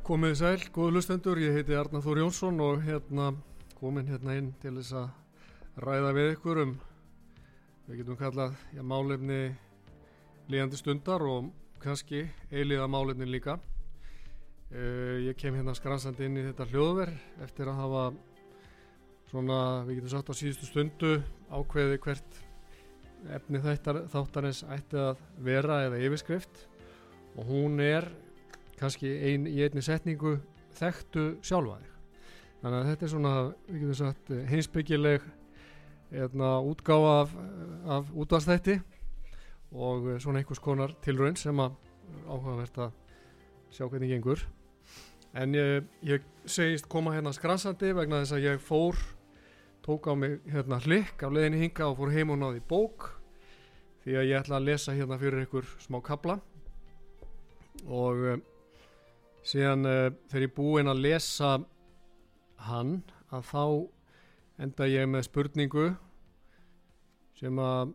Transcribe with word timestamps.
Komið 0.00 0.36
sæl, 0.38 0.60
góðu 0.72 0.92
lustendur, 0.94 1.38
ég 1.42 1.56
heiti 1.56 1.74
Arnar 1.76 2.00
Þór 2.04 2.22
Jónsson 2.22 2.60
og 2.64 2.78
hérna 2.80 3.32
komin 3.76 4.06
hérna 4.08 4.36
inn 4.38 4.52
til 4.62 4.76
þess 4.78 4.94
að 4.96 5.82
ræða 5.84 6.12
við 6.16 6.28
ykkur 6.36 6.60
um, 6.62 6.72
við 7.88 7.98
getum 8.00 8.16
kallað, 8.20 8.54
já, 8.72 8.80
málefni 8.86 9.40
líðandi 10.48 10.80
stundar 10.80 11.26
og 11.26 11.50
kannski 11.82 12.22
eiliða 12.48 12.86
málefni 12.88 13.28
líka. 13.28 13.58
Uh, 14.72 15.20
ég 15.26 15.36
kem 15.36 15.58
hérna 15.58 15.74
skransandi 15.76 16.24
inn 16.24 16.40
í 16.40 16.46
þetta 16.46 16.70
hljóðverð 16.70 17.44
eftir 17.44 17.68
að 17.68 17.80
hafa 17.82 18.06
svona, 19.28 19.60
við 19.90 19.98
getum 19.98 20.14
sagt 20.14 20.32
á 20.32 20.34
síðustu 20.40 20.70
stundu 20.70 21.14
ákveði 21.52 22.00
hvert 22.06 22.42
efni 23.36 23.60
þáttar, 23.60 24.04
þáttarins 24.14 24.64
ætti 24.72 25.04
að 25.10 25.20
vera 25.42 25.82
eða 25.90 26.00
yfirskrift 26.06 26.68
og 27.36 27.50
hún 27.50 27.82
er 27.82 28.08
kannski 28.82 29.10
ein, 29.30 29.46
í 29.46 29.62
einni 29.64 29.82
setningu 29.84 30.36
þekktu 30.78 31.26
sjálfa 31.44 31.78
þig. 31.80 31.92
Þannig 32.62 32.78
að 32.78 32.88
þetta 32.90 33.06
er 33.06 33.12
svona, 33.12 33.34
við 33.68 33.78
getum 33.82 33.98
sagt 33.98 34.32
heimsbyggileg 34.50 35.28
eðna, 36.12 36.50
útgáfa 36.68 37.14
af, 37.22 37.36
af 37.96 38.10
útvarstætti 38.12 38.76
og 39.72 40.10
svona 40.22 40.42
einhvers 40.42 40.60
konar 40.62 40.92
tilraun 41.04 41.38
sem 41.40 41.62
að 41.62 41.78
áhugavert 42.28 42.82
að 42.84 42.92
sjá 43.72 43.86
hvernig 43.86 44.12
gengur. 44.12 44.44
En 45.32 45.56
ég, 45.56 45.88
ég 46.04 46.24
segist 46.44 46.90
koma 46.92 47.14
hérna 47.14 47.32
skransandi 47.32 47.94
vegna 47.96 48.20
þess 48.20 48.36
að 48.36 48.46
ég 48.50 48.62
fór 48.62 48.98
tók 49.82 50.06
á 50.06 50.14
mig 50.14 50.38
hérna 50.52 50.78
hlikk 50.84 51.24
af 51.24 51.32
leðinni 51.32 51.64
hinga 51.64 51.88
og 51.88 51.98
fór 51.98 52.12
heim 52.14 52.34
og 52.34 52.38
náði 52.42 52.62
bók 52.68 53.08
því 54.04 54.18
að 54.18 54.28
ég 54.28 54.38
ætla 54.42 54.58
að 54.58 54.68
lesa 54.68 54.94
hérna 54.94 55.18
fyrir 55.18 55.46
ykkur 55.46 55.66
smá 55.82 55.98
kabla 56.04 56.36
og 57.88 58.42
síðan 59.46 59.86
uh, 59.88 60.08
þegar 60.30 60.46
ég 60.46 60.54
búinn 60.56 60.90
að 60.90 61.02
lesa 61.02 61.52
hann 62.68 63.00
að 63.32 63.48
þá 63.48 63.64
enda 64.62 64.86
ég 64.90 65.08
með 65.10 65.26
spurningu 65.26 65.86
sem 67.38 67.58
að 67.58 67.94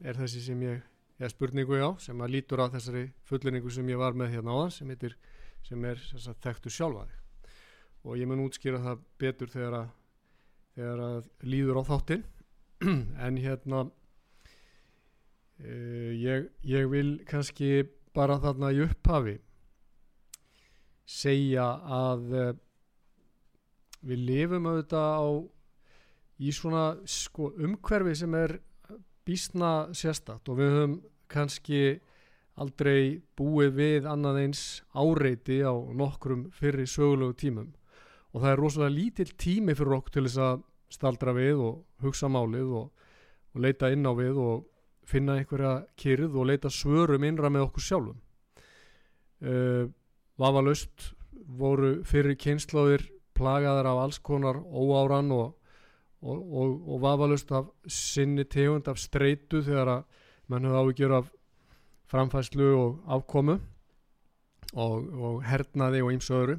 er 0.00 0.16
þessi 0.16 0.40
sem 0.44 0.62
ég 0.64 0.80
eða 1.20 1.32
spurningu 1.34 1.76
já, 1.76 1.88
sem 2.00 2.20
að 2.24 2.32
lítur 2.32 2.62
á 2.64 2.72
þessari 2.72 3.04
fullinningu 3.28 3.70
sem 3.74 3.88
ég 3.92 3.98
var 4.00 4.16
með 4.16 4.36
hérna 4.36 4.56
á 4.56 4.58
það 4.62 4.70
sem, 4.78 4.92
heitir, 4.94 5.16
sem 5.66 5.84
er 5.84 6.00
þess 6.00 6.30
að 6.32 6.38
þekktu 6.46 6.72
sjálfa 6.72 7.02
þig. 7.10 7.18
Og 8.08 8.12
ég 8.16 8.30
mun 8.30 8.44
útskýra 8.46 8.80
það 8.80 9.02
betur 9.20 9.52
þegar 9.52 9.74
að, 9.82 9.90
þegar 10.78 10.98
að 11.04 11.28
líður 11.44 11.80
á 11.80 11.82
þáttinn. 11.90 12.24
En 13.26 13.36
hérna 13.36 13.78
uh, 15.60 16.10
ég, 16.16 16.48
ég 16.64 16.88
vil 16.88 17.10
kannski 17.28 17.84
bara 18.16 18.40
þarna 18.40 18.72
í 18.72 18.80
upphafi 18.86 19.36
segja 21.10 21.66
að 21.90 22.36
uh, 22.38 22.50
við 24.06 24.26
lifum 24.28 24.68
auðvitað 24.70 25.16
á 25.18 25.28
í 26.40 26.52
svona 26.56 26.84
sko, 27.08 27.50
umhverfi 27.60 28.14
sem 28.22 28.36
er 28.38 28.56
bísna 29.26 29.90
sérstakt 29.96 30.48
og 30.48 30.60
við 30.60 30.72
höfum 30.74 30.94
kannski 31.30 31.82
aldrei 32.60 33.20
búið 33.38 33.76
við 33.76 34.08
annað 34.08 34.40
eins 34.44 34.62
áreiti 34.92 35.60
á 35.64 35.72
nokkrum 35.72 36.48
fyrri 36.56 36.86
sögulegu 36.88 37.36
tímum. 37.38 37.68
Og 38.32 38.42
það 38.42 38.52
er 38.52 38.60
rosalega 38.60 38.94
lítill 38.94 39.30
tími 39.38 39.76
fyrir 39.76 39.96
okkur 39.98 40.16
til 40.16 40.24
þess 40.26 40.42
að 40.46 40.64
staldra 40.90 41.34
við 41.36 41.62
og 41.66 42.04
hugsa 42.04 42.28
málið 42.30 42.74
og, 42.80 42.90
og 43.54 43.64
leita 43.64 43.90
inn 43.92 44.06
á 44.06 44.12
við 44.16 44.40
og 44.42 44.66
finna 45.10 45.38
einhverja 45.38 45.86
kyrð 45.98 46.36
og 46.38 46.50
leita 46.50 46.70
svörum 46.70 47.24
innra 47.26 47.50
með 47.50 47.68
okkur 47.68 47.86
sjálfum. 47.86 48.20
Uh, 49.40 49.88
vafalust 50.40 51.10
voru 51.60 52.00
fyrir 52.06 52.38
kynnslóðir 52.40 53.04
plagaðar 53.36 53.90
af 53.90 54.04
alls 54.04 54.20
konar 54.24 54.60
óáran 54.60 55.32
og, 55.34 55.52
og, 56.20 56.38
og, 56.38 56.72
og 56.88 57.02
vafalust 57.04 57.52
af 57.56 57.68
sinni 57.86 58.44
tegund 58.44 58.88
af 58.88 59.00
streitu 59.00 59.62
þegar 59.64 59.94
að 59.96 60.24
mann 60.50 60.66
hefði 60.66 60.84
ávíkjur 60.84 61.16
af 61.18 61.30
framfæslu 62.10 62.70
og 62.74 63.12
afkomu 63.16 63.60
og 64.74 65.40
hernaði 65.46 66.02
og 66.04 66.12
ýmsu 66.14 66.34
öðru. 66.38 66.56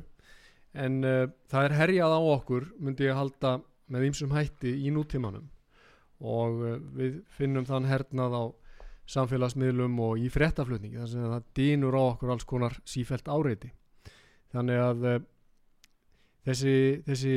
En 0.74 1.02
uh, 1.04 1.28
það 1.52 1.68
er 1.68 1.78
herjað 1.80 2.16
á 2.16 2.22
okkur 2.36 2.68
myndi 2.80 3.08
ég 3.08 3.16
halda 3.16 3.58
með 3.92 4.08
ýmsum 4.10 4.36
hætti 4.36 4.72
í 4.72 4.92
nútímanum. 4.96 5.48
Og 6.20 6.64
uh, 6.64 6.78
við 6.96 7.22
finnum 7.36 7.68
þann 7.68 7.90
hernað 7.90 8.36
á 8.36 8.44
samfélagsmiðlum 9.10 9.98
og 10.04 10.22
í 10.22 10.30
frettaflutningi 10.32 11.00
þar 11.00 11.10
sem 11.12 11.30
það 11.34 11.48
dýnur 11.58 11.98
á 11.98 12.04
okkur 12.04 12.34
alls 12.34 12.48
konar 12.48 12.78
sífælt 12.88 13.32
áreiti. 13.32 13.72
Þannig 14.52 14.84
að 14.84 15.08
uh, 15.10 15.18
þessi, 16.48 16.76
þessi 17.08 17.34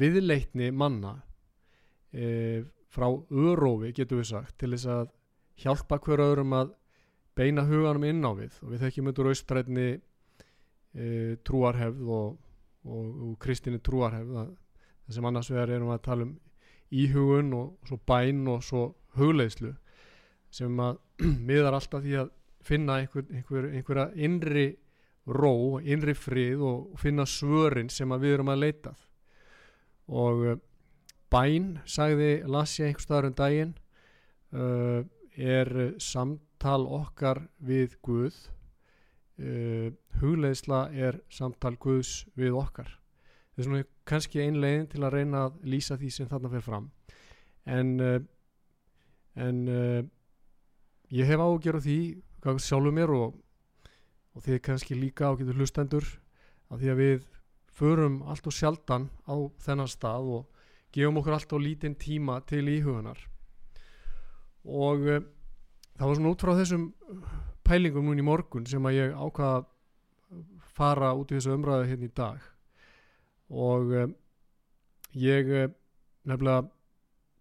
viðleitni 0.00 0.70
manna 0.74 1.16
uh, 1.20 2.60
frá 2.90 3.08
örófi 3.30 3.94
getur 3.96 4.20
við 4.20 4.30
sagt 4.32 4.58
til 4.60 4.72
þess 4.74 4.90
að 4.90 5.10
hjálpa 5.60 6.00
hver 6.04 6.24
öðrum 6.24 6.54
að 6.58 6.76
beina 7.38 7.64
huganum 7.68 8.06
inn 8.08 8.24
á 8.26 8.32
við. 8.36 8.54
Og 8.64 8.74
við 8.74 8.86
þekkjum 8.86 9.10
undur 9.12 9.30
austrætni 9.32 9.88
uh, 9.96 11.32
trúarhefð 11.46 12.14
og, 12.20 12.38
og, 12.86 13.06
og 13.28 13.36
kristinni 13.42 13.82
trúarhefð 13.82 14.36
það 14.40 14.56
sem 15.10 15.26
annars 15.26 15.50
vegar 15.50 15.72
erum 15.74 15.90
að 15.90 16.04
tala 16.06 16.26
um 16.28 16.34
íhugun 16.90 17.52
og 17.54 17.88
svo 17.88 17.98
bæn 18.06 18.44
og 18.50 18.62
svo 18.62 18.82
hugleislu 19.18 19.72
sem 20.54 20.80
að 20.82 21.00
miðar 21.48 21.76
alltaf 21.78 22.04
því 22.04 22.16
að 22.24 22.32
finna 22.64 23.00
einhver, 23.00 23.26
einhver, 23.32 23.68
einhverja 23.72 24.08
innri 24.20 24.66
ró, 25.30 25.80
innri 25.80 26.14
frið 26.16 26.64
og 26.66 26.98
finna 27.00 27.26
svörin 27.28 27.90
sem 27.92 28.10
við 28.20 28.36
erum 28.36 28.52
að 28.52 28.64
leitað 28.64 29.06
og 30.10 30.44
uh, 30.50 30.56
bæn, 31.30 31.76
sagði 31.86 32.40
Lassi 32.50 32.84
einhver 32.84 33.04
staðar 33.04 33.30
um 33.30 33.36
daginn 33.38 33.74
uh, 34.56 35.02
er 35.38 35.70
samtal 36.02 36.82
okkar 36.90 37.44
við 37.62 37.94
Guð. 38.02 38.34
Uh, 39.40 39.92
hugleisla 40.20 40.88
er 40.92 41.20
samtal 41.32 41.76
Guðs 41.80 42.24
við 42.36 42.58
okkar. 42.58 42.90
Það 43.54 43.62
er 43.62 43.68
svona 43.68 43.86
kannski 44.10 44.42
ein 44.42 44.58
legin 44.60 44.88
til 44.90 45.04
að 45.06 45.14
reyna 45.14 45.46
að 45.46 45.62
lýsa 45.70 45.96
því 46.00 46.10
sem 46.12 46.28
þarna 46.28 46.50
fyrir 46.50 46.66
fram. 46.66 46.90
En 47.70 47.94
en 49.40 49.58
ég 51.10 51.26
hef 51.26 51.40
ágjör 51.42 51.78
á 51.78 51.84
því 51.84 51.98
sjálfur 52.40 52.94
mér 52.94 53.10
og, 53.12 53.34
og 54.34 54.44
þið 54.44 54.62
kannski 54.64 54.96
líka 54.96 55.30
ágjörður 55.30 55.60
hlustendur 55.60 56.06
að 56.70 56.82
því 56.82 56.90
að 56.92 57.00
við 57.00 57.26
förum 57.80 58.20
allt 58.30 58.46
og 58.46 58.54
sjaldan 58.54 59.08
á 59.26 59.34
þennan 59.64 59.90
stað 59.90 60.30
og 60.36 60.62
gefum 60.94 61.20
okkur 61.20 61.36
allt 61.36 61.52
og 61.56 61.62
lítinn 61.64 61.98
tíma 61.98 62.40
til 62.46 62.66
íhugunar. 62.68 63.18
Og 64.64 65.06
uh, 65.06 65.20
það 65.96 66.06
var 66.06 66.18
svona 66.18 66.32
út 66.32 66.44
frá 66.44 66.54
þessum 66.58 66.88
pælingum 67.66 68.08
núni 68.08 68.24
í 68.24 68.26
morgun 68.26 68.66
sem 68.66 68.86
að 68.86 68.98
ég 68.98 69.14
ákvaða 69.14 69.64
fara 70.74 71.12
út 71.18 71.30
í 71.30 71.38
þessu 71.38 71.54
umræðu 71.56 71.88
hérna 71.90 72.08
í 72.08 72.16
dag. 72.16 72.42
Og 73.50 73.94
uh, 73.94 74.10
ég 75.18 75.54
nefnilega 76.28 76.68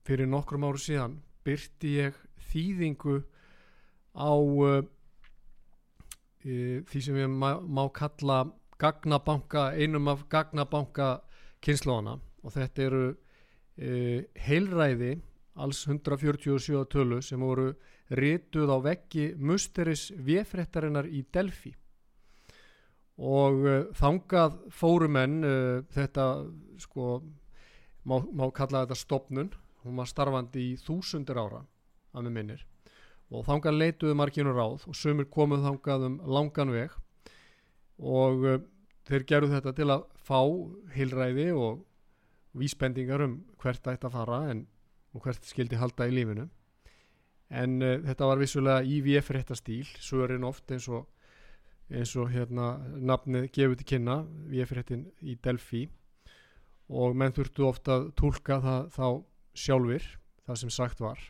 fyrir 0.07 0.29
nokkrum 0.29 0.65
áru 0.65 0.81
síðan 0.81 1.19
byrti 1.45 1.97
ég 1.99 2.15
þýðingu 2.49 3.19
á 4.15 4.33
uh, 4.33 4.81
því 6.39 7.01
sem 7.03 7.17
við 7.17 7.27
má, 7.29 7.59
má 7.59 7.83
kalla 7.93 8.45
gagnabanka, 8.79 9.73
einum 9.75 10.07
af 10.07 10.23
gagnabanka 10.31 11.19
kynnslóðana 11.59 12.15
og 12.39 12.53
þetta 12.55 12.85
eru 12.85 13.01
e, 13.75 13.89
heilræði 14.39 15.17
alls 15.59 15.81
147 15.87 16.85
tölu 16.91 17.19
sem 17.25 17.43
voru 17.43 17.73
rituð 18.15 18.71
á 18.71 18.77
veggi 18.81 19.33
musteris 19.35 20.07
viðfrættarinnar 20.15 21.09
í 21.11 21.25
Delfi 21.33 21.73
og 23.19 23.65
uh, 23.67 23.81
þangað 23.99 24.55
fórumenn 24.71 25.43
uh, 25.43 25.81
þetta 25.91 26.25
sko 26.79 27.17
má, 28.07 28.15
má 28.31 28.45
kalla 28.55 28.85
þetta 28.85 28.95
stopnun 28.95 29.51
hún 29.83 29.99
var 29.99 30.07
starfandi 30.07 30.69
í 30.71 30.77
þúsundir 30.79 31.41
ára 31.41 31.59
að 32.15 32.29
með 32.29 32.35
minnir 32.37 32.63
og 33.29 33.45
þangað 33.45 33.77
leituðu 33.77 34.17
marginu 34.17 34.53
ráð 34.55 34.87
og 34.89 34.97
sumir 34.97 35.29
komuð 35.29 35.65
þangað 35.67 36.05
um 36.07 36.17
langan 36.25 36.73
veg. 36.73 36.95
Og 37.99 38.45
uh, 38.47 38.57
þeir 39.09 39.25
gerðu 39.29 39.53
þetta 39.55 39.75
til 39.77 39.89
að 39.93 40.07
fá 40.17 40.39
hilræði 40.95 41.49
og 41.53 41.83
vísbendingar 42.57 43.25
um 43.25 43.37
hvert 43.61 43.85
ætti 43.91 44.09
að 44.09 44.15
fara 44.15 44.41
en, 44.53 44.65
og 45.13 45.25
hvert 45.25 45.45
skildi 45.45 45.77
halda 45.77 46.09
í 46.09 46.15
lífinu. 46.15 46.47
En 47.49 47.79
uh, 47.83 47.95
þetta 48.05 48.31
var 48.31 48.41
vissulega 48.41 48.85
í 48.85 48.99
VF-rétta 49.05 49.57
stíl 49.57 49.87
svörin 50.01 50.47
oft 50.47 50.69
eins 50.73 50.89
og 50.89 51.07
eins 51.89 52.13
og 52.21 52.29
hérna 52.29 52.75
nafnið 53.01 53.49
gefur 53.53 53.77
til 53.77 53.87
kynna 53.93 54.19
VF-réttin 54.49 55.07
í 55.25 55.37
Delphi. 55.41 55.87
Og 56.89 57.13
menn 57.17 57.33
þurftu 57.33 57.65
ofta 57.69 57.99
að 57.99 58.13
tólka 58.17 58.57
það 58.61 58.87
þá 58.95 59.07
sjálfur 59.53 60.05
það 60.45 60.59
sem 60.63 60.71
sagt 60.73 61.01
var 61.01 61.21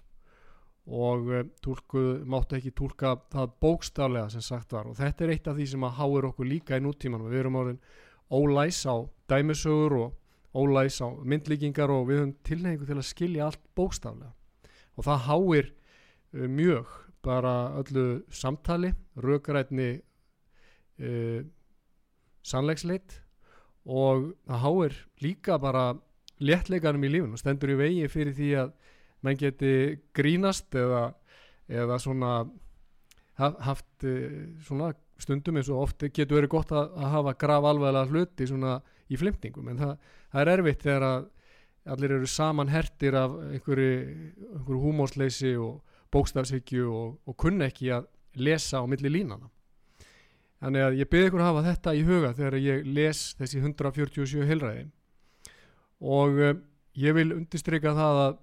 og 0.89 1.27
uh, 1.29 1.41
tólkuð 1.63 2.23
máttu 2.29 2.57
ekki 2.57 2.73
tólka 2.77 3.15
það 3.33 3.51
bókstaflega 3.61 4.29
sem 4.33 4.43
sagt 4.43 4.73
var. 4.73 4.89
Og 4.89 4.97
þetta 4.97 5.25
er 5.25 5.33
eitt 5.35 5.49
af 5.49 5.57
því 5.57 5.67
sem 5.73 5.85
að 5.85 5.97
háir 5.99 6.29
okkur 6.31 6.49
líka 6.49 6.79
í 6.79 6.83
nútímanum. 6.83 7.29
Við 7.29 7.43
erum 7.43 7.59
orðin 7.61 7.81
ólæs 8.29 8.81
á 8.89 8.95
dæmisögur 9.29 9.97
og 9.99 10.57
ólæs 10.57 10.97
á 11.05 11.07
myndlíkingar 11.13 11.93
og 11.93 12.09
við 12.09 12.23
höfum 12.23 12.35
tilhengu 12.47 12.89
til 12.89 12.97
að 12.97 13.09
skilja 13.09 13.45
allt 13.49 13.61
bókstaflega. 13.77 14.33
Og 14.97 15.05
það 15.05 15.23
háir 15.29 15.69
uh, 15.69 16.47
mjög 16.49 16.97
bara 17.21 17.55
öllu 17.79 18.23
samtali 18.31 18.93
rökrætni 19.19 19.89
uh, 21.03 21.41
sannleiksleit 22.41 23.19
og 23.85 24.31
það 24.47 24.63
háir 24.63 25.01
líka 25.21 25.57
bara 25.59 25.91
léttleikanum 26.39 27.03
í 27.03 27.11
lífun 27.11 27.35
og 27.35 27.41
stendur 27.41 27.73
í 27.73 27.79
vegi 27.79 28.07
fyrir 28.11 28.35
því 28.35 28.49
að 28.63 28.71
menn 29.25 29.39
geti 29.39 29.73
grínast 30.15 30.75
eða, 30.79 31.09
eða 31.67 31.99
svona 31.99 32.33
haft 33.39 34.05
svona 34.67 34.93
stundum 35.19 35.59
eins 35.59 35.69
og 35.71 35.83
oft 35.85 36.03
getur 36.07 36.39
verið 36.39 36.51
gott 36.51 36.71
að, 36.75 36.93
að 36.95 37.13
hafa 37.13 37.35
graf 37.39 37.67
alveglega 37.69 38.09
hluti 38.11 38.47
svona 38.47 38.79
í 39.09 39.19
flimtingum 39.19 39.69
en 39.71 39.79
það, 39.79 39.93
það 40.31 40.41
er 40.41 40.51
erfitt 40.53 40.85
þegar 40.85 41.05
að 41.09 41.27
allir 41.89 42.15
eru 42.17 42.27
saman 42.29 42.69
hertir 42.69 43.15
af 43.17 43.37
einhverju, 43.49 43.93
einhverju 44.57 44.81
húmósleysi 44.83 45.53
og 45.59 45.79
bókstafshyggju 46.13 46.89
og, 46.91 47.15
og 47.25 47.37
kunna 47.39 47.69
ekki 47.69 47.93
að 47.95 48.09
lesa 48.39 48.83
á 48.83 48.85
milli 48.89 49.11
línana 49.11 49.49
Þannig 50.59 50.83
að 50.83 50.97
ég 50.99 51.07
byrði 51.07 51.29
ykkur 51.29 51.41
að 51.41 51.47
hafa 51.47 51.65
þetta 51.69 51.91
í 51.95 52.01
huga 52.03 52.29
þegar 52.35 52.55
ég 52.59 52.87
les 52.97 53.19
þessi 53.39 53.61
147 53.61 54.47
heilræði 54.49 54.81
og 55.99 56.39
uh, 56.43 56.57
ég 56.99 57.15
vil 57.15 57.29
undistrykka 57.37 57.93
það 57.95 58.19
að, 58.25 58.33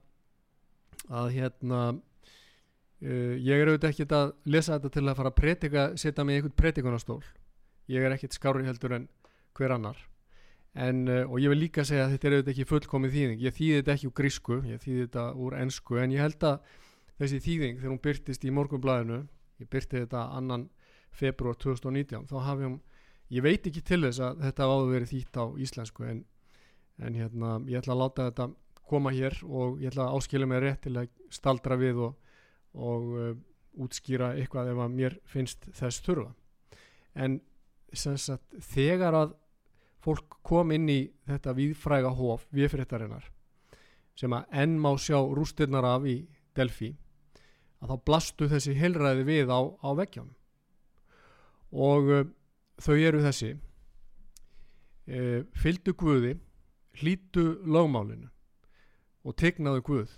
að 1.08 1.30
hérna 1.36 1.80
uh, 1.92 3.34
ég 3.36 3.54
er 3.54 3.70
auðvitað 3.70 3.92
ekkert 3.92 4.16
að 4.16 4.34
lesa 4.56 4.76
þetta 4.76 4.92
til 4.96 5.04
að 5.06 5.18
fara 5.20 5.32
að 5.32 5.38
pretika, 5.40 5.86
setja 5.98 6.24
mig 6.24 6.36
í 6.36 6.40
einhvern 6.40 6.58
pretikunastól. 6.62 7.22
Ég 7.92 8.02
er 8.02 8.16
ekkert 8.16 8.36
skári 8.36 8.66
heldur 8.66 8.96
en 8.96 9.08
hver 9.56 9.76
annar. 9.76 10.00
En, 10.76 11.06
uh, 11.08 11.22
og 11.30 11.38
ég 11.40 11.52
vil 11.52 11.62
líka 11.66 11.86
segja 11.88 12.06
að 12.06 12.16
þetta 12.16 12.28
er 12.28 12.36
auðvitað 12.38 12.54
ekki 12.54 12.70
fullkomið 12.72 13.16
þýðing. 13.16 13.44
Ég 13.46 13.56
þýði 13.56 13.78
þetta 13.80 13.94
ekki 13.96 14.10
úr 14.10 14.16
grísku, 14.20 14.58
ég 14.68 14.82
þýði 14.82 15.06
þetta 15.06 15.28
úr 15.46 15.58
ennsku 15.62 16.02
en 16.02 16.16
ég 16.16 16.26
held 16.26 16.48
að 16.50 16.74
þessi 17.20 17.40
þýðing 17.44 17.78
þegar 17.80 17.92
hún 17.94 18.02
byrtist 18.04 18.44
í 18.44 18.52
morgunblæðinu, 18.52 19.22
ég 19.62 19.70
byrti 19.72 20.02
þetta 20.02 20.26
annan 20.36 20.68
februar 21.16 21.56
2019 21.60 22.28
þá 22.28 22.36
hafum, 22.44 22.78
ég 23.32 23.44
veit 23.44 23.66
ekki 23.66 23.82
til 23.86 24.02
þess 24.04 24.22
að 24.22 24.42
þetta 24.44 24.68
áður 24.68 24.92
verið 24.92 25.12
þýtt 25.14 25.40
á 25.40 25.44
íslensku 25.64 26.06
en, 26.10 26.22
en 27.00 27.16
hérna 27.16 27.56
ég 27.70 27.80
ætla 27.80 27.96
að 27.96 28.02
láta 28.02 28.28
þetta 28.30 28.48
koma 28.88 29.12
hér 29.14 29.36
og 29.44 29.80
ég 29.82 29.90
ætla 29.90 30.08
að 30.08 30.18
áskilja 30.18 30.48
mig 30.48 30.62
rétt 30.62 30.82
til 30.86 30.96
að 31.00 31.10
staldra 31.34 31.78
við 31.80 32.02
og, 32.08 32.16
og 32.74 33.08
uh, 33.16 33.32
útskýra 33.82 34.34
eitthvað 34.36 34.72
ef 34.72 34.82
að 34.84 34.94
mér 34.96 35.18
finnst 35.28 35.66
þess 35.76 36.04
þurfa. 36.06 36.30
En 37.16 37.40
sagt, 37.96 38.46
þegar 38.72 39.16
að 39.16 39.34
fólk 40.04 40.38
kom 40.46 40.72
inn 40.74 40.88
í 40.92 41.00
þetta 41.26 41.54
viðfræga 41.56 42.12
hóf 42.14 42.46
viðfréttarinnar 42.54 43.30
sem 44.16 44.32
að 44.32 44.56
enn 44.62 44.78
má 44.80 44.92
sjá 45.00 45.18
rústirnar 45.18 45.84
af 45.84 46.06
í 46.08 46.16
Delphi 46.56 46.94
að 47.82 47.92
þá 47.92 48.04
blastu 48.08 48.48
þessi 48.48 48.76
heilræði 48.78 49.26
við 49.28 49.52
á, 49.52 49.60
á 49.60 49.90
veggjónum 49.98 50.34
og 51.76 52.12
uh, 52.14 52.26
þau 52.80 52.96
eru 52.96 53.20
þessi. 53.24 53.56
Uh, 55.06 55.42
fylgdu 55.54 55.92
Guði 55.98 56.32
hlítu 57.00 57.44
lögmálinu 57.66 58.30
og 59.26 59.36
tegnaðu 59.40 59.82
Guð. 59.86 60.14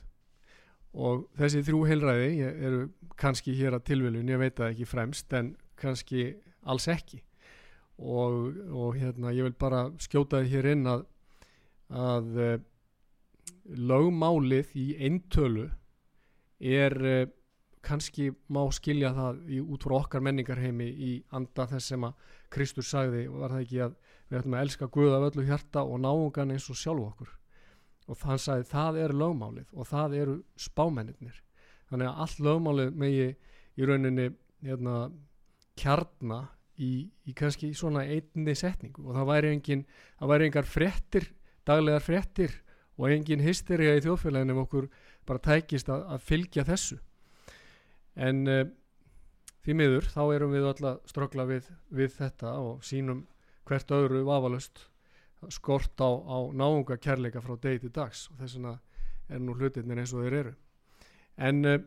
Og 0.98 1.24
þessi 1.38 1.62
þrjú 1.66 1.84
heilræði 1.88 2.28
eru 2.48 2.82
kannski 3.20 3.54
hér 3.56 3.76
að 3.76 3.86
tilviljun, 3.90 4.28
ég 4.28 4.40
veit 4.40 4.56
það 4.58 4.72
ekki 4.72 4.88
fremst 4.88 5.32
en 5.36 5.52
kannski 5.78 6.28
alls 6.68 6.88
ekki. 6.92 7.22
Og, 7.98 8.52
og 8.70 8.98
hérna 8.98 9.32
ég 9.34 9.48
vil 9.48 9.56
bara 9.58 9.88
skjóta 10.02 10.42
þið 10.42 10.52
hér 10.52 10.70
inn 10.74 10.90
að, 10.90 11.02
að 11.90 12.38
uh, 12.38 12.54
lögmálið 13.74 14.76
í 14.78 14.86
eintölu 15.08 15.66
er 16.58 16.94
kannski 17.84 18.32
má 18.52 18.60
skilja 18.74 19.12
það 19.14 19.42
í, 19.48 19.60
út 19.62 19.84
frá 19.86 19.96
okkar 20.00 20.24
menningarheimi 20.24 20.88
í 20.88 21.10
anda 21.34 21.66
þess 21.70 21.92
sem 21.92 22.06
að 22.06 22.30
Kristus 22.52 22.90
sagði 22.90 23.26
var 23.32 23.54
það 23.54 23.64
ekki 23.64 23.82
að 23.86 23.98
við 24.28 24.38
ætlum 24.40 24.56
að 24.58 24.64
elska 24.66 24.88
Guð 24.92 25.14
af 25.16 25.28
öllu 25.30 25.46
hjarta 25.48 25.84
og 25.84 26.00
náungan 26.02 26.54
eins 26.54 26.68
og 26.72 26.78
sjálf 26.80 27.06
okkur 27.12 27.37
og 28.08 28.18
þann 28.18 28.40
sagði 28.42 28.68
það 28.70 28.98
er 29.04 29.14
lögmálið 29.20 29.72
og 29.74 29.88
það 29.88 30.14
eru 30.22 30.36
spámennir 30.58 31.42
þannig 31.88 32.08
að 32.08 32.22
allt 32.24 32.44
lögmálið 32.46 32.94
megi 33.02 33.28
í 33.78 33.88
rauninni 33.88 34.28
hérna, 34.64 35.08
kjarna 35.78 36.40
í, 36.78 37.08
í 37.28 37.34
kannski 37.36 37.70
svona 37.76 38.04
einni 38.06 38.54
setningu. 38.58 39.04
Og 39.06 39.16
það 39.16 39.28
væri 39.32 39.52
engin 39.54 39.84
það 40.18 40.32
væri 40.32 40.48
engar 40.48 40.68
frettir, 40.68 41.28
daglegar 41.68 42.04
frettir 42.04 42.56
og 42.98 43.12
engin 43.12 43.44
hysteria 43.44 43.96
í 43.96 44.02
þjóðfélaginu 44.04 44.56
ef 44.56 44.62
okkur 44.64 44.90
bara 45.28 45.44
tækist 45.44 45.90
að, 45.92 46.04
að 46.14 46.26
fylgja 46.26 46.66
þessu. 46.66 46.98
En 48.18 48.44
uh, 48.50 48.64
því 49.62 49.78
miður 49.78 50.08
þá 50.10 50.22
erum 50.34 50.54
við 50.54 50.68
alltaf 50.72 51.10
ströggla 51.10 51.46
við, 51.48 51.68
við 51.94 52.14
þetta 52.16 52.56
og 52.64 52.86
sínum 52.86 53.26
hvert 53.68 53.92
öðru 53.94 54.24
vafalust 54.26 54.86
skort 55.54 56.00
á, 56.02 56.10
á 56.10 56.38
náunga 56.52 56.98
kærleika 56.98 57.42
frá 57.44 57.56
degi 57.60 57.84
til 57.84 57.94
dags 57.94 58.26
og 58.32 58.40
þess 58.40 58.58
vegna 58.58 58.74
er 59.28 59.42
nú 59.44 59.54
hlutirnir 59.54 60.00
eins 60.00 60.14
og 60.14 60.24
þeir 60.24 60.38
eru 60.40 60.54
en, 61.36 61.64
uh, 61.64 61.78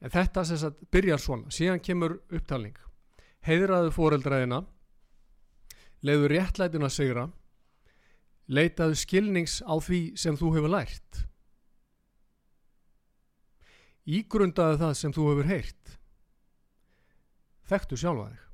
en 0.00 0.14
þetta 0.14 0.44
sem 0.48 0.60
sagt 0.62 0.84
byrjar 0.92 1.20
svona 1.20 1.52
síðan 1.54 1.82
kemur 1.84 2.20
upptalning 2.30 2.78
heiðraðu 3.46 3.92
fóreldraðina 3.96 4.62
leiðu 6.06 6.30
réttlætuna 6.32 6.88
sigra 6.92 7.28
leitaðu 8.50 8.96
skilnings 8.98 9.60
á 9.62 9.76
því 9.78 10.04
sem 10.18 10.38
þú 10.40 10.54
hefur 10.56 10.74
lært 10.76 11.26
Ígrundaðu 14.10 14.78
það 14.80 14.94
sem 14.98 15.12
þú 15.14 15.24
hefur 15.28 15.48
heyrt. 15.50 15.96
Þekktu 17.70 17.98
sjálfa 18.00 18.30
þig. 18.30 18.46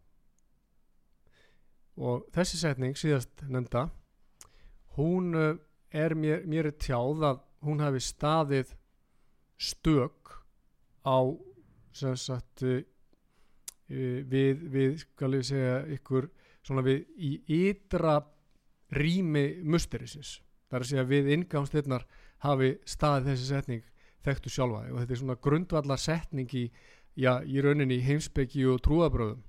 Og 1.96 2.26
þessi 2.34 2.60
setning 2.60 2.98
síðast 2.98 3.46
nefnda, 3.48 3.86
hún 4.98 5.32
eh, 5.36 5.54
er 5.96 6.14
mér, 6.18 6.44
mér 6.44 6.70
er 6.70 6.76
tjáð 6.76 7.24
að 7.24 7.40
hún 7.64 7.80
hafi 7.80 8.02
staðið 8.04 8.74
stök 9.56 10.34
á 11.08 11.18
sem 11.96 12.16
sagt 12.20 12.66
eh, 12.66 12.84
við, 13.88 14.66
við 14.68 14.98
skal 15.06 15.38
ég 15.38 15.46
segja 15.48 15.78
ykkur 15.96 16.28
svona 16.66 16.84
við 16.84 17.06
í 17.16 17.32
ytra 17.70 18.18
rými 18.92 19.62
musterisins. 19.64 20.40
Það 20.68 20.78
er 20.78 20.84
að 20.84 20.90
segja 20.90 21.08
við 21.08 21.32
ingámstilnar 21.36 22.06
hafi 22.44 22.74
staðið 22.84 23.32
þessi 23.32 23.48
setning 23.48 23.84
þekktu 24.26 24.52
sjálfa 24.52 24.84
og 24.90 25.00
þetta 25.00 25.14
er 25.14 25.20
svona 25.22 25.40
grundvallar 25.40 26.00
setning 26.02 26.52
í, 26.58 26.66
já, 27.16 27.38
í 27.46 27.62
rauninni 27.62 28.02
heimsbyggi 28.04 28.66
og 28.68 28.82
trúabröðum 28.84 29.44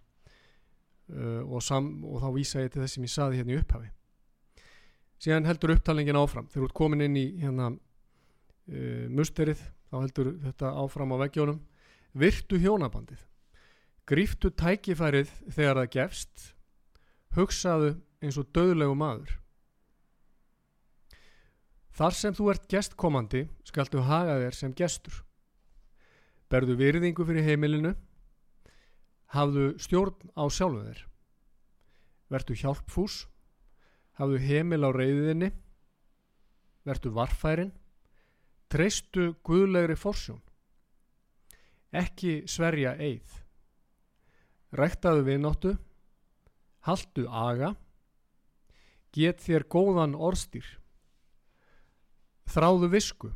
uh, 1.13 1.43
og, 1.45 1.61
sam, 1.63 1.89
og 2.05 2.21
þá 2.23 2.27
vísa 2.35 2.63
ég 2.63 2.73
til 2.73 2.83
þess 2.83 2.97
sem 2.97 3.07
ég 3.07 3.13
saði 3.13 3.39
hérna 3.39 3.55
í 3.55 3.61
upphafi. 3.61 3.89
Síðan 5.23 5.49
heldur 5.49 5.73
upptalningin 5.73 6.19
áfram. 6.19 6.49
Þegar 6.51 6.63
þú 6.63 6.69
ert 6.69 6.77
komin 6.77 7.05
inn 7.07 7.17
í 7.17 7.25
hérna 7.41 7.71
uh, 7.73 9.07
musterið 9.13 9.63
þá 9.89 9.97
heldur 10.01 10.33
þetta 10.43 10.75
áfram 10.83 11.15
á 11.15 11.21
veggjónum. 11.23 11.63
Virtu 12.17 12.59
hjónabandið. 12.61 13.23
Gríftu 14.07 14.51
tækifærið 14.55 15.31
þegar 15.51 15.81
það 15.81 15.91
gefst. 15.97 16.45
Hugsaðu 17.35 17.97
eins 18.23 18.37
og 18.39 18.49
döðlegu 18.55 18.95
maður. 18.97 19.35
Þar 21.97 22.13
sem 22.13 22.35
þú 22.37 22.51
ert 22.53 22.67
gestkomandi 22.69 23.47
skaltu 23.65 24.03
haga 24.05 24.37
þér 24.37 24.55
sem 24.55 24.73
gestur. 24.77 25.23
Berðu 26.47 26.77
virðingu 26.79 27.25
fyrir 27.27 27.43
heimilinu, 27.43 27.95
hafðu 29.33 29.73
stjórn 29.81 30.31
á 30.39 30.43
sjálfu 30.47 30.83
þér. 30.87 31.03
vertu 32.27 32.55
hjálpfús, 32.59 33.21
hafðu 34.19 34.39
heimil 34.43 34.83
á 34.83 34.91
reyðinni, 34.91 35.47
vertu 36.83 37.11
varfærin, 37.15 37.71
treystu 38.67 39.29
guðlegri 39.47 39.95
forsjón, 39.95 40.41
ekki 41.95 42.41
sverja 42.51 42.97
eið, 42.99 43.37
ræktaðu 44.75 45.23
viðnáttu, 45.29 45.75
haldu 46.83 47.27
aga, 47.31 47.75
get 49.15 49.39
þér 49.43 49.67
góðan 49.71 50.17
orðstýr, 50.19 50.67
þráðu 52.51 52.91
visku, 52.91 53.31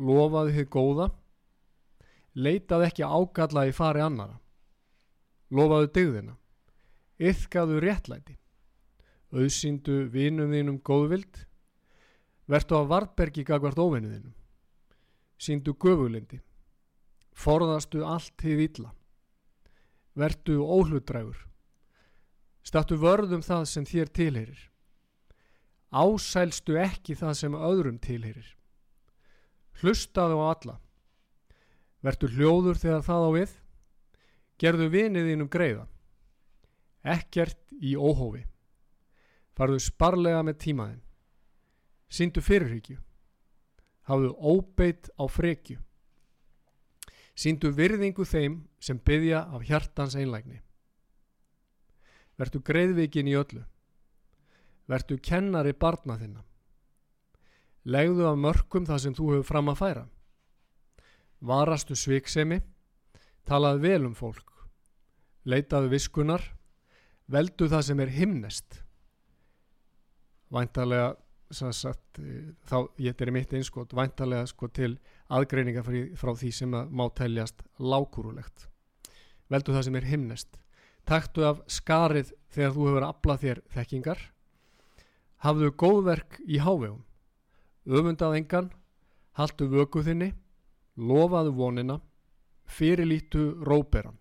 lofaðu 0.00 0.56
þið 0.56 0.70
góða, 0.72 1.10
leitað 2.34 2.88
ekki 2.88 3.04
ágalla 3.04 3.68
í 3.68 3.76
fari 3.76 4.00
annara, 4.04 4.40
lofaðu 5.54 5.90
dygðina, 5.94 6.34
yfkaðu 7.22 7.80
réttlæti, 7.84 8.36
auðsýndu 9.34 10.04
vinum 10.10 10.52
þínum 10.54 10.80
góðvild, 10.86 11.44
vertu 12.50 12.78
á 12.78 12.82
vartbergi 12.86 13.44
gagvart 13.46 13.78
óvinnu 13.78 14.10
þínum, 14.10 14.34
síndu 15.38 15.74
göfulindi, 15.80 16.40
forðastu 17.34 18.04
allt 18.06 18.34
þið 18.42 18.62
illa, 18.68 18.92
vertu 20.14 20.60
óhlutdrægur, 20.62 21.38
stattu 22.64 22.98
vörðum 23.00 23.42
það 23.44 23.66
sem 23.70 23.88
þér 23.88 24.12
tilherir, 24.14 24.62
ásælstu 25.94 26.78
ekki 26.80 27.16
það 27.18 27.34
sem 27.40 27.58
öðrum 27.58 27.98
tilherir, 28.02 28.46
hlustaðu 29.82 30.38
á 30.38 30.44
alla, 30.50 30.78
vertu 32.04 32.30
hljóður 32.30 32.78
þegar 32.78 33.06
það 33.06 33.26
á 33.26 33.30
við, 33.38 33.52
gerðu 34.60 34.88
vinið 34.92 35.30
þínum 35.30 35.50
greiða, 35.50 35.86
ekkert 37.04 37.74
í 37.80 37.94
óhófi, 37.96 38.44
farðu 39.54 39.80
sparlega 39.82 40.42
með 40.46 40.60
tímaðin, 40.64 41.02
síndu 42.08 42.42
fyrirhyggju, 42.44 42.98
hafðu 44.08 44.30
óbeitt 44.38 45.10
á 45.18 45.24
frekju, 45.30 45.78
síndu 47.34 47.72
virðingu 47.74 48.24
þeim 48.28 48.62
sem 48.78 48.98
byggja 48.98 49.44
af 49.50 49.64
hjartans 49.66 50.14
einlægni. 50.14 50.60
Vertu 52.38 52.60
greiðvikin 52.66 53.30
í 53.30 53.36
öllu, 53.38 53.62
vertu 54.90 55.18
kennari 55.22 55.72
barna 55.72 56.16
þinna, 56.18 56.42
legðu 57.84 58.26
af 58.30 58.38
mörgum 58.38 58.86
það 58.88 59.02
sem 59.02 59.14
þú 59.14 59.30
hefur 59.32 59.48
fram 59.50 59.70
að 59.70 59.80
færa, 59.80 60.04
varastu 61.44 61.94
sviksemi, 61.98 62.60
talaðu 63.48 63.82
vel 63.84 64.06
um 64.08 64.14
fólk, 64.16 64.50
leitaðu 65.44 65.92
viskunar, 65.92 66.42
veldu 67.30 67.68
það 67.68 67.86
sem 67.88 68.02
er 68.04 68.12
himnest. 68.14 68.80
Væntalega, 70.54 71.14
sagt, 71.50 72.20
þá 72.68 72.76
ég 73.02 73.20
er 73.20 73.32
mitt 73.34 73.52
einskot, 73.54 73.94
væntalega 73.96 74.46
sko 74.48 74.68
til 74.68 74.94
aðgreininga 75.32 75.84
frá 75.84 76.32
því 76.34 76.52
sem 76.52 76.70
má 76.70 77.06
teljast 77.16 77.64
lákurulegt. 77.78 78.68
Veldu 79.50 79.74
það 79.74 79.88
sem 79.88 79.98
er 79.98 80.08
himnest. 80.08 80.60
Taktu 81.04 81.44
af 81.44 81.60
skarið 81.68 82.32
þegar 82.54 82.72
þú 82.72 82.86
hefur 82.88 83.06
aflað 83.08 83.42
þér 83.42 83.60
þekkingar. 83.74 84.20
Hafðu 85.44 85.68
góðverk 85.76 86.38
í 86.48 86.60
hávegum. 86.64 87.02
Öfundað 87.84 88.38
engan, 88.38 88.70
haldu 89.36 89.68
vöku 89.68 90.00
þinni, 90.06 90.30
lofaðu 90.96 91.52
vonina, 91.58 91.98
fyrirlítu 92.66 93.64
róberan. 93.64 94.18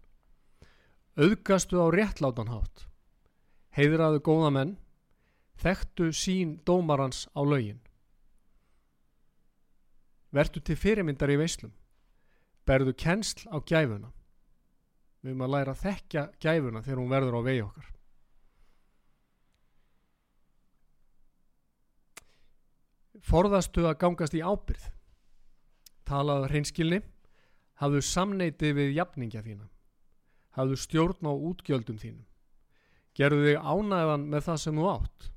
Auðgastu 1.17 1.77
á 1.77 1.88
réttlátanhátt. 1.93 2.88
Heiðraðu 3.73 4.21
góða 4.25 4.50
menn, 4.53 4.73
þekktu 5.62 6.12
sín 6.13 6.57
dómarans 6.65 7.27
á 7.33 7.41
laugin. 7.45 7.81
Vertu 10.33 10.62
til 10.62 10.77
fyrirmyndar 10.77 11.29
í 11.29 11.38
veislum. 11.38 11.73
Berðu 12.65 12.95
kennsl 12.97 13.45
á 13.53 13.62
gæfuna. 13.62 14.09
Við 15.21 15.31
erum 15.31 15.43
að 15.45 15.53
læra 15.53 15.73
að 15.75 15.83
þekkja 15.83 16.23
gæfuna 16.41 16.81
þegar 16.83 17.01
hún 17.01 17.13
verður 17.13 17.38
á 17.38 17.41
vegi 17.45 17.62
okkar. 17.63 17.89
Forðastu 23.23 23.85
að 23.88 24.00
gangast 24.01 24.35
í 24.35 24.41
ábyrð. 24.43 24.89
Talaðu 26.03 26.50
hreinskilni. 26.50 27.00
Hafðu 27.82 28.01
samneiti 28.06 28.74
við 28.75 28.94
jafningja 28.98 29.42
þína. 29.46 29.68
Hafðu 30.53 30.77
stjórn 30.77 31.30
á 31.30 31.34
útgjöldum 31.34 31.98
þínum. 31.98 32.25
Gerðu 33.18 33.48
þig 33.48 33.62
ánæðan 33.62 34.27
með 34.30 34.46
það 34.48 34.60
sem 34.63 34.77
þú 34.77 34.89
átt. 34.89 35.30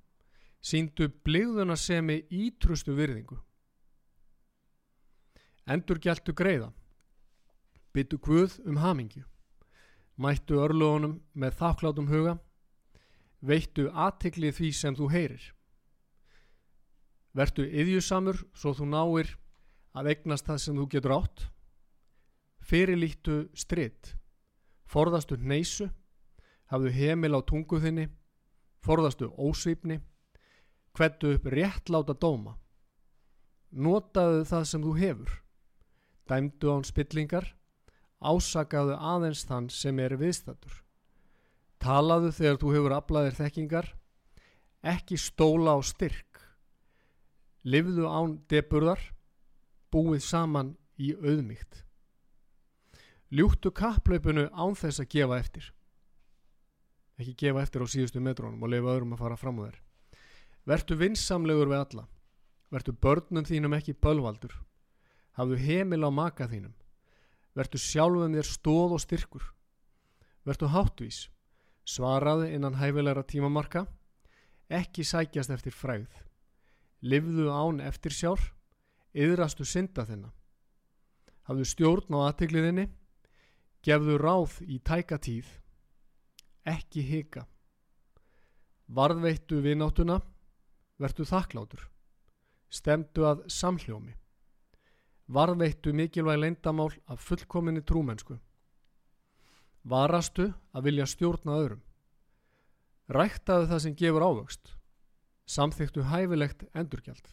Sýndu 0.67 1.09
bligðuna 1.25 1.77
sem 1.77 2.11
í 2.11 2.19
ítrustu 2.33 2.97
virðingu. 2.97 3.39
Endur 5.67 6.01
gæltu 6.03 6.35
greiða. 6.37 6.73
Byttu 7.93 8.19
Guð 8.23 8.59
um 8.67 8.81
hamingju. 8.83 9.25
Mættu 10.17 10.61
örlugunum 10.61 11.19
með 11.35 11.59
þakklátum 11.61 12.09
huga. 12.09 12.37
Veittu 13.41 13.91
aðtikli 13.93 14.53
því 14.53 14.73
sem 14.73 14.97
þú 14.97 15.11
heyrir. 15.13 15.43
Vertu 17.37 17.67
yðjusamur 17.69 18.41
svo 18.57 18.73
þú 18.73 18.87
náir 18.89 19.35
að 19.97 20.13
eignast 20.15 20.47
það 20.49 20.63
sem 20.63 20.79
þú 20.79 20.87
getur 20.95 21.17
átt. 21.19 21.45
Fyrirlíktu 22.67 23.47
stritt. 23.55 24.17
Forðastu 24.91 25.39
neysu. 25.39 25.87
Hafðu 26.67 26.91
heimil 26.97 27.39
á 27.39 27.41
tungu 27.47 27.79
þinni. 27.79 28.09
Forðastu 28.83 29.31
ósvipni. 29.39 30.01
Hvettu 30.97 31.37
upp 31.37 31.47
réttláta 31.53 32.17
dóma. 32.19 32.57
Notaðu 33.71 34.43
það 34.51 34.67
sem 34.73 34.83
þú 34.83 34.97
hefur. 34.99 35.37
Dæmdu 36.27 36.75
án 36.75 36.89
spillingar. 36.89 37.53
Ásakaðu 38.19 38.99
aðeins 38.99 39.47
þann 39.47 39.71
sem 39.71 40.03
er 40.03 40.17
viðstættur. 40.19 40.83
Talaðu 41.79 42.33
þegar 42.35 42.61
þú 42.63 42.75
hefur 42.75 42.99
aflaðir 42.99 43.39
þekkingar. 43.39 43.93
Ekki 44.83 45.21
stóla 45.21 45.79
á 45.79 45.81
styrk. 45.87 46.43
Livðu 47.63 48.11
án 48.11 48.41
deburðar. 48.51 49.13
Búið 49.95 50.25
saman 50.27 50.75
í 50.99 51.15
auðmygt. 51.15 51.86
Ljúktu 53.35 53.73
kapplaupinu 53.75 54.47
án 54.55 54.77
þess 54.79 55.03
að 55.03 55.11
gefa 55.11 55.39
eftir. 55.41 55.73
Ekki 57.19 57.33
gefa 57.41 57.63
eftir 57.65 57.83
á 57.83 57.87
síðustu 57.91 58.21
metrónum 58.23 58.63
og 58.63 58.71
lefa 58.71 58.93
öðrum 58.93 59.17
að 59.17 59.23
fara 59.25 59.39
fram 59.41 59.59
á 59.59 59.67
þér. 59.67 59.79
Vertu 60.67 60.97
vinsamlegur 61.01 61.71
við 61.73 61.81
alla. 61.81 62.05
Vertu 62.71 62.93
börnum 62.93 63.47
þínum 63.47 63.75
ekki 63.75 63.97
bölvaldur. 63.99 64.55
Hafðu 65.35 65.59
heimil 65.59 66.07
á 66.07 66.11
maka 66.11 66.47
þínum. 66.47 66.75
Vertu 67.57 67.81
sjálfum 67.83 68.37
þér 68.37 68.47
stóð 68.47 68.95
og 68.95 69.03
styrkur. 69.03 69.49
Vertu 70.47 70.69
háttvís. 70.71 71.27
Svaraðu 71.87 72.47
innan 72.53 72.79
hæfilegra 72.79 73.25
tímamarka. 73.27 73.87
Ekki 74.71 75.03
sækjast 75.03 75.51
eftir 75.51 75.75
fræð. 75.75 76.11
Livðu 77.03 77.51
án 77.51 77.83
eftir 77.83 78.15
sjár. 78.15 78.53
Yðrastu 79.17 79.67
synda 79.67 80.05
þinna. 80.07 80.31
Hafðu 81.49 81.67
stjórn 81.73 82.19
á 82.19 82.31
aðtegliðinni. 82.31 82.87
Gefðu 83.87 84.17
ráð 84.19 84.57
í 84.67 84.81
tæka 84.83 85.19
tíð. 85.23 85.47
Ekki 86.67 87.05
hika. 87.07 87.45
Varðveittu 88.91 89.61
vináttuna. 89.63 90.19
Vertu 90.99 91.27
þakklátur. 91.29 91.85
Stemdu 92.67 93.29
að 93.29 93.45
samhljómi. 93.53 94.17
Varðveittu 95.31 95.95
mikilvæg 95.95 96.41
leindamál 96.41 96.91
af 97.07 97.23
fullkominni 97.23 97.85
trúmennsku. 97.87 98.41
Varastu 99.87 100.49
að 100.75 100.89
vilja 100.89 101.07
stjórna 101.07 101.61
öðrum. 101.61 101.83
Ræktaðu 103.07 103.69
það 103.71 103.83
sem 103.85 103.99
gefur 104.03 104.27
ávöxt. 104.27 104.73
Samþyktu 105.47 106.09
hæfilegt 106.11 106.67
endurgjald. 106.75 107.27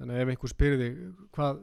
Þannig 0.00 0.22
ef 0.22 0.32
einhver 0.32 0.52
spyrði 0.52 0.88
hvað 1.36 1.60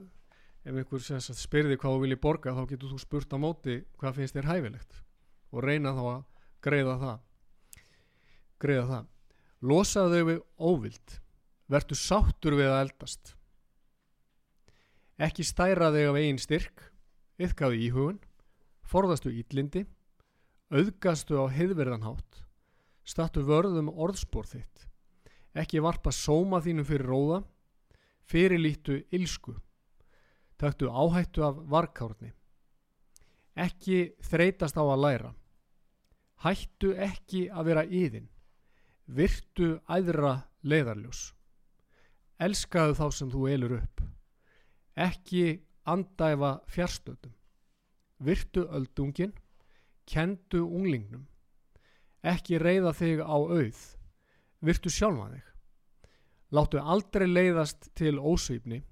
ef 0.64 0.72
einhver 0.72 1.04
spyrði 1.36 1.78
hvað 1.80 1.96
þú 1.96 2.04
vilji 2.06 2.20
borga 2.24 2.54
þá 2.56 2.64
getur 2.70 2.94
þú 2.94 3.00
spurt 3.02 3.36
á 3.36 3.38
móti 3.38 3.82
hvað 4.00 4.20
finnst 4.20 4.38
þér 4.38 4.50
hæfilegt 4.52 5.02
og 5.52 5.66
reyna 5.66 5.94
þá 5.94 6.04
að 6.04 6.22
greiða 6.64 6.96
það. 7.02 7.18
Greiða 8.64 8.86
það. 8.90 9.10
Losaðu 9.64 10.20
þau 10.20 10.28
við 10.30 10.40
óvild. 10.58 11.18
Vertu 11.74 11.98
sáttur 11.98 12.56
við 12.60 12.72
að 12.72 12.82
eldast. 12.86 13.34
Ekki 15.20 15.46
stæra 15.48 15.92
þig 15.94 16.10
af 16.10 16.20
eigin 16.20 16.42
styrk. 16.42 16.88
Yfkaðu 17.44 17.82
íhugun. 17.88 18.22
Forðastu 18.88 19.32
ítlindi 19.32 19.86
auðgastu 20.74 21.38
á 21.38 21.46
heiðverðanhátt 21.54 22.40
statu 23.06 23.44
vörðum 23.46 23.92
orðspór 23.92 24.48
þitt. 24.48 24.88
Ekki 25.54 25.84
varpa 25.84 26.12
sóma 26.16 26.62
þínu 26.64 26.86
fyrir 26.88 27.10
róða. 27.12 27.44
Fyrirlítu 28.24 29.02
ilsku 29.14 29.58
Taktu 30.58 30.90
áhættu 30.90 31.44
af 31.44 31.60
varkárni. 31.70 32.32
Ekki 33.56 34.14
þreytast 34.24 34.78
á 34.78 34.84
að 34.84 35.02
læra. 35.04 35.32
Hættu 36.44 36.94
ekki 36.98 37.48
að 37.52 37.70
vera 37.70 37.84
yðin. 37.86 38.30
Virtu 39.08 39.78
æðra 39.88 40.36
leiðarljós. 40.64 41.34
Elskaðu 42.40 42.98
þá 42.98 43.06
sem 43.12 43.32
þú 43.32 43.48
elur 43.52 43.78
upp. 43.78 44.02
Ekki 44.96 45.64
andæfa 45.86 46.58
fjarstöðum. 46.72 47.34
Virtu 48.24 48.66
öldungin. 48.70 49.34
Kendu 50.08 50.66
unglingnum. 50.66 51.28
Ekki 52.24 52.60
reyða 52.60 52.94
þig 52.96 53.24
á 53.24 53.36
auð. 53.36 53.80
Virtu 54.64 54.92
sjálfa 54.92 55.30
þig. 55.34 55.46
Láttu 56.54 56.80
aldrei 56.80 57.28
leiðast 57.28 57.90
til 57.98 58.20
ósýpni. 58.20 58.84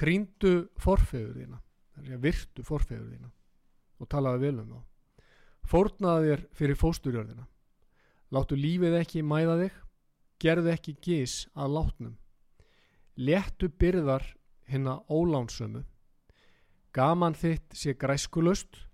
Kríndu 0.00 0.70
forfeður 0.80 1.34
þína. 1.36 1.58
Virtu 2.22 2.64
forfeður 2.64 3.10
þína. 3.10 3.30
Og 4.00 4.08
talaðu 4.08 4.40
vel 4.46 4.60
um 4.62 4.70
þá. 4.72 4.80
Fórnaðu 5.70 6.30
þér 6.30 6.44
fyrir 6.56 6.78
fósturjörðina. 6.80 7.44
Láttu 8.32 8.56
lífið 8.56 8.96
ekki 9.00 9.22
mæða 9.26 9.56
þig. 9.60 9.78
Gerðu 10.40 10.72
ekki 10.72 10.94
gís 11.04 11.34
að 11.52 11.74
látnum. 11.76 12.14
Léttu 13.20 13.68
byrðar 13.68 14.24
hinna 14.70 15.02
ólánsömu. 15.12 15.82
Gaman 16.96 17.36
þitt 17.36 17.76
sé 17.76 17.92
græskulust. 17.92 18.86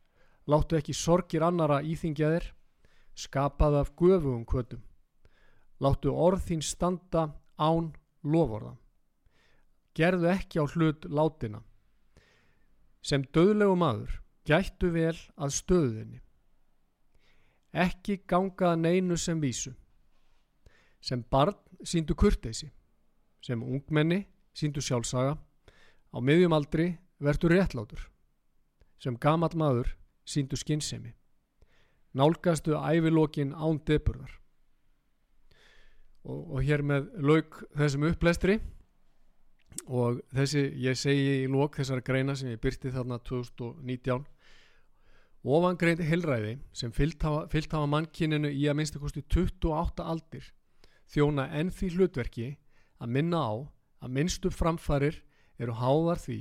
Láttu 0.51 0.77
ekki 0.81 0.95
sorgir 0.97 1.47
annara 1.47 1.79
íþingja 1.87 2.33
þér. 2.35 2.49
Skapaðu 3.17 3.79
af 3.85 3.95
göfugum 3.95 4.43
kvötum. 4.45 4.83
Láttu 5.79 6.11
orð 6.11 6.43
þín 6.49 6.67
standa 6.67 7.29
án 7.57 7.93
lovorða. 8.25 8.75
Gerðu 9.97 10.29
ekki 10.31 10.61
á 10.61 10.65
hlut 10.69 11.07
látina. 11.09 11.63
Sem 13.01 13.25
döðlegu 13.33 13.77
maður 13.79 14.19
gættu 14.47 14.91
vel 14.93 15.17
að 15.37 15.55
stöðinni. 15.57 16.21
Ekki 17.73 18.21
gangaða 18.29 18.77
neinu 18.81 19.17
sem 19.17 19.41
vísu. 19.41 19.73
Sem 21.01 21.23
barn 21.31 21.57
síndu 21.85 22.17
kurteysi. 22.19 22.71
Sem 23.41 23.63
ungmenni 23.63 24.25
síndu 24.57 24.83
sjálfsaga. 24.85 25.37
Á 26.13 26.19
miðjum 26.21 26.57
aldri 26.57 26.91
verður 27.23 27.57
réttlátur. 27.57 28.01
Sem 28.99 29.17
gamat 29.17 29.55
maður 29.55 29.95
síndu 30.27 30.57
skinnsemi. 30.57 31.15
Nálgastu 32.17 32.77
ævilókin 32.77 33.53
án 33.53 33.81
deburðar 33.85 34.33
og, 36.27 36.57
og 36.57 36.63
hér 36.67 36.83
með 36.87 37.11
lauk 37.23 37.61
þessum 37.77 38.07
upplæstri 38.11 38.59
og 39.85 40.23
þessi 40.35 40.63
ég 40.83 40.99
segi 40.99 41.43
í 41.43 41.51
lók 41.51 41.77
þessar 41.79 42.03
greina 42.05 42.37
sem 42.37 42.51
ég 42.51 42.61
byrti 42.63 42.93
þarna 42.95 43.19
2019 43.27 44.25
ofangreint 45.47 46.03
helræði 46.03 46.57
sem 46.75 46.93
hafa 46.93 47.87
mannkininu 47.87 48.51
í 48.51 48.67
að 48.67 48.79
minnstakosti 48.81 49.23
28 49.31 50.03
aldir 50.03 50.49
þjóna 51.13 51.47
enn 51.55 51.71
því 51.71 51.91
hlutverki 51.95 52.49
að 52.99 53.13
minna 53.15 53.43
á 53.47 53.55
að 54.03 54.15
minnstu 54.17 54.51
framfarir 54.51 55.21
eru 55.59 55.77
háðar 55.79 56.19
því 56.19 56.41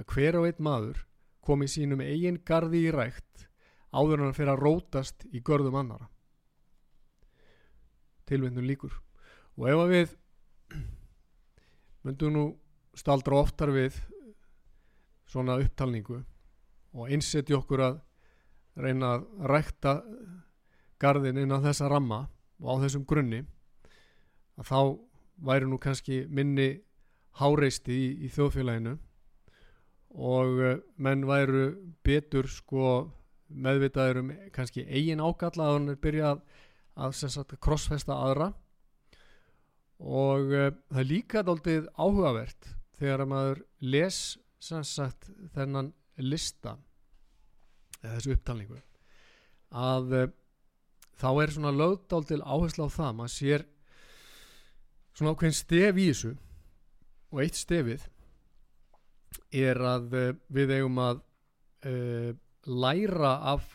að 0.00 0.08
hver 0.14 0.38
og 0.40 0.48
einn 0.48 0.64
maður 0.64 1.04
komi 1.44 1.68
sínum 1.70 2.02
eigin 2.02 2.40
gardi 2.44 2.86
í 2.88 2.94
rækt 2.94 3.46
áður 3.94 4.24
hann 4.24 4.34
fyrir 4.36 4.54
að 4.54 4.64
rótast 4.64 5.26
í 5.30 5.42
görðum 5.44 5.78
annara 5.80 6.08
tilvindun 8.30 8.66
líkur 8.66 8.94
og 9.58 9.68
ef 9.70 9.84
að 9.84 9.94
við 9.94 10.16
myndum 12.06 12.34
nú 12.34 12.44
staldra 12.96 13.40
oftar 13.40 13.72
við 13.74 13.96
svona 15.30 15.58
upptalningu 15.62 16.20
og 16.96 17.10
einsetja 17.10 17.58
okkur 17.60 17.84
að 17.86 18.00
reyna 18.80 19.14
að 19.16 19.26
rækta 19.52 19.94
gardin 21.00 21.38
innan 21.38 21.62
þessa 21.64 21.88
ramma 21.90 22.24
og 22.60 22.74
á 22.76 22.82
þessum 22.84 23.06
grunni 23.08 23.44
að 24.60 24.70
þá 24.70 24.80
væri 25.50 25.68
nú 25.70 25.78
kannski 25.80 26.24
minni 26.28 26.70
háreisti 27.40 27.94
í, 27.94 28.08
í 28.26 28.28
þjóðfélaginu 28.34 28.96
og 30.10 30.60
eh, 30.66 30.80
menn 30.98 31.22
væru 31.28 31.70
betur 32.04 32.48
sko 32.50 33.10
meðvitaður 33.50 34.22
um 34.22 34.34
kannski 34.54 34.84
eigin 34.86 35.22
ágalla 35.22 35.68
að 35.68 35.76
hann 35.76 35.92
er 35.92 36.02
byrjað 36.02 36.42
að, 36.96 37.22
að 37.40 37.54
krossfesta 37.62 38.14
aðra. 38.14 38.52
Og 40.00 40.52
uh, 40.54 40.68
það 40.88 41.00
er 41.02 41.08
líka 41.10 41.42
doldið 41.44 41.88
áhugavert 42.00 42.70
þegar 43.00 43.24
að 43.24 43.30
maður 43.32 43.62
les 43.80 44.20
sagt, 44.60 45.30
þennan 45.54 45.92
lista 46.20 46.76
eða 48.02 48.14
þessu 48.18 48.34
upptalningu 48.36 48.80
að 49.80 50.14
uh, 50.18 50.26
þá 51.20 51.28
er 51.42 51.54
svona 51.54 51.72
lögdaldil 51.76 52.40
áherslu 52.44 52.88
á 52.88 52.96
það 52.96 53.16
maður 53.18 53.34
sér 53.34 53.66
svona 55.16 55.34
ákveðin 55.34 55.58
stef 55.58 56.00
í 56.00 56.06
þessu 56.10 56.34
og 57.30 57.42
eitt 57.44 57.60
stefið 57.60 58.06
er 59.62 59.80
að 59.94 60.16
uh, 60.16 60.30
við 60.52 60.76
eigum 60.78 61.02
að 61.02 61.26
læra 62.68 63.30
af 63.54 63.70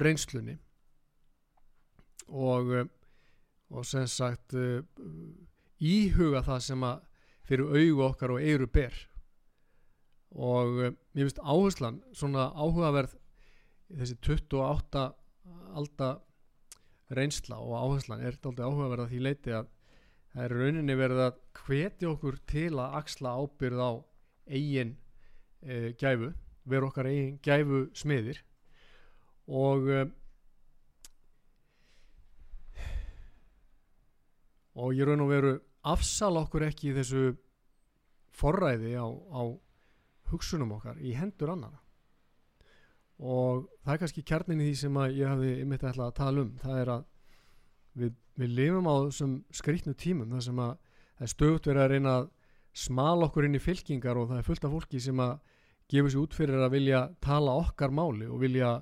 reynslunni 0.00 0.54
og 2.32 2.70
og 3.70 3.86
sem 3.86 4.06
sagt 4.10 4.54
uh, 4.58 4.82
íhuga 5.80 6.42
það 6.46 6.64
sem 6.64 6.86
að 6.86 7.04
fyrir 7.50 7.66
augu 7.74 8.04
okkar 8.06 8.36
og 8.36 8.44
eiru 8.46 8.68
ber. 8.70 8.94
Og 10.30 10.76
uh, 10.78 10.92
mér 11.14 11.26
finnst 11.26 11.42
áherslan 11.42 11.98
svona 12.14 12.50
áhugaverð 12.54 13.16
þessi 13.90 14.16
28 14.22 15.06
alda 15.74 16.10
reynsla 17.10 17.58
og 17.58 17.74
áherslan 17.74 18.22
er 18.22 18.36
alltaf 18.36 18.62
áhugaverð 18.62 19.06
að 19.06 19.14
því 19.14 19.22
leiti 19.26 19.54
að 19.56 19.70
það 20.30 20.44
er 20.44 20.54
rauninni 20.60 20.96
verið 20.98 21.22
að 21.24 21.40
hvetja 21.64 22.10
okkur 22.12 22.38
til 22.46 22.70
að 22.78 22.94
axla 23.00 23.32
ábyrð 23.42 23.82
á 23.82 23.90
eigin 24.50 24.92
e, 25.62 25.90
gæfu 25.98 26.30
vera 26.70 26.86
okkar 26.86 27.10
eigin 27.10 27.40
gæfu 27.42 27.82
smiðir 27.98 28.38
og 29.50 29.90
og 34.78 34.94
ég 34.94 35.08
raun 35.08 35.26
og 35.26 35.32
veru 35.34 35.56
afsala 35.82 36.44
okkur 36.44 36.66
ekki 36.68 36.94
þessu 36.96 37.30
forræði 38.36 38.96
á, 38.96 39.06
á 39.06 39.42
hugsunum 40.30 40.76
okkar 40.76 41.00
í 41.02 41.14
hendur 41.16 41.54
annara 41.54 41.80
og 43.20 43.66
það 43.84 43.94
er 43.94 44.00
kannski 44.02 44.24
kjarnin 44.24 44.62
í 44.64 44.70
því 44.70 44.76
sem 44.80 44.98
ég 45.12 45.28
hafi 45.28 45.50
ætlað 45.76 46.06
að 46.06 46.16
tala 46.16 46.44
um. 46.44 46.52
Það 46.60 46.78
er 46.80 46.92
að 46.94 47.02
við, 48.00 48.14
við 48.40 48.54
lifum 48.56 48.88
á 48.88 48.94
þessum 49.10 49.34
skrítnu 49.52 49.94
tímum 50.00 50.32
þar 50.32 50.46
sem 50.46 50.62
að 50.64 50.70
það 51.18 51.26
er 51.26 51.32
stöðt 51.34 51.68
verið 51.68 51.84
að 51.84 51.92
reyna 51.92 52.14
að 52.16 52.30
smala 52.80 53.28
okkur 53.28 53.48
inn 53.48 53.58
í 53.58 53.62
fylkingar 53.62 54.20
og 54.20 54.30
það 54.30 54.40
er 54.40 54.46
fullt 54.46 54.64
af 54.64 54.74
fólki 54.76 55.02
sem 55.04 55.20
að 55.20 55.36
gefa 55.90 56.12
sér 56.12 56.22
út 56.22 56.38
fyrir 56.38 56.64
að 56.64 56.74
vilja 56.78 57.02
tala 57.20 57.58
okkar 57.60 57.92
máli 57.92 58.30
og 58.30 58.40
vilja 58.40 58.72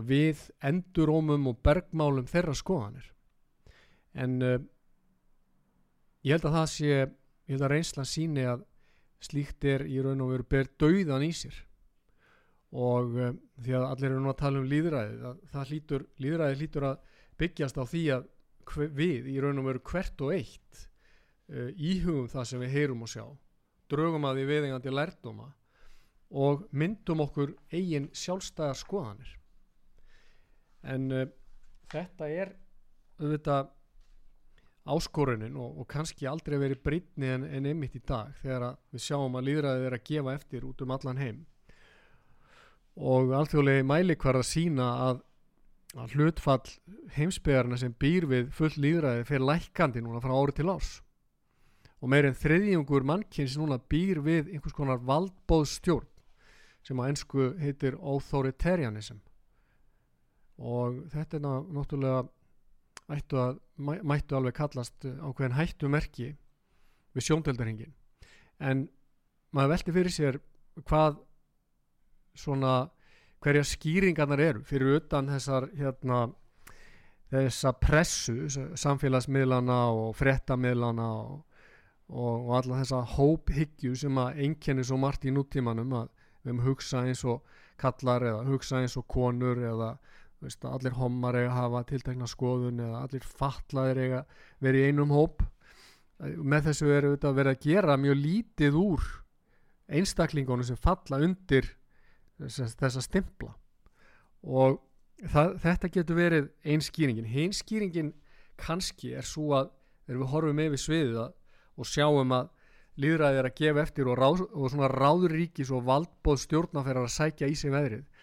við 0.00 0.42
endurómum 0.64 1.50
og 1.52 1.60
bergmálum 1.62 2.28
þeirra 2.30 2.56
skoðanir. 2.56 3.06
En 4.18 4.38
uh, 4.42 4.56
ég 6.26 6.34
held 6.34 6.46
að 6.48 6.56
það 6.58 6.68
sé 6.74 6.90
ég 6.90 7.54
held 7.54 7.64
að 7.66 7.72
reynslan 7.74 8.08
síni 8.08 8.46
að 8.46 8.64
slíkt 9.24 9.66
er 9.68 9.84
í 9.88 9.98
raun 10.04 10.22
og 10.24 10.32
veru 10.34 10.46
ber 10.48 10.70
dauðan 10.80 11.26
í 11.26 11.32
sér. 11.36 11.56
Og 12.70 13.16
um, 13.18 13.38
því 13.60 13.74
að 13.76 13.86
allir 13.88 14.12
eru 14.12 14.22
nú 14.22 14.30
að 14.30 14.40
tala 14.44 14.60
um 14.60 14.68
líðræði 14.70 15.32
það 15.50 15.72
hlýtur, 15.72 16.04
líðræði 16.22 16.58
hlýtur 16.60 16.86
að 16.86 17.16
byggjast 17.40 17.80
á 17.80 17.84
því 17.84 18.04
að 18.14 18.28
við 18.94 19.30
í 19.32 19.40
raun 19.42 19.58
og 19.58 19.66
veru 19.66 19.82
hvert 19.90 20.22
og 20.22 20.34
eitt 20.36 20.84
uh, 21.50 21.70
íhugum 21.74 22.30
það 22.30 22.46
sem 22.52 22.62
við 22.62 22.76
heyrum 22.76 23.02
og 23.06 23.10
sjá 23.10 23.24
draugum 23.90 24.28
að 24.28 24.40
við 24.40 24.52
veðingandi 24.52 24.94
lærdoma 24.94 25.48
og 26.30 26.62
myndum 26.70 27.24
okkur 27.24 27.56
eigin 27.74 28.06
sjálfstæðar 28.14 28.78
skoðanir. 28.78 29.32
En 30.86 31.10
uh, 31.10 31.26
þetta 31.90 32.30
er 32.30 32.54
auðvitað 33.18 33.72
áskorunin 34.88 35.56
og, 35.60 35.80
og 35.82 35.88
kannski 35.90 36.28
aldrei 36.28 36.56
verið 36.60 36.82
breytni 36.84 37.28
en, 37.34 37.44
en 37.44 37.66
einmitt 37.68 37.96
í 37.98 38.02
dag 38.06 38.32
þegar 38.40 38.78
við 38.92 39.04
sjáum 39.04 39.36
að 39.36 39.48
líðræðið 39.50 39.88
er 39.88 39.96
að 39.96 40.06
gefa 40.08 40.36
eftir 40.38 40.64
út 40.68 40.84
um 40.84 40.94
allan 40.96 41.20
heim. 41.20 41.42
Og 42.96 43.34
alþjóðlegi 43.36 43.84
mæli 43.86 44.16
hvar 44.20 44.40
að 44.40 44.48
sína 44.48 44.88
að, 45.10 45.20
að 46.00 46.16
hlutfall 46.16 46.74
heimsbygarna 47.16 47.78
sem 47.80 47.94
býr 47.94 48.26
við 48.30 48.50
full 48.56 48.72
líðræði 48.76 49.28
fyrir 49.28 49.46
lækandi 49.46 50.02
núna 50.04 50.22
frá 50.24 50.34
ári 50.36 50.56
til 50.56 50.72
ás 50.72 50.98
og 52.00 52.08
meirinn 52.08 52.36
þriðjungur 52.36 53.04
mannkynns 53.04 53.58
núna 53.60 53.76
býr 53.92 54.22
við 54.24 54.48
einhvers 54.54 54.76
konar 54.76 55.02
valdbóðstjórn 55.04 56.08
sem 56.86 57.00
á 57.00 57.04
ennsku 57.04 57.50
heitir 57.60 57.98
authoritarianism. 58.00 59.18
Og 60.60 61.02
þetta 61.12 61.36
er 61.36 61.42
náttúrulega 61.44 62.22
ættu 63.14 63.40
að, 63.40 63.58
mættu 63.78 64.38
alveg 64.38 64.56
kallast 64.58 65.06
uh, 65.08 65.16
ákveðin 65.26 65.58
hættumerki 65.58 66.30
við 67.16 67.26
sjóndeldarhingin 67.26 67.94
en 68.60 68.86
maður 69.56 69.74
velti 69.74 69.94
fyrir 69.94 70.14
sér 70.14 70.40
hvað 70.84 71.18
svona 72.38 72.74
hverja 73.42 73.64
skýringarnar 73.66 74.42
eru 74.44 74.64
fyrir 74.68 75.00
utan 75.00 75.30
þessar 75.32 75.68
hérna 75.76 76.28
þessa 77.30 77.72
pressu 77.78 78.48
samfélagsmiðlana 78.78 79.78
og 79.94 80.14
frettammiðlana 80.18 81.08
og, 81.22 81.36
og, 82.10 82.32
og 82.34 82.54
alla 82.58 82.80
þessa 82.82 83.02
hóphyggju 83.16 83.94
sem 83.98 84.18
að 84.18 84.42
einkenni 84.46 84.84
svo 84.86 84.98
margt 85.00 85.26
í 85.26 85.34
núttímanum 85.34 85.94
að 86.02 86.08
við 86.42 86.50
höfum 86.52 86.64
hugsa 86.66 87.04
eins 87.06 87.22
og 87.28 87.44
kallar 87.80 88.24
eða 88.26 88.46
hugsa 88.48 88.80
eins 88.80 88.96
og 88.98 89.06
konur 89.10 89.60
eða 89.62 89.94
veist, 90.40 90.64
allir 90.64 90.96
homar 90.96 91.38
eiga 91.38 91.50
að 91.50 91.58
hafa 91.58 91.82
tiltekna 91.90 92.28
skoðun 92.30 92.82
eða 92.84 93.02
allir 93.04 93.26
fatlaðir 93.40 94.02
eiga 94.04 94.20
verið 94.64 94.84
í 94.84 94.92
einum 94.92 95.14
hóp. 95.14 95.42
Með 96.20 96.70
þessu 96.70 96.92
er 96.92 97.08
þetta 97.14 97.32
verið 97.36 97.56
að 97.56 97.66
gera 97.66 97.96
mjög 98.00 98.20
lítið 98.20 98.78
úr 98.80 99.08
einstaklingunum 99.90 100.66
sem 100.66 100.78
falla 100.80 101.20
undir 101.24 101.68
þessa, 102.40 103.02
stimpla. 103.04 103.54
Og 104.44 104.78
það, 105.20 105.56
þetta 105.64 105.92
getur 105.96 106.18
verið 106.18 106.48
einn 106.64 106.84
skýringin. 106.84 107.28
Hinn 107.28 107.56
skýringin 107.56 108.14
kannski 108.60 109.14
er 109.16 109.26
svo 109.26 109.52
að 109.56 109.72
þegar 110.06 110.22
við 110.22 110.32
horfum 110.34 110.64
yfir 110.66 110.82
sviðið 110.84 111.20
og 111.80 111.88
sjáum 111.88 112.34
að 112.36 112.50
líðræðið 113.00 113.40
er 113.40 113.48
að 113.48 113.58
gefa 113.60 113.82
eftir 113.84 114.08
og, 114.10 114.18
ráð, 114.18 114.42
og 114.52 114.72
svona 114.72 114.90
ráðuríkis 114.92 115.70
og 115.72 115.86
valdbóð 115.86 116.42
stjórnaferðar 116.44 117.08
að 117.08 117.14
sækja 117.14 117.48
í 117.48 117.56
sig 117.56 117.72
veðrið 117.72 118.19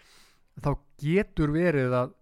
þá 0.64 0.72
getur 1.02 1.54
verið 1.54 1.94
að 1.94 2.14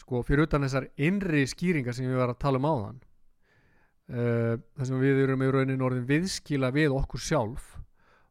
sko 0.00 0.22
fyrir 0.24 0.46
utan 0.48 0.64
þessar 0.64 0.88
innri 1.00 1.44
skýringar 1.48 1.96
sem 1.96 2.08
við 2.08 2.20
varum 2.20 2.36
að 2.36 2.42
tala 2.44 2.60
um 2.60 2.68
áðan 2.68 3.00
uh, 3.00 4.54
þar 4.76 4.88
sem 4.88 5.02
við 5.02 5.24
erum 5.24 5.44
í 5.44 5.50
raunin 5.54 5.84
orðin 5.84 6.08
viðskila 6.08 6.72
við 6.74 6.94
okkur 6.96 7.24
sjálf 7.24 7.74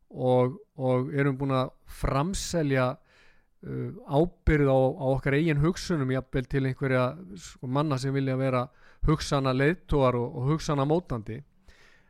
og, 0.09 0.57
og 0.81 1.13
erum 1.13 1.37
búin 1.37 1.53
að 1.59 1.73
framselja 1.99 2.87
uh, 2.95 3.91
ábyrð 4.09 4.73
á, 4.73 4.79
á 4.97 5.05
okkar 5.13 5.37
eigin 5.37 5.61
hugsunum 5.61 6.15
jafnvel 6.15 6.49
til 6.49 6.65
einhverja 6.65 7.05
sko, 7.37 7.69
manna 7.69 7.99
sem 8.01 8.15
vilja 8.15 8.37
vera 8.39 8.65
hugsana 9.05 9.53
leiðtóar 9.55 10.17
og, 10.19 10.41
og 10.41 10.53
hugsana 10.55 10.87
mótandi 10.89 11.39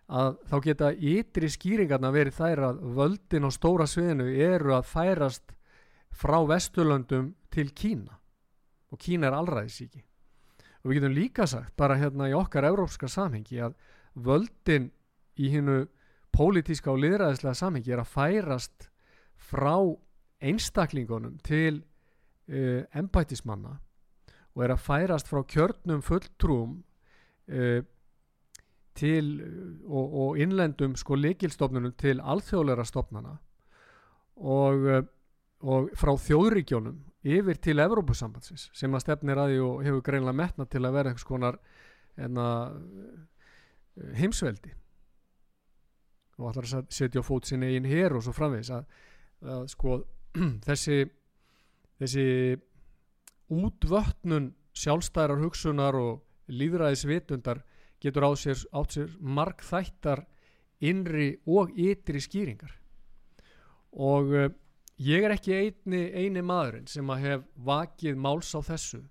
að 0.10 0.39
þá 0.49 0.56
geta 0.65 0.89
ytri 0.95 1.49
skýringarna 1.54 2.10
verið 2.13 2.39
þær 2.39 2.63
að 2.71 2.84
völdin 2.97 3.45
á 3.45 3.49
stóra 3.54 3.86
sviðinu 3.89 4.32
eru 4.34 4.73
að 4.80 4.88
færast 4.89 5.52
frá 6.12 6.39
Vesturlöndum 6.48 7.34
til 7.52 7.74
Kína. 7.74 8.19
Og 8.91 9.00
Kína 9.00 9.28
er 9.28 9.38
allræðisíki 9.38 10.04
og 10.80 10.91
við 10.91 11.00
getum 11.00 11.15
líka 11.15 11.48
sagt 11.50 11.76
bara 11.78 11.98
hérna 12.00 12.30
í 12.32 12.36
okkar 12.38 12.67
európska 12.69 13.10
samhengi 13.12 13.60
að 13.63 13.76
völdin 14.15 14.89
í 15.39 15.52
hinnu 15.52 15.82
pólitíska 16.36 16.91
og 16.93 17.02
liðræðislega 17.04 17.58
samhengi 17.58 17.93
er 17.93 18.04
að 18.04 18.13
færast 18.13 18.89
frá 19.50 19.76
einstaklingunum 20.39 21.39
til 21.43 21.82
uh, 21.82 22.84
embætismanna 22.95 23.76
og 24.56 24.63
er 24.63 24.76
að 24.76 24.84
færast 24.86 25.32
frá 25.32 25.41
kjörnum 25.43 26.04
fulltrúum 26.06 26.80
uh, 27.52 27.82
til 29.00 29.28
og, 29.88 30.15
og 30.24 30.39
innlendum 30.39 30.95
sko 31.00 31.15
leikilstofnunum 31.19 31.93
til 32.00 32.19
alþjóðleira 32.19 32.84
stofnana. 32.88 33.38
Og, 34.39 34.88
uh, 34.88 35.04
og 35.60 35.89
frá 36.00 36.13
þjóðríkjónum 36.15 37.00
yfir 37.28 37.60
til 37.60 37.80
Evrópusambansins 37.84 38.69
sem 38.78 38.93
að 38.95 39.04
stefnir 39.04 39.39
að 39.41 39.54
því 39.54 39.62
og 39.65 39.82
hefur 39.84 40.04
greinlega 40.08 40.39
metna 40.39 40.65
til 40.65 40.84
að 40.86 40.95
vera 40.95 41.12
einhvers 41.12 41.28
konar 41.28 41.60
enna, 42.19 42.45
heimsveldi. 44.15 44.72
Og 46.39 46.52
ætlar 46.52 46.69
að 46.80 46.91
setja 46.95 47.19
á 47.19 47.28
fót 47.28 47.50
sinni 47.50 47.74
einn 47.76 47.88
hér 47.88 48.15
og 48.15 48.24
svo 48.24 48.32
framvegs 48.36 48.72
að, 48.72 48.86
að 49.43 49.65
sko 49.74 49.98
þessi 50.67 51.04
þessi 52.00 52.26
útvötnun 53.52 54.54
sjálfstæðar 54.78 55.41
hugsunar 55.43 55.98
og 56.00 56.22
líðræðisvitundar 56.50 57.63
getur 58.00 58.30
á 58.30 58.32
sér, 58.39 58.62
átt 58.72 58.95
sér 58.95 59.12
markþættar 59.19 60.24
innri 60.80 61.34
og 61.50 61.74
ytri 61.76 62.22
skýringar. 62.24 62.72
Og 64.00 64.32
uh, 64.32 64.48
ég 64.99 65.25
er 65.25 65.35
ekki 65.35 65.55
eini, 65.55 66.01
eini 66.12 66.43
maðurinn 66.43 66.89
sem 66.91 67.09
að 67.12 67.25
hef 67.25 67.45
vakið 67.67 68.19
máls 68.19 68.51
á 68.55 68.59
þessu. 68.67 69.01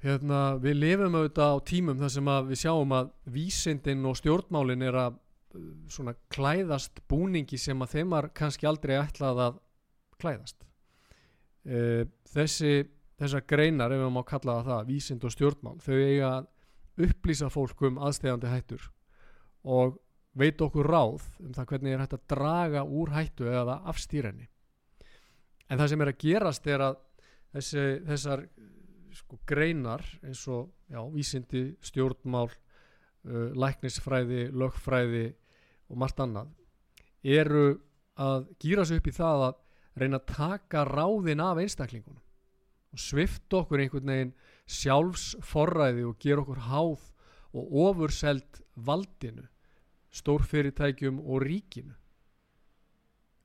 Hérna 0.00 0.56
við 0.60 0.78
lifum 0.80 1.18
auðvitað 1.18 1.56
á 1.56 1.58
tímum 1.68 1.98
þar 2.00 2.14
sem 2.14 2.30
að 2.32 2.46
við 2.52 2.62
sjáum 2.62 2.94
að 2.96 3.10
vísindin 3.34 4.06
og 4.08 4.16
stjórnmálin 4.16 4.86
er 4.88 4.96
að 4.96 5.18
svona 5.90 6.14
klæðast 6.32 7.02
búningi 7.10 7.58
sem 7.60 7.82
að 7.82 7.96
þeim 7.96 8.14
var 8.14 8.30
kannski 8.36 8.68
aldrei 8.70 8.94
ætlað 8.96 9.42
að 9.48 9.60
klæðast. 10.22 10.64
Uh, 11.68 12.06
þessi 12.32 12.86
þessar 13.20 13.44
greinar, 13.48 13.92
ef 13.92 14.00
við 14.00 14.12
má 14.14 14.22
kalla 14.24 14.60
það 14.60 14.70
það 14.70 14.86
vísind 14.88 15.26
og 15.26 15.34
stjórnmál, 15.34 15.74
þau 15.84 15.96
eiga 15.98 16.30
að 16.30 16.46
upplýsa 17.06 17.50
fólk 17.52 17.82
um 17.88 17.98
aðstegandi 18.00 18.52
hættur. 18.52 18.86
Og 19.68 19.98
veit 20.38 20.60
okkur 20.62 20.86
ráð 20.86 21.24
um 21.42 21.52
það 21.54 21.68
hvernig 21.72 21.94
er 21.94 22.02
hægt 22.04 22.16
að 22.16 22.26
draga 22.30 22.84
úr 22.86 23.12
hættu 23.14 23.48
eða 23.50 23.80
afstýrenni 23.90 24.46
en 25.70 25.78
það 25.78 25.92
sem 25.92 26.04
er 26.04 26.12
að 26.12 26.20
gerast 26.24 26.68
er 26.70 26.84
að 26.86 26.98
þessi, 27.54 27.84
þessar 28.06 28.44
sko, 29.18 29.38
greinar 29.46 30.04
eins 30.22 30.42
og 30.50 30.70
já, 30.90 31.00
vísindi, 31.10 31.64
stjórnmál 31.82 32.48
uh, 32.50 33.50
læknisfræði, 33.58 34.48
lögfræði 34.54 35.26
og 35.90 35.98
margt 35.98 36.22
annað 36.22 36.54
eru 37.26 37.66
að 38.20 38.48
gýra 38.62 38.86
sig 38.86 39.00
upp 39.00 39.10
í 39.10 39.16
það 39.16 39.46
að 39.48 39.60
reyna 40.00 40.20
að 40.20 40.30
taka 40.30 40.84
ráðin 40.86 41.42
af 41.42 41.60
einstaklingunum 41.60 42.22
og 42.90 42.98
svifta 43.02 43.60
okkur 43.60 43.82
einhvern 43.82 44.12
veginn 44.12 44.34
sjálfsforræði 44.70 46.06
og 46.06 46.18
gera 46.22 46.44
okkur 46.44 46.62
háð 46.70 47.08
og 47.50 47.74
ofurseld 47.86 48.62
valdinu 48.74 49.46
stórfyrirtækjum 50.10 51.20
og 51.20 51.42
ríkinu. 51.42 51.94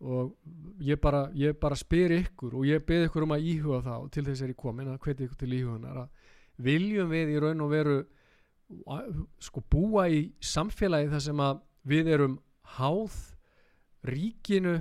Og 0.05 0.35
ég 0.83 0.99
bara, 1.01 1.29
ég 1.33 1.55
bara 1.59 1.75
spyr 1.75 2.11
ykkur 2.19 2.57
og 2.59 2.65
ég 2.67 2.83
beð 2.85 3.07
ykkur 3.07 3.25
um 3.25 3.35
að 3.35 3.45
íhuga 3.51 3.99
og 3.99 4.09
til 4.11 4.25
þess 4.25 4.43
er 4.43 4.51
ég 4.51 4.59
komin 4.59 4.91
að 4.91 4.99
hveti 5.05 5.25
ykkur 5.25 5.39
til 5.39 5.53
íhugunar 5.55 6.01
að 6.03 6.09
viljum 6.65 7.09
við 7.11 7.31
í 7.35 7.39
raun 7.41 7.63
og 7.63 7.71
veru 7.71 7.95
sko 9.39 9.63
búa 9.71 10.07
í 10.09 10.27
samfélagi 10.41 11.11
þar 11.13 11.23
sem 11.23 11.41
að 11.45 11.61
við 11.85 12.11
erum 12.15 12.35
háð 12.75 13.15
ríkinu 14.05 14.75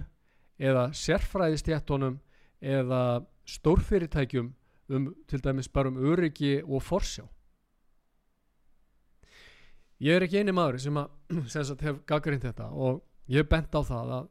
eða 0.58 0.88
sérfræðistjættunum 0.96 2.18
eða 2.64 3.24
stórfyrirtækjum 3.44 4.52
um 4.94 5.14
til 5.28 5.40
dæmis 5.44 5.68
bara 5.68 5.88
um 5.88 5.96
öryggi 5.96 6.62
og 6.64 6.82
forsjá. 6.82 7.24
Ég 10.00 10.16
er 10.16 10.24
ekki 10.26 10.40
eini 10.42 10.52
maður 10.52 10.80
sem 10.82 10.96
að 10.96 11.10
sem 11.52 11.66
sagt 11.66 11.84
hef 11.84 12.00
gaggrind 12.08 12.44
þetta 12.44 12.70
og 12.72 13.02
ég 13.30 13.44
er 13.44 13.50
bent 13.50 13.74
á 13.74 13.80
það 13.84 14.14
að 14.18 14.28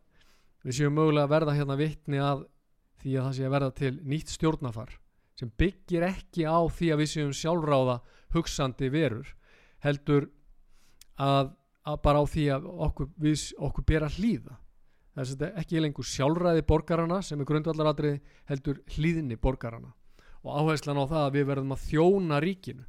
við 0.63 0.77
séum 0.79 0.97
mögulega 0.97 1.27
að 1.27 1.33
verða 1.35 1.55
hérna 1.57 1.79
vittni 1.79 2.21
að 2.23 2.45
því 3.03 3.15
að 3.17 3.25
það 3.25 3.37
sé 3.37 3.47
að 3.47 3.55
verða 3.55 3.73
til 3.79 3.93
nýtt 4.13 4.35
stjórnafar 4.35 4.93
sem 5.39 5.51
byggir 5.59 6.05
ekki 6.07 6.45
á 6.47 6.59
því 6.69 6.93
að 6.93 7.01
við 7.01 7.11
séum 7.13 7.33
sjálfráða 7.35 7.97
hugsandi 8.35 8.89
verur 8.93 9.33
heldur 9.83 10.29
að 11.19 11.51
að 11.83 11.99
bara 12.03 12.21
á 12.23 12.25
því 12.27 12.45
að 12.55 12.67
okkur, 12.87 13.09
við, 13.19 13.41
okkur 13.59 13.85
ber 13.87 14.05
að 14.07 14.19
hlýða. 14.19 14.55
Þess 15.13 15.33
að 15.33 15.33
þetta 15.33 15.61
ekki 15.61 15.77
er 15.77 15.83
lengur 15.85 16.07
sjálfræði 16.09 16.63
borgarana 16.69 17.19
sem 17.21 17.41
er 17.41 17.49
grundvallaradrið 17.49 18.15
heldur 18.49 18.79
hlýðinni 18.95 19.37
borgarana 19.41 19.91
og 20.43 20.55
áherslan 20.57 20.99
á 20.99 21.05
það 21.05 21.25
að 21.27 21.35
við 21.37 21.45
verðum 21.51 21.75
að 21.75 21.83
þjóna 21.83 22.39
ríkinu 22.43 22.85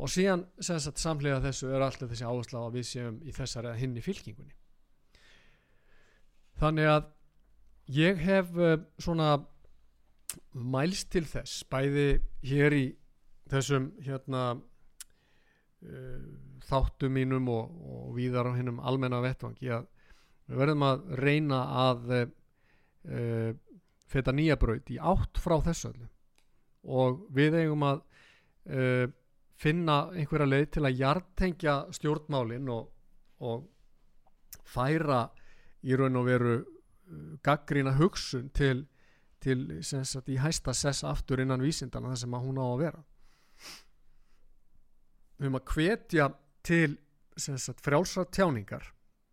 og 0.00 0.08
síðan 0.08 0.46
sagt, 0.64 0.98
samlega 1.00 1.42
þessu 1.44 1.70
er 1.74 1.84
alltaf 1.84 2.08
þessi 2.08 2.24
áhersla 2.24 2.64
að 2.64 2.78
við 2.78 2.86
séum 2.88 3.20
í 3.20 3.34
þessari 3.36 3.70
að 3.70 3.80
hinni 3.82 4.04
fylkingunni. 4.04 4.54
Þannig 6.60 6.88
að 6.88 7.08
ég 7.96 8.22
hef 8.24 8.52
uh, 8.56 8.76
svona 9.00 9.30
mælst 10.54 11.10
til 11.12 11.24
þess 11.28 11.64
bæði 11.70 12.08
hér 12.46 12.76
í 12.76 12.84
þessum 13.50 13.90
hérna 14.04 14.44
uh, 14.56 16.20
þáttum 16.68 17.16
mínum 17.16 17.48
og, 17.52 17.70
og 17.80 18.12
víðar 18.16 18.50
á 18.52 18.56
hinnum 18.56 18.80
almenna 18.84 19.22
vettvangi 19.24 19.72
að 19.74 19.88
við 20.50 20.60
verðum 20.62 20.86
að 20.86 21.04
reyna 21.20 21.60
að 21.86 22.12
uh, 22.20 23.50
feta 24.10 24.34
nýja 24.34 24.58
braut 24.60 24.90
í 24.90 24.98
átt 24.98 25.40
frá 25.40 25.58
þessu 25.64 25.92
öllu. 25.92 26.10
Og 26.88 27.24
við 27.36 27.60
eigum 27.60 27.84
að 27.86 28.00
uh, 28.00 29.06
finna 29.60 29.98
einhverja 30.16 30.48
leið 30.48 30.66
til 30.76 30.86
að 30.86 30.96
hjartengja 31.00 31.74
stjórnmálin 31.96 32.70
og, 32.72 32.88
og 33.44 33.66
færa 34.64 35.26
í 35.84 35.96
raun 35.96 36.16
og 36.20 36.28
veru 36.28 36.54
gaggrína 37.44 37.96
hugsun 37.98 38.48
til, 38.54 38.86
til 39.42 39.66
sagt, 39.82 40.28
í 40.30 40.38
hæsta 40.40 40.74
sess 40.76 41.04
aftur 41.04 41.42
innan 41.42 41.62
vísindana 41.64 42.12
þar 42.12 42.22
sem 42.22 42.36
að 42.36 42.46
hún 42.46 42.60
á 42.60 42.66
að 42.66 42.82
vera. 42.84 43.02
Við 45.40 45.48
höfum 45.48 45.60
að 45.60 45.74
hvetja 45.74 46.30
til 46.66 46.98
frjálsra 47.80 48.26
tjáningar 48.28 48.90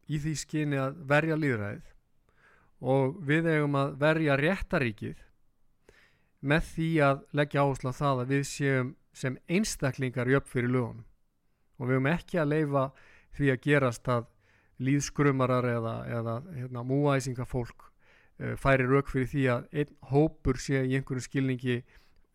í 0.07 0.19
því 0.23 0.33
skyni 0.39 0.79
að 0.79 0.99
verja 1.07 1.37
líðræðið 1.39 1.93
og 2.87 3.17
við 3.27 3.49
eigum 3.51 3.75
að 3.79 3.95
verja 3.99 4.37
réttaríkið 4.39 5.23
með 6.47 6.69
því 6.71 6.89
að 7.03 7.23
leggja 7.35 7.63
áherslu 7.63 7.91
á 7.91 7.99
það 7.99 8.21
að 8.23 8.31
við 8.31 8.43
séum 8.47 8.93
sem 9.17 9.37
einstaklingar 9.49 10.29
jöfn 10.29 10.51
fyrir 10.51 10.73
lögunum. 10.73 11.05
Og 11.77 11.89
við 11.89 11.97
höfum 11.97 12.09
ekki 12.11 12.41
að 12.41 12.51
leifa 12.53 12.87
því 13.37 13.51
að 13.53 13.63
gerast 13.65 14.09
að 14.09 14.27
líðskrumarar 14.83 15.65
eða, 15.71 15.93
eða 16.19 16.35
hérna, 16.53 16.83
múæsinga 16.85 17.47
fólk 17.49 17.87
uh, 17.87 18.53
færi 18.61 18.85
rauk 18.85 19.09
fyrir 19.09 19.29
því 19.31 19.45
að 19.53 19.65
einn 19.81 19.95
hópur 20.11 20.61
sé 20.61 20.83
í 20.85 20.97
einhverjum 20.97 21.25
skilningi 21.25 21.79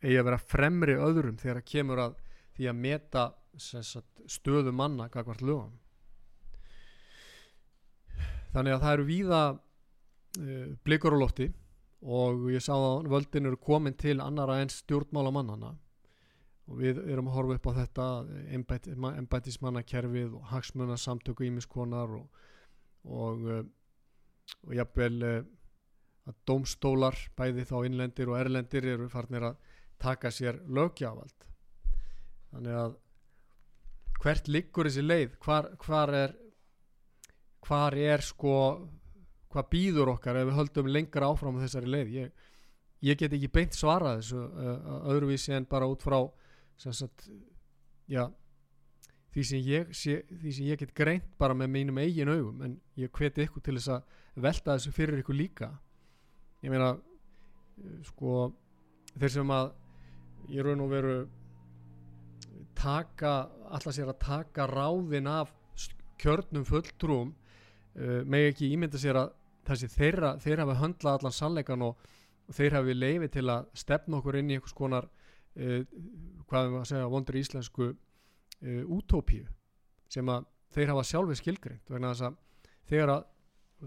eigi 0.03 0.19
að 0.19 0.27
vera 0.27 0.41
fremri 0.43 0.97
öðrum 0.99 1.39
þegar 1.39 1.61
það 1.61 1.71
kemur 1.71 2.03
að 2.03 2.19
því 2.57 2.69
að 2.69 2.81
meta 2.83 3.25
sagt, 3.63 4.23
stöðu 4.27 4.73
manna 4.75 5.09
kakvart 5.13 5.45
lögum 5.45 5.77
þannig 8.53 8.75
að 8.75 8.83
það 8.83 8.95
eru 8.97 9.09
víða 9.09 9.43
uh, 9.53 10.67
blikur 10.83 11.15
á 11.15 11.23
lofti 11.23 11.49
og 12.03 12.49
ég 12.51 12.65
sá 12.65 12.75
að 12.75 13.07
völdin 13.13 13.47
eru 13.47 13.61
komin 13.63 13.95
til 13.95 14.19
annara 14.21 14.59
en 14.59 14.73
stjórnmála 14.73 15.31
mannana 15.31 15.77
og 16.71 16.79
við 16.79 17.01
erum 17.11 17.29
að 17.31 17.37
horfa 17.39 17.57
upp 17.59 17.69
á 17.69 17.73
þetta 17.81 18.07
embætismannakerfið 19.19 20.37
og 20.39 20.47
hagsmunarsamtöku 20.53 21.47
ímiskonar 21.49 22.15
og, 22.19 22.43
og, 23.05 23.47
eh, 23.51 23.65
og 24.69 24.75
jafnvel 24.79 25.17
eh, 25.27 25.43
að 26.31 26.39
domstólar 26.47 27.19
bæði 27.39 27.67
þá 27.67 27.77
innlendir 27.89 28.31
og 28.31 28.39
erlendir 28.39 28.87
eru 28.95 29.09
farnir 29.11 29.49
að 29.51 29.73
taka 30.03 30.31
sér 30.35 30.61
lögjavald 30.71 31.49
þannig 32.53 32.79
að 32.79 32.99
hvert 34.23 34.49
liggur 34.51 34.87
þessi 34.87 35.03
leið? 35.03 35.37
Hvar, 35.43 35.73
hvar 35.83 36.13
er 36.15 36.37
hvar 37.67 37.97
er 37.99 38.23
sko 38.23 38.55
hvað 39.53 39.69
býður 39.73 40.15
okkar 40.15 40.39
ef 40.41 40.49
við 40.49 40.59
höldum 40.59 40.91
lengra 40.91 41.29
áfram 41.31 41.59
á 41.59 41.65
þessari 41.65 41.91
leið? 41.91 42.15
Ég, 42.17 42.47
ég 43.11 43.19
get 43.19 43.35
ekki 43.37 43.51
beint 43.53 43.77
svara 43.77 44.17
þessu 44.21 44.41
uh, 44.47 45.11
öðruvísi 45.13 45.55
en 45.57 45.69
bara 45.69 45.89
út 45.91 46.05
frá 46.05 46.21
sagt, 46.91 47.29
já, 48.11 48.25
því, 49.33 49.45
sem 49.49 49.63
ég, 49.67 49.93
sé, 49.97 50.19
því 50.43 50.55
sem 50.57 50.71
ég 50.73 50.81
get 50.83 50.95
greint 50.99 51.29
bara 51.39 51.55
með 51.55 51.73
mínum 51.77 52.01
eigin 52.03 52.33
augum 52.33 52.65
en 52.67 52.75
ég 52.99 53.13
hveti 53.15 53.47
ykkur 53.47 53.65
til 53.65 53.77
þess 53.79 53.95
að 53.95 54.43
velta 54.43 54.75
þessu 54.75 54.93
fyrir 54.97 55.23
ykkur 55.23 55.39
líka. 55.39 55.71
Ég 56.63 56.73
meina 56.73 56.95
sko 58.07 58.51
þeir 59.19 59.35
sem 59.37 59.55
að 59.55 59.73
ég 60.53 60.67
raun 60.67 60.85
og 60.85 60.91
veru 60.93 61.17
taka 62.77 63.35
alltaf 63.71 63.95
sér 63.95 64.11
að 64.11 64.23
taka 64.25 64.67
ráðin 64.71 65.29
af 65.31 65.53
kjörnum 66.23 66.65
fulltrúum 66.67 67.33
uh, 67.33 68.21
með 68.23 68.51
ekki 68.53 68.73
ímynda 68.75 69.01
sér 69.01 69.19
að 69.19 69.33
þessi 69.67 69.89
þeirra, 69.93 70.37
þeir 70.43 70.65
hafi 70.65 70.79
höndlað 70.81 71.19
allan 71.19 71.35
sannleikan 71.35 71.85
og, 71.87 71.99
og 72.49 72.57
þeir 72.57 72.79
hafi 72.79 72.97
leiði 72.97 73.31
til 73.37 73.47
að 73.53 73.69
stefna 73.79 74.19
okkur 74.19 74.39
inn 74.41 74.51
í 74.51 74.59
einhvers 74.59 74.77
konar 74.77 75.09
uh, 75.09 75.83
hvað 76.53 76.69
við 76.69 76.79
að 76.81 76.89
segja 76.91 77.11
vondur 77.13 77.39
íslensku 77.41 77.89
uh, 77.89 78.83
útópíu 78.93 79.47
sem 80.13 80.29
að 80.29 80.49
þeir 80.73 80.93
hafa 80.93 81.07
sjálfi 81.09 81.39
skilgreint 81.41 81.93
vegna 81.93 82.13
þess 82.13 82.29
að 82.29 82.37
þegar 82.93 83.15
að, 83.15 83.25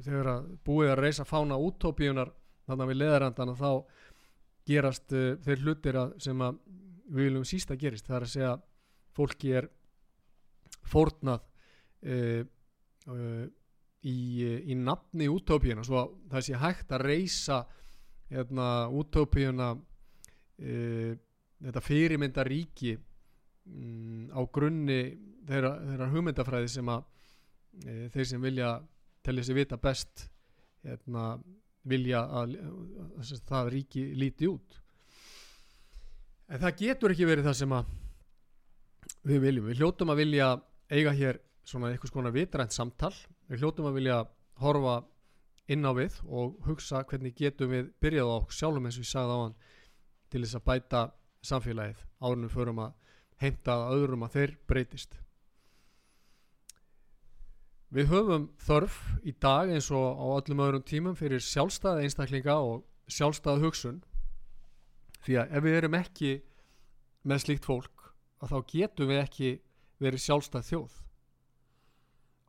þegar 0.08 0.32
að 0.32 0.50
búið 0.66 0.92
að 0.94 1.02
reysa 1.04 1.28
fána 1.30 1.60
útópíunar 1.62 2.34
þannig 2.66 2.86
að 2.86 2.92
við 2.92 3.00
leðarandana 3.02 3.58
þá 3.60 3.70
gerast 4.66 5.14
uh, 5.14 5.32
þeir 5.46 5.64
hlutir 5.66 6.02
að, 6.02 6.16
sem 6.26 6.42
að 6.42 6.60
við 7.06 7.28
viljum 7.30 7.46
sísta 7.46 7.76
gerist. 7.78 8.08
Það 8.08 8.16
er 8.18 8.24
að 8.26 8.32
segja 8.34 8.54
fólki 9.14 9.52
er 9.60 9.68
fórnað 10.90 11.44
í, 14.06 14.18
í 14.70 14.78
nafni 14.78 15.28
útópíuna 15.32 15.86
svo 15.86 16.02
að 16.02 16.16
það 16.34 16.46
sé 16.48 16.60
hægt 16.62 16.94
að 16.94 17.06
reysa 17.10 17.60
hérna, 18.34 18.68
útópíuna 18.94 19.72
e, 20.58 21.16
þetta 21.64 21.84
fyrirmynda 21.84 22.46
ríki 22.48 22.96
mm, 22.96 24.32
á 24.36 24.42
grunni 24.52 25.00
þeirra, 25.48 25.76
þeirra 25.90 26.10
hugmyndafræði 26.14 26.72
sem 26.76 26.92
að 26.92 27.06
e, 27.86 28.10
þeir 28.14 28.30
sem 28.32 28.48
vilja 28.48 28.72
telja 29.26 29.46
sér 29.46 29.60
vita 29.60 29.80
best 29.82 30.28
hérna, 30.86 31.36
vilja 31.90 32.22
að, 32.42 32.58
að, 32.62 33.22
að 33.22 33.46
það 33.50 33.72
ríki 33.74 34.06
líti 34.18 34.50
út. 34.50 34.80
En 36.46 36.62
það 36.62 36.78
getur 36.84 37.14
ekki 37.14 37.28
verið 37.30 37.48
það 37.48 37.58
sem 37.62 37.74
að 37.74 37.94
við 39.26 39.42
viljum, 39.48 39.68
við 39.70 39.82
hljótum 39.82 40.14
að 40.14 40.22
vilja 40.22 40.50
eiga 40.94 41.14
hér 41.18 41.42
svona 41.66 41.90
eitthvað 41.90 42.12
svona 42.12 42.34
vitrænt 42.34 42.76
samtal. 42.76 43.14
Við 43.50 43.64
hljótum 43.64 43.90
að 43.90 43.98
vilja 43.98 44.20
horfa 44.62 45.00
inn 45.74 45.86
á 45.86 45.92
við 45.98 46.20
og 46.30 46.60
hugsa 46.68 47.02
hvernig 47.10 47.34
getum 47.38 47.72
við 47.74 47.90
byrjað 48.02 48.30
á 48.30 48.38
sjálfum 48.54 48.86
eins 48.86 49.00
og 49.00 49.06
ég 49.06 49.10
sagði 49.10 49.34
á 49.34 49.40
hann 49.42 49.56
til 50.30 50.42
þess 50.44 50.60
að 50.60 50.68
bæta 50.70 51.02
samfélagið 51.48 52.02
árunum 52.22 52.52
förum 52.52 52.82
að 52.86 53.14
heimta 53.42 53.76
að 53.76 53.96
öðrum 54.00 54.26
að 54.26 54.36
þeir 54.36 54.56
breytist. 54.70 55.16
Við 57.96 58.10
höfum 58.12 58.50
þörf 58.60 58.98
í 59.24 59.32
dag 59.40 59.72
eins 59.72 59.88
og 59.94 60.20
á 60.20 60.26
öllum 60.40 60.64
öðrum 60.66 60.84
tímum 60.88 61.16
fyrir 61.16 61.44
sjálfstæða 61.44 62.04
einstaklinga 62.04 62.58
og 62.60 62.84
sjálfstæða 63.08 63.62
hugsun. 63.64 64.02
Því 65.24 65.38
að 65.42 65.56
ef 65.58 65.66
við 65.66 65.78
erum 65.80 65.98
ekki 66.00 66.32
með 67.26 67.46
slíkt 67.46 67.68
fólk 67.70 68.10
að 68.44 68.52
þá 68.52 68.58
getum 68.74 69.12
við 69.12 69.22
ekki 69.22 69.52
verið 70.04 70.26
sjálfstæð 70.26 70.68
þjóð. 70.70 71.00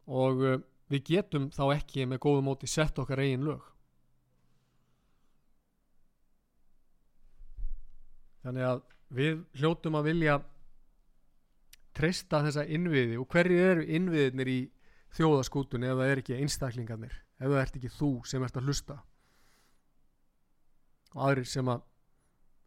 Og 0.06 0.42
uh, 0.42 0.59
við 0.90 1.06
getum 1.12 1.48
þá 1.54 1.64
ekki 1.76 2.09
með 2.11 2.22
góðu 2.26 2.44
móti 2.46 2.70
sett 2.70 2.98
okkar 2.98 3.22
eigin 3.22 3.46
lög 3.46 3.75
þannig 8.46 8.66
að 8.68 8.82
við 9.16 9.40
hljótum 9.59 9.98
að 9.98 10.09
vilja 10.11 10.37
treysta 11.96 12.42
þessa 12.44 12.66
innviði. 12.76 13.18
Og 13.20 13.28
hverju 13.32 13.59
eru 13.72 13.87
innviðinir 13.98 14.50
í 14.52 14.61
þjóðaskútunni 15.16 15.90
ef 15.90 16.00
það 16.00 16.12
er 16.12 16.22
ekki 16.22 16.38
einstaklingarnir? 16.40 17.14
Ef 17.40 17.50
það 17.50 17.61
ert 17.62 17.78
ekki 17.80 17.92
þú 17.96 18.11
sem 18.28 18.44
ert 18.46 18.59
að 18.59 18.68
hlusta. 18.70 18.98
Og 21.16 21.24
aðrir 21.28 21.48
sem 21.48 21.72
að, 21.72 21.82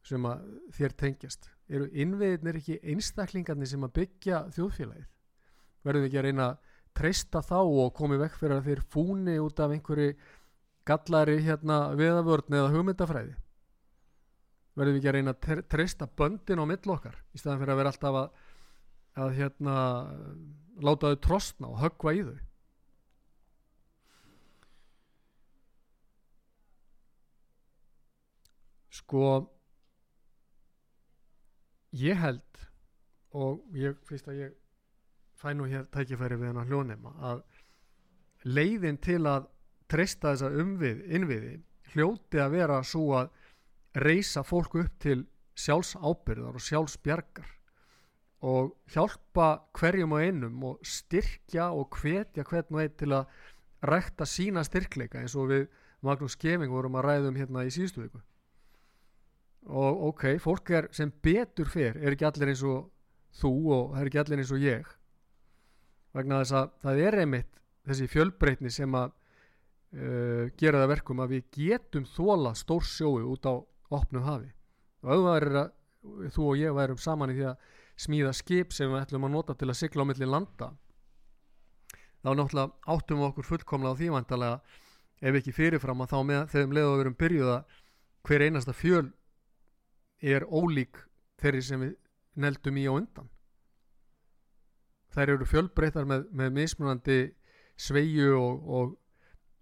sem 0.09 0.27
að 0.29 0.47
þér 0.77 0.97
tengjast. 1.03 1.51
Eru 1.69 1.89
innviðinir 1.93 2.59
ekki 2.59 2.79
einstaklingarnir 2.93 3.69
sem 3.69 3.85
að 3.85 3.95
byggja 3.99 4.43
þjóðfélagið? 4.55 5.07
Verðum 5.85 6.03
við 6.03 6.09
ekki 6.09 6.19
að 6.21 6.27
reyna 6.27 6.47
að 6.49 6.73
treysta 6.99 7.43
þá 7.45 7.59
og 7.61 7.93
komið 7.95 8.25
vekk 8.25 8.39
fyrir 8.41 8.57
að 8.57 8.65
þeir 8.67 8.81
fúni 8.91 9.35
út 9.39 9.61
af 9.61 9.75
einhverju 9.75 10.15
gallari 10.89 11.37
hérna 11.45 11.77
viðavörn 11.95 12.57
eða 12.57 12.71
hugmyndafræði 12.73 13.35
verðum 14.79 14.95
við 14.95 14.99
ekki 15.01 15.11
að 15.11 15.17
reyna 15.17 15.33
að 15.35 15.63
treysta 15.73 16.07
böndin 16.19 16.61
á 16.63 16.65
millokkar 16.69 17.17
í 17.35 17.41
staðan 17.41 17.61
fyrir 17.61 17.73
að 17.73 17.81
vera 17.81 17.91
alltaf 17.93 18.19
að, 18.19 18.29
að 19.19 19.33
hérna 19.39 19.75
láta 20.79 21.11
þau 21.11 21.19
trostna 21.25 21.71
og 21.73 21.81
höggva 21.83 22.15
í 22.15 22.23
þau. 22.29 22.37
Sko 28.99 29.23
ég 31.95 32.19
held 32.19 32.65
og 33.35 33.61
ég 33.77 33.97
finnst 34.07 34.27
að 34.29 34.43
ég 34.43 34.57
fæ 35.39 35.53
nú 35.55 35.67
hér 35.69 35.87
tækifæri 35.93 36.37
við 36.39 36.51
hennar 36.51 36.67
hljónema 36.69 37.13
að 37.31 37.43
leiðin 38.47 38.99
til 39.01 39.21
að 39.27 39.47
treysta 39.89 40.33
þessa 40.33 40.49
umvið, 40.61 41.03
innviði 41.15 41.53
hljóti 41.93 42.41
að 42.41 42.55
vera 42.55 42.81
svo 42.85 43.05
að 43.17 43.31
reysa 43.95 44.43
fólk 44.45 44.75
upp 44.83 44.99
til 45.01 45.23
sjálfs 45.57 45.95
ábyrðar 45.97 46.57
og 46.57 46.63
sjálfs 46.63 46.97
bjargar 47.03 47.49
og 48.45 48.71
hjálpa 48.93 49.49
hverjum 49.75 50.15
og 50.15 50.23
einum 50.23 50.63
og 50.69 50.83
styrkja 50.85 51.71
og 51.75 51.97
hvetja 51.99 52.45
hvern 52.47 52.77
og 52.77 52.83
einn 52.83 52.95
til 52.99 53.11
að 53.17 53.33
rækta 53.89 54.27
sína 54.27 54.63
styrkleika 54.63 55.19
eins 55.19 55.35
og 55.35 55.49
við 55.51 55.65
Magnús 56.05 56.37
Skeving 56.37 56.71
vorum 56.71 56.95
að 56.95 57.09
ræðum 57.09 57.39
hérna 57.39 57.65
í 57.67 57.73
síðustu 57.73 58.05
viku. 58.05 58.21
Og 59.67 60.03
ok, 60.13 60.23
fólk 60.39 60.71
er 60.71 60.87
sem 60.95 61.11
betur 61.11 61.67
fyrr 61.67 61.99
er 61.99 62.15
ekki 62.15 62.27
allir 62.29 62.53
eins 62.53 62.63
og 62.63 62.87
þú 63.41 63.51
og 63.75 63.97
er 63.99 64.07
ekki 64.07 64.21
allir 64.21 64.39
eins 64.39 64.53
og 64.55 64.63
ég. 64.63 64.87
Vegna 66.15 66.39
þess 66.41 66.55
að 66.61 66.69
það 66.85 67.01
er 67.07 67.19
einmitt 67.23 67.59
þessi 67.89 68.07
fjölbreytni 68.09 68.71
sem 68.71 68.95
að 68.95 69.11
uh, 69.11 70.45
gera 70.59 70.85
það 70.85 70.91
verkum 70.93 71.23
að 71.23 71.35
við 71.35 71.51
getum 71.59 72.07
þóla 72.07 72.55
stór 72.57 72.87
sjói 72.87 73.27
út 73.27 73.51
á 73.51 73.55
opnu 73.93 74.23
hafi. 74.25 74.51
Og 75.03 75.27
að 75.29 75.71
þú 76.31 76.45
og 76.51 76.59
ég 76.59 76.75
værum 76.75 76.99
saman 76.99 77.33
í 77.33 77.37
því 77.39 77.47
að 77.49 77.71
smíða 77.99 78.35
skip 78.35 78.73
sem 78.75 78.91
við 78.91 79.01
ætlum 79.01 79.27
að 79.27 79.35
nota 79.35 79.55
til 79.59 79.69
að 79.69 79.79
sigla 79.81 80.05
á 80.07 80.09
milli 80.09 80.27
landa 80.29 80.69
þá 82.23 82.29
náttúrulega 82.35 82.93
áttum 82.93 83.19
við 83.19 83.27
okkur 83.29 83.47
fullkomlega 83.47 83.95
á 83.95 83.99
því 83.99 84.11
vantalega 84.15 84.59
ef 85.19 85.39
ekki 85.39 85.55
fyrirfram 85.55 86.03
að 86.03 86.13
þá 86.13 86.19
með 86.27 86.53
þeim 86.53 86.75
leðu 86.75 86.93
að 86.93 87.01
verum 87.01 87.17
byrjuða 87.19 87.57
hver 88.27 88.45
einasta 88.45 88.75
fjöl 88.75 89.09
er 90.19 90.45
ólík 90.47 91.03
þeirri 91.39 91.63
sem 91.63 91.83
við 91.83 91.93
neldum 92.39 92.79
í 92.79 92.85
á 92.87 92.91
undan. 92.91 93.29
Þær 95.15 95.33
eru 95.35 95.47
fjölbreyttar 95.47 96.07
með, 96.07 96.25
með 96.31 96.51
mismunandi 96.55 97.19
sveiju 97.79 98.35
og, 98.37 98.67
og, 98.67 98.91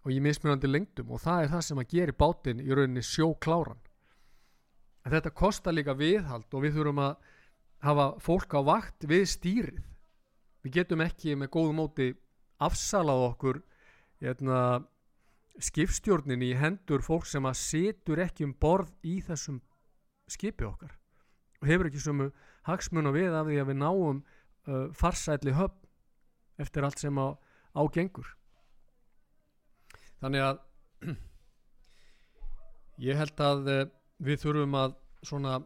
og 0.04 0.14
í 0.14 0.18
mismunandi 0.22 0.70
lengdum 0.70 1.14
og 1.14 1.22
það 1.24 1.44
er 1.44 1.54
það 1.54 1.66
sem 1.70 1.82
að 1.82 1.94
gera 1.94 2.18
bátinn 2.26 2.64
í 2.66 2.70
rauninni 2.74 3.06
sjókláran 3.06 3.82
en 5.08 5.14
þetta 5.14 5.32
kostar 5.32 5.72
líka 5.72 5.96
viðhald 5.96 6.52
og 6.52 6.66
við 6.66 6.74
þurfum 6.76 6.98
að 7.00 7.14
hafa 7.88 8.08
fólk 8.20 8.56
á 8.60 8.62
vakt 8.68 9.06
við 9.08 9.24
stýrið. 9.32 9.82
Við 10.66 10.74
getum 10.82 11.04
ekki 11.06 11.38
með 11.40 11.52
góðu 11.54 11.76
móti 11.78 12.08
afsalað 12.60 13.24
okkur 13.30 13.62
hérna, 14.20 14.84
skipstjórnin 15.64 16.44
í 16.44 16.52
hendur 16.60 17.06
fólk 17.06 17.28
sem 17.30 17.46
að 17.48 17.60
setur 17.62 18.20
ekki 18.26 18.50
um 18.50 18.54
borð 18.60 18.92
í 19.08 19.22
þessum 19.24 19.62
skipi 20.28 20.68
okkar 20.68 20.98
og 21.62 21.70
hefur 21.70 21.88
ekki 21.88 22.04
sumu 22.04 22.28
hagsmun 22.68 23.08
og 23.08 23.16
við 23.16 23.32
af 23.32 23.48
því 23.48 23.62
að 23.62 23.70
við 23.72 23.80
náum 23.80 24.20
uh, 24.20 24.90
farsætli 24.92 25.56
höfn 25.56 25.88
eftir 26.62 26.84
allt 26.84 27.00
sem 27.00 27.16
á, 27.16 27.32
ágengur 27.78 28.34
þannig 30.20 30.44
að 30.50 30.60
ég 33.08 33.22
held 33.22 33.46
að 33.48 33.72
uh, 33.72 33.88
við 34.24 34.42
þurfum 34.44 34.78
að 34.80 34.96
svona 35.26 35.60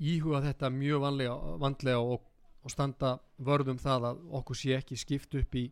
íhuga 0.00 0.42
þetta 0.44 0.70
mjög 0.72 1.02
vanlega, 1.04 1.56
vanlega 1.60 2.00
og, 2.00 2.28
og 2.64 2.72
standa 2.72 3.16
vörðum 3.36 3.80
það 3.80 4.08
að 4.10 4.22
okkur 4.40 4.60
sé 4.60 4.76
ekki 4.78 4.98
skipt 5.00 5.34
upp 5.40 5.58
í 5.58 5.64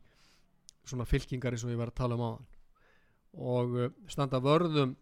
svona 0.84 1.06
fylkingar 1.08 1.54
eins 1.54 1.64
og 1.64 1.72
ég 1.72 1.80
var 1.80 1.92
að 1.92 2.00
tala 2.00 2.18
um 2.18 2.24
áðan. 2.26 2.48
Og 3.32 3.76
uh, 3.78 3.92
standa 4.10 4.42
vörðum 4.42 4.96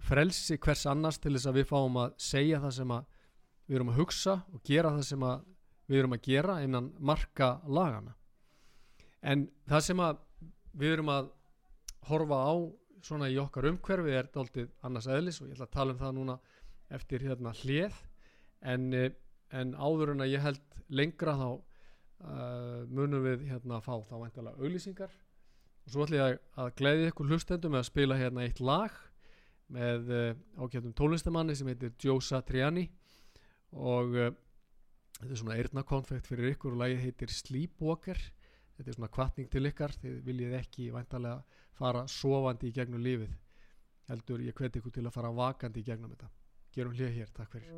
frelsi 0.00 0.56
hvers 0.62 0.86
annars 0.88 1.18
til 1.20 1.34
þess 1.34 1.50
að 1.50 1.58
við 1.60 1.68
fáum 1.68 1.98
að 2.00 2.14
segja 2.22 2.60
það 2.62 2.76
sem 2.78 2.94
að 2.96 3.10
við 3.66 3.78
erum 3.78 3.90
að 3.92 3.98
hugsa 4.00 4.36
og 4.54 4.62
gera 4.64 4.92
það 4.94 5.08
sem 5.10 5.26
að 5.26 5.42
við 5.86 6.00
erum 6.00 6.16
að 6.16 6.22
gera 6.26 6.54
innan 6.64 6.88
marka 6.98 7.50
lagana 7.66 8.14
en 9.26 9.46
það 9.68 9.84
sem 9.88 10.02
að 10.02 10.22
við 10.76 10.96
erum 10.96 11.12
að 11.12 11.30
horfa 12.08 12.38
á 12.46 12.54
svona 13.06 13.30
í 13.30 13.38
okkar 13.40 13.68
umhverfi 13.70 14.14
er 14.18 14.28
dáltið 14.34 14.72
annars 14.86 15.08
eðlis 15.10 15.40
og 15.40 15.48
ég 15.48 15.56
ætla 15.56 15.68
að 15.68 15.76
tala 15.76 15.94
um 15.94 16.00
það 16.00 16.16
núna 16.18 16.36
eftir 16.96 17.24
hérna 17.26 17.52
hlið. 17.62 17.96
En, 18.66 18.92
eh, 18.94 19.12
en 19.54 19.74
áður 19.74 20.14
en 20.14 20.24
að 20.24 20.32
ég 20.34 20.44
held 20.44 20.62
lengra 20.88 21.34
þá 21.38 21.48
uh, 21.50 22.82
munum 22.86 23.24
við 23.24 23.46
hérna 23.50 23.78
að 23.78 23.86
fá 23.86 23.94
þá 24.06 24.14
væntalega 24.22 24.62
auglýsingar. 24.62 25.12
Og 25.86 25.92
svo 25.92 26.06
ætlum 26.06 26.20
ég 26.20 26.40
að 26.62 26.72
gleyði 26.78 27.10
ykkur 27.10 27.30
hlustendum 27.30 27.76
að 27.78 27.88
spila 27.88 28.18
hérna 28.18 28.46
eitt 28.46 28.62
lag 28.62 28.94
með 29.72 30.12
uh, 30.14 30.30
ákjöndum 30.62 30.94
tónlistamanni 30.98 31.56
sem 31.58 31.70
heitir 31.70 31.94
Joe 32.02 32.22
Satriani 32.22 32.86
og 33.74 34.14
uh, 34.14 34.30
þetta 35.18 35.32
er 35.32 35.40
svona 35.42 35.58
eirnakonfekt 35.58 36.30
fyrir 36.30 36.54
ykkur 36.54 36.76
og 36.76 36.82
lagið 36.84 37.04
heitir 37.06 37.34
Sleepwalker 37.34 38.20
þetta 38.76 38.90
er 38.90 38.98
svona 38.98 39.12
kvartning 39.16 39.48
til 39.52 39.64
ykkar. 39.70 39.92
Þið 40.02 40.14
viljið 40.26 40.52
ekki 40.60 40.90
væntalega 40.94 41.38
fara 41.78 42.02
sofandi 42.10 42.70
í 42.70 42.76
gegnum 42.76 43.04
lífið. 43.04 43.32
Heldur 44.10 44.44
ég 44.44 44.54
hveti 44.56 44.78
ykkur 44.82 44.94
til 44.98 45.06
að 45.06 45.16
fara 45.16 45.34
vakandi 45.34 45.82
í 45.82 45.88
gegnum 45.88 46.12
þetta. 46.14 46.28
Gerum 46.76 46.94
hlýja 46.94 47.12
hér, 47.16 47.28
takk 47.34 47.50
fyrir 47.56 47.72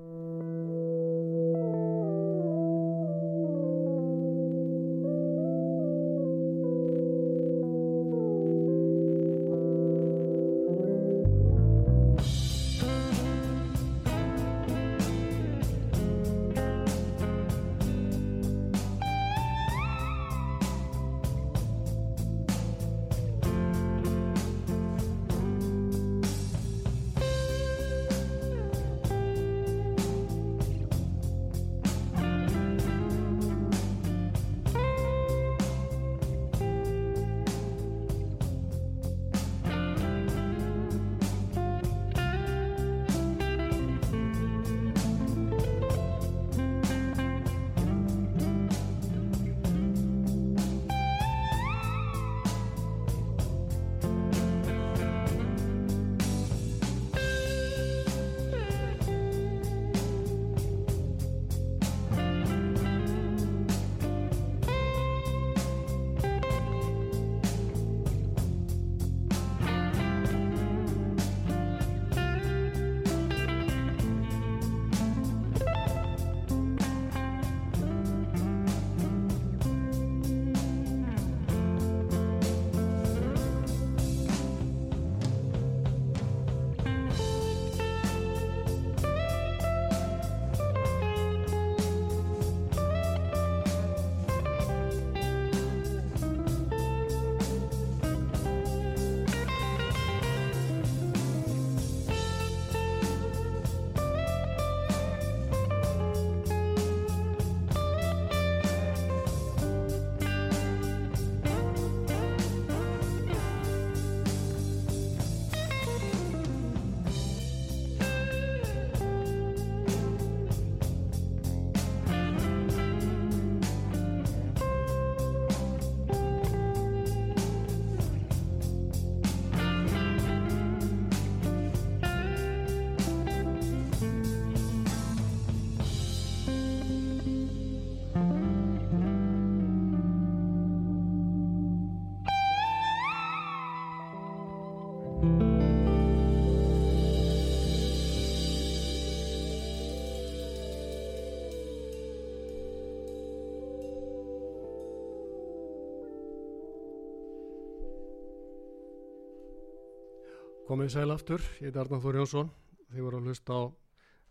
Komið 160.68 160.90
sæl 160.92 161.08
aftur, 161.08 161.40
ég 161.62 161.70
heit 161.70 161.76
Arnáð 161.80 162.02
Þór 162.04 162.16
Jónsson 162.18 162.48
Þið 162.90 163.04
voru 163.06 163.18
að 163.22 163.28
hlusta 163.30 163.54
á 163.56 163.62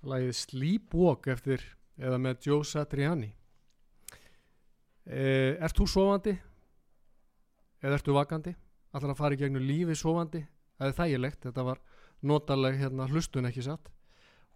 lagið 0.06 0.36
Sleepwalk 0.38 1.30
eftir 1.34 1.64
eða 1.98 2.20
með 2.22 2.44
Joe 2.46 2.66
Satriani 2.70 3.30
e, 5.10 5.24
Ert 5.58 5.80
þú 5.80 5.88
sofandi? 5.90 6.36
Eða 7.82 7.98
ertu 7.98 8.14
vakandi? 8.14 8.54
Allar 8.94 9.16
að 9.16 9.18
fara 9.18 9.34
í 9.34 9.40
gegnum 9.42 9.66
lífi 9.66 9.96
sofandi? 9.98 10.44
Það 10.78 10.92
er 10.92 10.96
þægilegt, 11.00 11.40
þetta 11.48 11.66
var 11.72 11.82
notaleg 12.30 12.78
hérna 12.84 13.10
hlustun 13.10 13.50
ekki 13.50 13.66
satt 13.66 13.90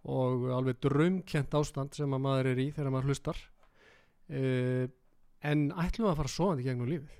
og 0.06 0.46
alveg 0.54 0.78
draumkjent 0.86 1.58
ástand 1.58 1.98
sem 1.98 2.14
að 2.14 2.24
maður 2.28 2.52
er 2.52 2.62
í 2.62 2.68
þegar 2.76 2.94
maður 2.94 3.10
hlustar 3.10 3.42
e, 4.30 4.86
en 5.50 5.66
ætlum 5.82 6.12
að 6.12 6.22
fara 6.22 6.34
sofandi 6.36 6.68
gegnum 6.68 6.94
lífið 6.94 7.18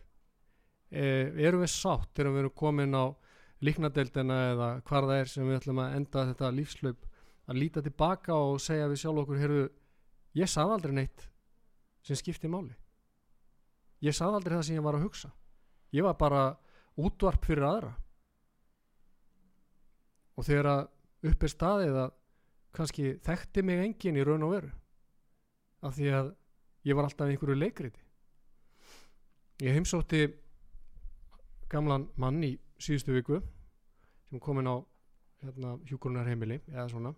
e, 0.95 1.05
erum 1.49 1.67
við 1.67 1.75
sátt 1.75 2.15
þegar 2.15 2.37
við 2.37 2.45
erum 2.45 2.57
komin 2.63 2.95
á 2.95 3.05
líknadeildina 3.63 4.39
eða 4.53 4.69
hvar 4.89 5.07
það 5.09 5.21
er 5.21 5.31
sem 5.31 5.49
við 5.49 5.59
ætlum 5.61 5.81
að 5.83 5.97
enda 5.99 6.25
þetta 6.31 6.53
lífslaup 6.57 7.09
að 7.51 7.59
líta 7.59 7.83
tilbaka 7.83 8.39
og 8.39 8.61
segja 8.63 8.89
við 8.91 9.03
sjálf 9.03 9.23
okkur 9.23 9.41
heyrðu, 9.43 9.67
ég 10.39 10.51
sað 10.51 10.75
aldrei 10.77 10.95
neitt 10.97 11.27
sem 12.07 12.19
skipti 12.19 12.51
máli. 12.51 12.75
Ég 14.03 14.17
sað 14.17 14.39
aldrei 14.39 14.57
það 14.57 14.67
sem 14.67 14.79
ég 14.79 14.87
var 14.87 14.99
að 14.99 15.07
hugsa. 15.07 15.31
Ég 15.95 16.07
var 16.07 16.17
bara 16.19 16.43
útvarp 16.99 17.45
fyrir 17.47 17.67
aðra. 17.69 17.93
Og 20.39 20.47
þegar 20.49 20.71
að 20.73 20.85
upp 21.31 21.45
er 21.45 21.53
staðið 21.53 21.99
að 22.03 22.15
kannski 22.73 23.17
þekkti 23.23 23.65
mig 23.69 23.83
engin 23.85 24.19
í 24.19 24.25
raun 24.25 24.47
og 24.47 24.55
veru 24.57 24.71
af 25.83 25.95
því 25.99 26.09
að 26.17 26.31
ég 26.89 26.97
var 26.97 27.07
alltaf 27.07 27.29
einhverju 27.29 27.59
leikriti. 27.59 28.01
Ég 29.63 29.77
heimsótti 29.77 30.25
gamlan 31.71 32.09
mann 32.19 32.41
í 32.43 32.57
síðustu 32.83 33.15
viku 33.15 33.41
sem 34.29 34.41
komin 34.43 34.71
á 34.71 34.77
hérna, 35.43 35.77
hjúgrunarheimili 35.89 36.61
eða 36.73 36.89
svona 36.91 37.15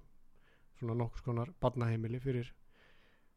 svona 0.78 0.94
nokkus 0.98 1.22
konar 1.22 1.52
badnaheimili 1.60 2.20
fyrir 2.20 2.50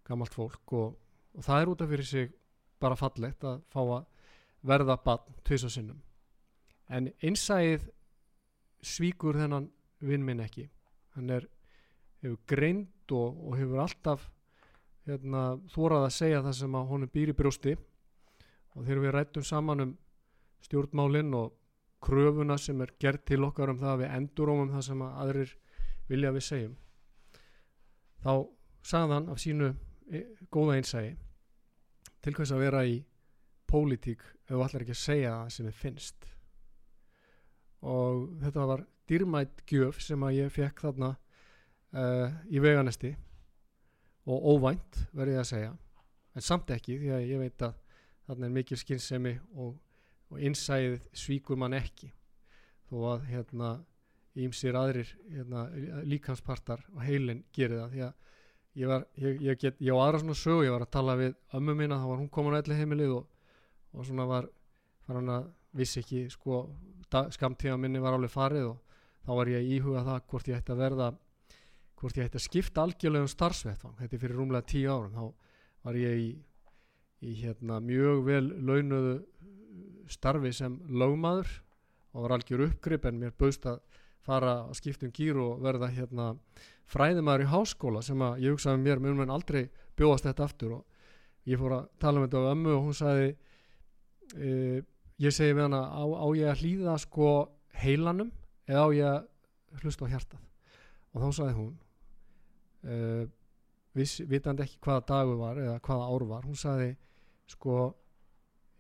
gammalt 0.08 0.34
fólk 0.34 0.74
og, 0.74 0.96
og 1.34 1.44
það 1.46 1.62
er 1.62 1.72
út 1.72 1.82
af 1.82 1.92
fyrir 1.92 2.06
sig 2.06 2.32
bara 2.80 2.96
fallegt 2.96 3.44
að 3.44 3.62
fá 3.74 3.82
að 3.82 4.06
verða 4.68 4.98
badn 5.04 5.38
tvisa 5.46 5.70
sinnum. 5.70 6.00
En 6.90 7.12
einsæðið 7.22 7.90
svíkur 8.82 9.38
þennan 9.38 9.70
vinn 10.00 10.26
minn 10.26 10.42
ekki. 10.42 10.68
Hann 11.16 11.30
er 11.34 11.48
hefur 12.24 12.40
greind 12.50 13.12
og, 13.12 13.38
og 13.48 13.58
hefur 13.60 13.84
alltaf 13.84 14.28
hérna, 15.08 15.58
þórað 15.74 16.08
að 16.08 16.16
segja 16.18 16.44
það 16.46 16.58
sem 16.62 16.78
að 16.80 16.90
honum 16.92 17.14
býr 17.14 17.34
í 17.34 17.38
brjósti. 17.38 17.76
Og 18.76 18.86
þegar 18.86 19.04
við 19.04 19.16
rættum 19.16 19.46
saman 19.46 19.86
um 19.86 19.96
stjórnmálinn 20.66 21.34
og 21.38 21.54
kröfuna 22.04 22.58
sem 22.62 22.82
er 22.82 22.94
gert 23.02 23.26
til 23.26 23.44
okkar 23.48 23.72
um 23.74 23.80
það 23.80 23.94
að 23.94 24.02
við 24.04 24.14
endurómum 24.18 24.74
það 24.74 24.86
sem 24.88 25.04
að 25.06 25.20
aðrir 25.24 25.54
vilja 26.08 26.34
við 26.36 26.46
segjum. 26.48 26.76
Þá 28.24 28.34
sagðan 28.88 29.30
af 29.34 29.42
sínu 29.44 29.70
e, 30.12 30.24
góða 30.54 30.78
einsægi 30.78 31.16
til 32.24 32.34
hvers 32.38 32.54
að 32.54 32.64
vera 32.66 32.84
í 32.88 32.98
pólitík 33.68 34.24
ef 34.24 34.54
þú 34.54 34.64
ætlar 34.66 34.86
ekki 34.86 34.96
að 34.96 35.04
segja 35.04 35.34
það 35.36 35.56
sem 35.56 35.70
þið 35.70 35.82
finnst? 35.82 36.30
Og 37.88 38.30
þetta 38.42 38.70
var 38.72 38.86
dýrmætt 39.08 39.66
gjöf 39.70 40.00
sem 40.04 40.24
að 40.24 40.38
ég 40.40 40.54
fekk 40.54 40.86
þarna 40.88 41.12
uh, 41.14 42.32
í 42.50 42.62
veganesti. 42.64 43.14
Og 44.28 44.48
óvænt 44.56 45.06
verði 45.16 45.38
ég 45.38 45.44
að 45.44 45.52
segja 45.52 45.76
en 46.38 46.46
samt 46.46 46.72
ekki 46.74 47.00
því 47.02 47.14
að 47.16 47.28
ég 47.32 47.42
veit 47.42 47.64
að 47.66 47.78
þarna 48.28 48.48
er 48.48 48.56
mikil 48.60 48.78
skinnsemi 48.78 49.34
og, 49.58 49.74
og 50.32 50.42
innsæðið 50.44 50.98
svíkur 51.16 51.60
mann 51.60 51.76
ekki. 51.78 52.12
Þó 52.90 52.98
að 53.14 53.28
hérna 53.32 53.72
ímsir 54.38 54.78
aðrir 54.78 55.10
hérna, 55.32 55.68
líkanspartar 56.06 56.84
og 56.94 57.04
heilin 57.06 57.44
gerir 57.56 57.82
það. 57.82 57.94
Því 57.94 58.04
að 58.08 58.14
ég 58.78 58.92
var, 58.92 59.06
ég, 59.18 59.40
ég 59.42 59.62
get, 59.62 59.80
ég 59.82 59.94
á 59.94 59.98
aðra 59.98 60.22
svona 60.22 60.38
sög 60.38 60.66
ég 60.68 60.76
var 60.76 60.86
að 60.86 60.94
tala 60.94 61.18
við 61.18 61.38
ömmu 61.58 61.78
mína 61.80 61.98
þá 62.02 62.08
var 62.12 62.20
hún 62.22 62.34
komin 62.34 62.58
á 62.58 62.60
elli 62.62 62.78
heimilið 62.78 63.16
og, 63.16 63.24
og 63.94 64.06
svona 64.06 64.28
var 64.30 64.50
faran 65.08 65.32
að 65.34 65.48
vissi 65.78 66.04
ekki 66.04 66.28
sko 66.34 66.66
skamtíða 67.34 67.78
minni 67.80 68.02
var 68.04 68.18
alveg 68.18 68.34
farið 68.34 68.68
og 68.74 69.00
þá 69.26 69.32
var 69.40 69.52
ég 69.52 69.64
að 69.64 69.72
íhuga 69.78 70.04
það 70.06 70.22
hvort 70.32 70.52
ég 70.52 70.60
ætti 70.60 70.76
að 70.76 70.84
verða 70.84 71.10
hvort 71.98 72.20
ég 72.20 72.28
ætti 72.28 72.38
að 72.38 72.46
skipta 72.46 72.84
algjörlega 72.84 73.26
um 73.26 73.32
starfsvettvang. 73.32 73.96
Þetta 73.98 74.16
er 74.16 74.22
fyrir 74.22 74.38
rúmlega 74.38 74.70
tíu 74.70 74.92
árum. 74.94 75.16
Þá 75.18 75.88
var 75.88 75.98
ég 75.98 76.20
í, 76.22 76.28
í 77.26 77.34
hérna, 77.42 77.80
mjög 77.82 78.22
vel 78.28 78.44
launuðu 78.68 79.16
starfi 80.12 80.54
sem 80.56 80.80
lögmaður 80.88 81.50
og 82.14 82.26
var 82.26 82.38
algjör 82.38 82.66
uppgrip 82.68 83.06
en 83.06 83.20
mér 83.22 83.36
bauðst 83.38 83.68
að 83.70 83.82
fara 84.28 84.54
að 84.66 84.76
skipta 84.80 85.08
um 85.08 85.14
gýr 85.16 85.40
og 85.40 85.62
verða 85.64 85.90
hérna 85.94 86.32
fræðimæður 86.92 87.46
í 87.46 87.50
háskóla 87.52 88.04
sem 88.04 88.22
að 88.24 88.44
ég 88.44 88.56
hugsaði 88.56 88.84
mér, 88.84 89.02
mér 89.04 89.16
mun 89.16 89.34
aldrei 89.34 89.68
bjóðast 90.00 90.28
þetta 90.28 90.48
aftur 90.48 90.76
og 90.80 91.48
ég 91.48 91.60
fór 91.60 91.78
að 91.78 91.88
tala 92.02 92.20
um 92.20 92.28
þetta 92.28 92.44
á 92.44 92.52
ömmu 92.52 92.74
og 92.76 92.84
hún 92.88 92.98
sagði 92.98 93.30
e, 94.36 94.82
ég 95.24 95.36
segi 95.36 95.56
við 95.56 95.68
hana 95.68 95.82
á, 95.88 96.04
á 96.04 96.28
ég 96.36 96.52
að 96.52 96.64
hlýða 96.64 96.98
sko 97.04 97.32
heilanum 97.84 98.32
eða 98.68 98.84
á 98.84 98.90
ég 98.96 99.10
að 99.12 99.84
hlusta 99.84 100.08
á 100.08 100.12
hjartað? 100.12 100.44
Og 101.14 101.24
þá 101.24 101.30
sagði 101.40 101.58
hún 101.58 101.74
e, 102.84 102.98
viss, 103.98 104.20
vitandi 104.28 104.66
ekki 104.66 104.82
hvaða 104.84 105.06
dagu 105.12 105.40
var 105.40 105.62
eða 105.62 105.80
hvaða 105.88 106.12
ár 106.12 106.28
var, 106.32 106.48
hún 106.48 106.60
sagði 106.60 106.92
sko 107.48 107.78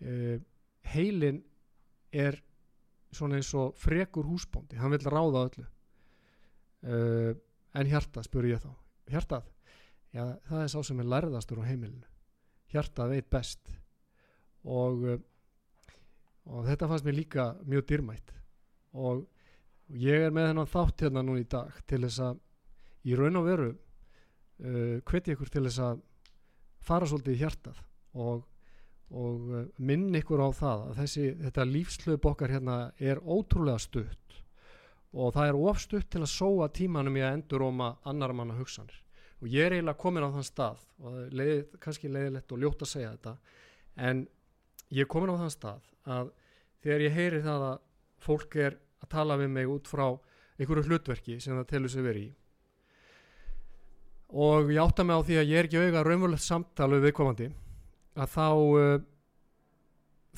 e, 0.03 0.39
heilin 0.93 1.41
er 2.11 2.39
svona 3.13 3.39
eins 3.39 3.53
og 3.57 3.75
frekur 3.79 4.27
húsbóndi 4.27 4.79
hann 4.79 4.93
vil 4.93 5.07
ráða 5.07 5.45
öllu. 5.47 5.65
Uh, 6.87 7.31
en 7.77 7.89
hjartað 7.89 8.27
spur 8.27 8.45
ég 8.47 8.61
þá. 8.61 8.69
Hjartað, 9.11 9.47
já 10.13 10.23
það 10.47 10.61
er 10.63 10.71
sá 10.71 10.77
sem 10.83 10.99
er 11.01 11.09
lærðastur 11.13 11.63
á 11.63 11.69
heimilinu. 11.69 12.05
Hjartað 12.71 13.15
veit 13.15 13.29
best. 13.31 13.71
Og, 14.67 15.07
uh, 15.07 15.17
og 16.51 16.67
þetta 16.67 16.89
fannst 16.91 17.07
mér 17.07 17.17
líka 17.17 17.47
mjög 17.65 17.87
dýrmætt. 17.91 18.35
Og, 18.97 19.25
ég 19.95 20.27
er 20.27 20.33
með 20.35 20.51
hennan 20.51 20.69
þátt 20.69 21.05
hérna 21.05 21.23
núna 21.23 21.43
í 21.43 21.47
dag 21.49 21.75
til 21.87 22.01
þess 22.03 22.19
að 22.23 22.39
í 23.07 23.15
raun 23.15 23.39
og 23.39 23.47
veru 23.47 23.69
uh, 23.71 24.97
hveti 25.07 25.33
ykkur 25.33 25.51
til 25.51 25.63
þess 25.67 25.83
að 25.85 26.01
fara 26.83 27.07
svolítið 27.07 27.35
í 27.35 27.41
hjartað 27.41 27.81
og 28.17 28.43
og 29.15 29.51
uh, 29.51 29.65
minn 29.79 30.09
ykkur 30.19 30.43
á 30.43 30.49
það 30.51 30.85
að 30.89 31.01
þessi, 31.01 31.25
þetta 31.45 31.67
lífslöp 31.69 32.25
okkar 32.31 32.53
hérna 32.57 32.77
er 32.99 33.21
ótrúlega 33.23 33.79
stutt. 33.79 34.39
Og 35.15 35.31
það 35.33 35.49
er 35.49 35.59
ofstutt 35.71 36.09
til 36.11 36.21
að 36.21 36.33
sóa 36.33 36.67
tímanum 36.73 37.15
í 37.15 37.23
að 37.23 37.37
endur 37.37 37.63
óma 37.69 37.93
annar 38.07 38.33
manna 38.35 38.57
hugsanir. 38.57 38.97
Og 39.39 39.47
ég 39.53 39.67
er 39.67 39.77
eiginlega 39.77 40.01
komin 40.01 40.25
á 40.25 40.33
þann 40.33 40.47
stað 40.47 40.81
og 40.97 41.13
það 41.13 41.19
er 41.21 41.35
leið, 41.39 41.61
kannski 41.83 42.11
leiðilegt 42.11 42.51
og 42.51 42.63
ljótt 42.63 42.83
að 42.83 42.91
segja 42.91 43.11
þetta 43.13 43.33
en 44.07 44.23
ég 44.89 45.03
er 45.03 45.11
komin 45.11 45.31
á 45.31 45.41
þann 45.43 45.53
stað 45.53 45.91
að 46.17 46.31
þegar 46.83 47.03
ég 47.05 47.15
heyri 47.17 47.43
það 47.45 47.67
að 47.67 47.77
fólk 48.27 48.57
er 48.57 48.79
að 49.03 49.11
tala 49.13 49.37
við 49.37 49.53
mig 49.53 49.69
út 49.69 49.87
frá 49.89 50.07
einhverju 50.57 50.87
hlutverki 50.89 51.37
sem 51.39 51.53
það 51.53 51.69
telur 51.69 51.93
sig 51.93 52.05
verið 52.05 52.25
í. 52.25 52.31
Og 54.41 54.73
ég 54.73 54.81
átta 54.83 55.05
mig 55.05 55.15
á 55.15 55.21
því 55.23 55.37
að 55.39 55.53
ég 55.53 55.61
er 55.61 55.69
ekki 55.69 55.79
auðvitað 55.79 56.07
raunverulegt 56.09 56.43
samtala 56.43 56.97
við 56.97 57.07
viðkomandi 57.07 57.49
að 58.17 58.33
þá 58.33 58.47
uh, 58.49 58.97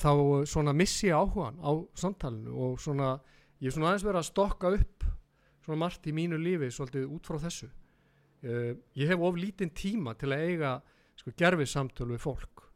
þá 0.00 0.12
svona 0.48 0.74
missi 0.76 1.10
áhugan 1.12 1.58
á 1.60 1.72
samtalenu 1.98 2.54
og 2.56 2.80
svona 2.80 3.14
ég 3.60 3.68
er 3.68 3.76
svona 3.76 3.90
aðeins 3.90 4.06
verið 4.06 4.20
að 4.22 4.28
stokka 4.30 4.72
upp 4.78 5.06
svona 5.64 5.80
margt 5.82 6.08
í 6.08 6.14
mínu 6.16 6.40
lífi 6.40 6.70
svolítið 6.72 7.10
út 7.12 7.28
frá 7.28 7.40
þessu. 7.42 7.68
Uh, 8.44 8.72
ég 8.96 9.10
hef 9.10 9.24
of 9.24 9.40
lítinn 9.40 9.74
tíma 9.76 10.16
til 10.16 10.32
að 10.32 10.46
eiga 10.48 10.76
sko 11.20 11.34
gerfið 11.36 11.72
samtölu 11.74 12.16
við 12.16 12.24
fólk. 12.24 12.68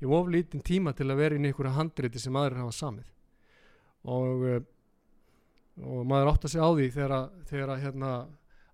Ég 0.00 0.08
hef 0.08 0.16
of 0.16 0.32
lítinn 0.32 0.64
tíma 0.66 0.94
til 0.96 1.10
að 1.10 1.20
vera 1.22 1.38
inn 1.38 1.46
í 1.46 1.52
einhverja 1.52 1.76
handriti 1.76 2.22
sem 2.22 2.36
aðrir 2.36 2.64
hafa 2.64 2.74
samið. 2.74 3.12
Og 4.06 4.42
uh, 4.46 4.64
og 5.84 6.06
maður 6.08 6.32
átt 6.32 6.46
að 6.46 6.52
segja 6.54 6.68
á 6.68 6.72
því 6.72 6.86
þegar, 6.94 7.14
þegar 7.50 7.80
hérna 7.82 8.10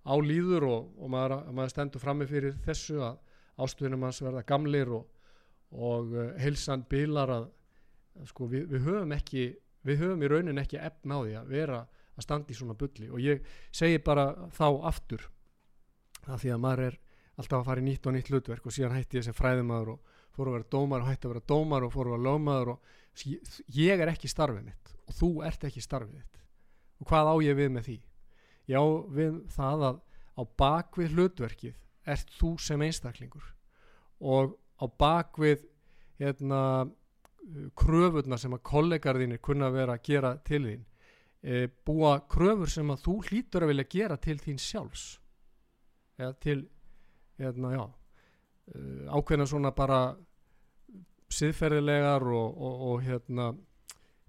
álýður 0.06 0.66
og, 0.68 0.90
og 0.98 1.10
maður, 1.10 1.34
maður 1.54 1.74
stendur 1.74 2.02
frammi 2.02 2.28
fyrir 2.30 2.58
þessu 2.66 3.00
að 3.02 3.18
ástuðinum 3.62 4.06
hans 4.06 4.22
verða 4.22 4.44
gamlir 4.46 4.92
og 4.98 5.08
og 5.72 6.14
uh, 6.14 6.30
heilsan 6.40 6.84
bilar 6.88 7.32
að 7.32 7.48
sko 8.28 8.46
við, 8.50 8.66
við 8.70 8.86
höfum 8.86 9.14
ekki 9.16 9.44
við 9.82 10.02
höfum 10.04 10.22
í 10.22 10.30
raunin 10.30 10.62
ekki 10.62 10.78
efna 10.78 11.18
á 11.18 11.20
því 11.24 11.36
að 11.40 11.52
vera 11.52 11.78
að 12.12 12.26
standa 12.26 12.52
í 12.52 12.56
svona 12.56 12.76
bulli. 12.78 13.08
Og 13.10 13.22
ég 13.22 13.46
segi 13.74 14.02
bara 14.04 14.26
þá 14.54 14.66
aftur 14.92 15.24
að 16.28 16.44
því 16.44 16.52
að 16.54 16.62
maður 16.62 16.84
er 16.90 16.98
alltaf 17.40 17.58
að 17.58 17.68
fara 17.70 17.82
í 17.82 17.86
nýtt 17.86 18.06
og 18.06 18.14
nýtt 18.14 18.30
hlutverk 18.30 18.66
og 18.68 18.76
síðan 18.76 18.96
hætti 18.98 19.18
ég 19.18 19.26
sem 19.26 19.36
fræðumadur 19.36 19.94
og 19.96 20.20
fór 20.36 20.50
að 20.50 20.58
vera 20.58 20.70
dómar 20.74 21.02
og 21.02 21.10
hætti 21.10 21.26
að 21.26 21.34
vera 21.34 21.46
dómar 21.50 21.86
og 21.86 21.94
fór 21.94 22.10
að 22.10 22.14
vera 22.14 22.26
lögmaður 22.28 22.72
og 22.74 22.92
ég 23.74 24.02
er 24.04 24.12
ekki 24.12 24.30
starfið 24.30 24.68
mitt 24.68 24.92
og 25.08 25.16
þú 25.16 25.30
ert 25.48 25.66
ekki 25.66 25.82
starfið 25.84 26.14
mitt 26.20 26.40
og 27.02 27.08
hvað 27.10 27.32
á 27.32 27.36
ég 27.42 27.58
við 27.58 27.72
með 27.74 27.88
því? 27.88 27.96
Ég 28.70 28.78
á 28.78 28.86
við 29.10 29.38
það 29.56 29.86
að 29.88 29.98
á 30.38 30.42
bakvið 30.62 31.16
hlutverkið 31.16 31.74
ert 32.12 32.30
þú 32.38 32.52
sem 32.62 32.82
einstaklingur. 32.86 33.44
Og 34.22 34.54
á 34.78 34.84
bakvið 34.86 35.64
hérna, 36.22 36.60
kröfurna 37.78 38.38
sem 38.38 38.54
að 38.54 38.64
kollegarðinir 38.68 39.40
kunna 39.42 39.70
vera 39.74 39.96
að 39.98 40.04
gera 40.06 40.36
til 40.46 40.62
þín. 40.66 40.84
E, 41.42 41.66
búa 41.86 42.20
kröfur 42.30 42.70
sem 42.70 42.90
að 42.94 43.02
þú 43.06 43.16
hlýtur 43.28 43.64
að 43.64 43.72
vilja 43.72 43.88
gera 43.90 44.18
til 44.22 44.38
þín 44.38 44.60
sjálfs. 44.62 45.06
Eða 46.20 46.32
til 46.44 46.58
hérna, 47.40 47.72
já, 47.74 47.84
e, 48.70 48.78
ákveðna 49.10 49.48
svona 49.50 49.72
bara 49.74 50.00
siðferðilegar 51.32 52.26
og, 52.28 52.62
og, 52.62 52.82
og 52.92 53.04
hérna, 53.06 53.50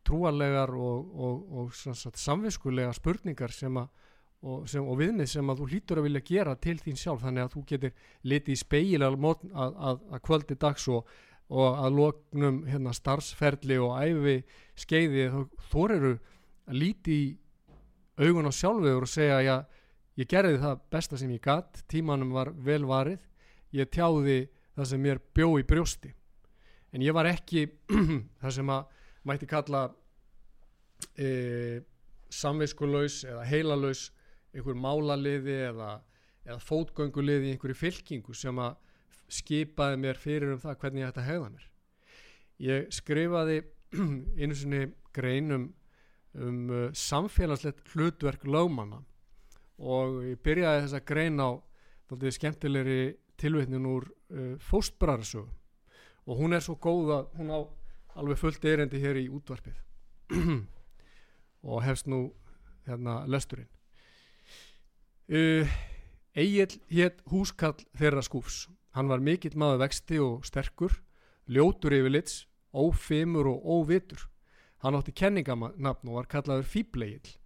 trúarlegar 0.04 0.74
og, 0.76 1.14
og 1.60 1.76
samviskulegar 1.76 2.96
spurningar 2.98 3.54
sem 3.56 3.78
að 3.80 3.92
og, 4.44 4.64
sem, 4.70 4.84
og 4.84 4.98
viðmið 5.00 5.30
sem 5.32 5.52
að 5.52 5.62
þú 5.62 5.68
hlýtur 5.72 6.00
að 6.00 6.08
vilja 6.08 6.24
gera 6.28 6.56
til 6.60 6.76
þín 6.82 7.00
sjálf. 7.00 7.22
Þannig 7.24 7.46
að 7.46 7.54
þú 7.54 7.64
getur 7.70 7.94
litið 8.28 8.56
í 8.56 8.60
speil 8.60 9.06
að, 9.08 9.18
að, 9.54 10.02
að 10.12 10.24
kvöldi 10.28 10.58
dags 10.60 10.88
og, 10.92 11.14
og 11.54 11.80
að 11.86 12.00
loknum 12.00 12.60
hérna, 12.68 12.96
starfsferli 12.96 13.78
og 13.84 13.96
æfi 14.02 14.36
skeiði 14.84 15.30
þó 15.72 15.80
eru 15.86 16.16
að 16.68 16.80
líti 16.80 17.20
í 17.20 17.30
augun 18.20 18.52
á 18.52 18.54
sjálfur 18.54 19.08
og 19.08 19.10
segja 19.10 19.40
já, 19.44 19.56
ég 20.20 20.30
gerði 20.30 20.60
það 20.62 20.84
besta 20.94 21.20
sem 21.20 21.32
ég 21.34 21.44
gatt 21.44 21.84
tímanum 21.90 22.36
var 22.36 22.52
vel 22.54 22.84
varið. 22.90 23.22
Ég 23.74 23.90
tjáði 23.90 24.44
það 24.76 24.90
sem 24.90 25.02
mér 25.02 25.22
bjó 25.34 25.56
í 25.58 25.66
brjósti. 25.66 26.12
En 26.94 27.02
ég 27.02 27.16
var 27.16 27.30
ekki 27.32 27.66
það 28.42 28.58
sem 28.60 28.70
að 28.70 29.00
mætti 29.24 29.48
kalla 29.50 29.88
e, 31.18 31.82
samviskulegs 32.34 33.24
eða 33.30 33.46
heilalös 33.48 34.10
einhver 34.54 34.78
málaliði 34.78 35.56
eða, 35.70 35.92
eða 36.46 36.60
fótgönguliði 36.64 37.50
í 37.50 37.54
einhverju 37.56 37.78
fylkingu 37.80 38.36
sem 38.38 38.60
að 38.62 38.76
skipaði 39.34 40.00
mér 40.02 40.20
fyrir 40.20 40.54
um 40.54 40.62
það 40.62 40.80
hvernig 40.82 41.04
ég 41.04 41.12
ætti 41.12 41.24
að 41.24 41.30
hegða 41.30 41.54
mér. 41.54 41.70
Ég 42.64 42.92
skrifaði 42.94 43.58
einu 44.42 44.58
sinni 44.58 44.84
greinum 45.16 45.72
um 46.34 46.62
uh, 46.70 46.86
samfélagslegt 46.98 47.84
hlutverk 47.94 48.46
lögmanna 48.50 49.04
og 49.78 50.22
ég 50.26 50.42
byrjaði 50.46 50.86
þessa 50.86 51.04
grein 51.06 51.42
á 51.42 51.50
þáttið 52.10 52.38
skemmtilegri 52.38 53.02
tilvitnin 53.42 53.90
úr 53.90 54.08
uh, 54.10 54.56
fóstbræðarsögu 54.62 55.50
og 56.24 56.40
hún 56.40 56.56
er 56.56 56.64
svo 56.64 56.78
góð 56.82 57.14
að 57.18 57.38
hún 57.38 57.54
á 57.54 57.60
alveg 58.18 58.40
fullt 58.40 58.66
erendi 58.70 59.02
hér 59.02 59.18
í 59.20 59.28
útvarpið. 59.34 59.80
Og 61.64 61.80
hefst 61.84 62.10
nú 62.12 62.26
hérna 62.88 63.24
lesturinn 63.28 63.70
uh, 65.34 65.76
Egil 66.34 66.80
hétt 66.94 67.22
húskall 67.30 67.78
þeirra 67.98 68.24
skúfs. 68.26 68.68
Hann 68.94 69.10
var 69.10 69.22
mikill 69.22 69.58
maður 69.58 69.84
vexti 69.84 70.20
og 70.22 70.46
sterkur 70.46 71.00
ljótur 71.50 71.94
yfir 71.98 72.14
lits 72.14 72.44
ófimur 72.74 73.50
og 73.52 73.66
óvitur. 73.66 74.30
Hann 74.82 74.98
átti 74.98 75.14
kenninganapn 75.16 76.10
og 76.10 76.20
var 76.22 76.30
kallaður 76.30 76.70
Fíblegil 76.70 77.38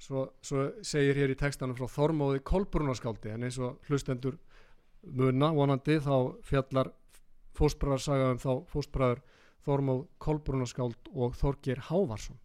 svo, 0.00 0.26
svo 0.42 0.68
segir 0.86 1.18
hér 1.18 1.34
í 1.34 1.38
textanum 1.38 1.76
frá 1.78 1.88
Þormóði 1.90 2.42
Kolbrunarskáldi 2.46 3.34
en 3.34 3.46
eins 3.46 3.58
og 3.60 3.80
hlustendur 3.88 4.38
muna 5.02 5.50
vonandi 5.56 5.98
þá 6.02 6.14
fjallar 6.46 6.92
fósbræðarsaga 7.56 8.30
um 8.34 8.40
þá 8.40 8.52
fósbræður 8.72 9.24
Þormóð 9.66 10.04
Kolbrunaskáld 10.24 11.10
og 11.12 11.34
Þorgir 11.36 11.82
Hávarsson. 11.90 12.38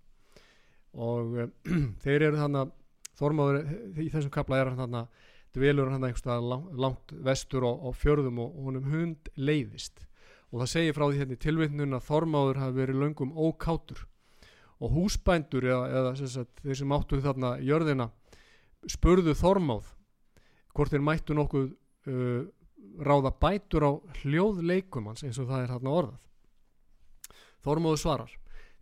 Og 1.00 1.38
uh, 1.40 1.46
þeir 2.04 2.30
eru 2.30 2.42
þannig 2.42 2.66
að 2.66 2.74
Þormóður 3.20 3.62
í 4.02 4.10
þessum 4.12 4.34
kapla 4.34 4.60
er 4.60 4.72
hann 4.72 4.82
þannig 4.82 5.06
að 5.06 5.32
dvelur 5.56 5.92
hann 5.94 6.04
einhverstað 6.04 6.50
langt, 6.76 7.14
vestur 7.24 7.64
á, 7.64 7.72
á 7.72 7.90
fjörðum 7.96 8.42
og, 8.44 8.52
og 8.52 8.68
honum 8.70 8.90
hund 8.92 9.30
leiðist. 9.40 10.04
Og 10.52 10.62
það 10.62 10.72
segir 10.74 10.98
frá 10.98 11.06
því 11.08 11.22
hérna 11.22 11.38
í 11.38 11.44
tilvittnun 11.46 11.98
að 11.98 12.06
Þormóður 12.10 12.62
hafi 12.62 12.78
verið 12.82 13.02
löngum 13.02 13.32
ókátur. 13.36 14.04
Og 14.84 14.92
húsbændur 14.92 15.68
eða, 15.70 15.86
eða 16.00 16.28
sagt, 16.28 16.60
þeir 16.64 16.80
sem 16.82 16.96
áttu 16.96 17.22
þarna 17.24 17.56
jörðina 17.64 18.10
spurðu 18.92 19.34
Þormáð 19.40 19.94
hvort 20.76 20.92
þeir 20.92 21.06
mættu 21.08 21.36
nokkuð 21.38 21.70
uh, 22.12 22.42
ráða 23.00 23.32
bætur 23.40 23.88
á 23.88 23.92
hljóðleikum 24.22 25.08
hans 25.10 25.24
eins 25.24 25.40
og 25.40 25.48
það 25.50 25.64
er 25.64 25.72
hérna 25.74 25.96
orðað. 26.02 26.20
Þormáðu 27.66 28.02
svarar 28.04 28.36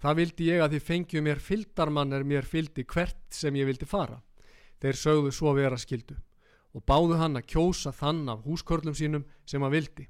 það 0.03 0.19
vildi 0.19 0.49
ég 0.49 0.61
að 0.63 0.75
þið 0.75 0.85
fengju 0.89 1.23
mér 1.23 1.39
fyldarmann 1.39 2.13
er 2.15 2.25
mér 2.27 2.47
fyldi 2.47 2.83
hvert 2.83 3.21
sem 3.31 3.55
ég 3.55 3.69
vildi 3.69 3.87
fara. 3.87 4.19
Þeir 4.83 4.99
sögðu 4.99 5.31
svo 5.31 5.53
vera 5.55 5.79
skildu 5.79 6.17
og 6.73 6.83
báðu 6.89 7.19
hann 7.21 7.37
að 7.39 7.47
kjósa 7.53 7.93
þann 7.95 8.25
af 8.33 8.43
húskörlum 8.43 8.97
sínum 8.97 9.23
sem 9.47 9.63
hann 9.63 9.71
vildi. 9.71 10.09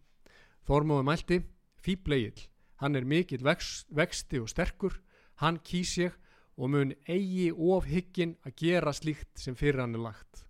Þormáðu 0.66 1.06
mælti 1.06 1.40
fýblegil 1.84 2.48
hann 2.82 2.98
er 2.98 3.06
mikill 3.06 3.44
vex, 3.46 3.86
vexti 3.94 4.42
og 4.42 4.50
sterkur 4.50 4.98
hann 5.44 5.60
kýs 5.62 5.98
ég 6.02 6.16
og 6.58 6.72
mun 6.74 6.94
eigi 7.10 7.52
ofhyggin 7.52 8.38
að 8.48 8.58
gera 8.64 8.94
slíkt 8.94 9.42
sem 9.42 9.58
fyrir 9.58 9.84
hann 9.84 9.96
er 9.98 10.06
lagt. 10.08 10.46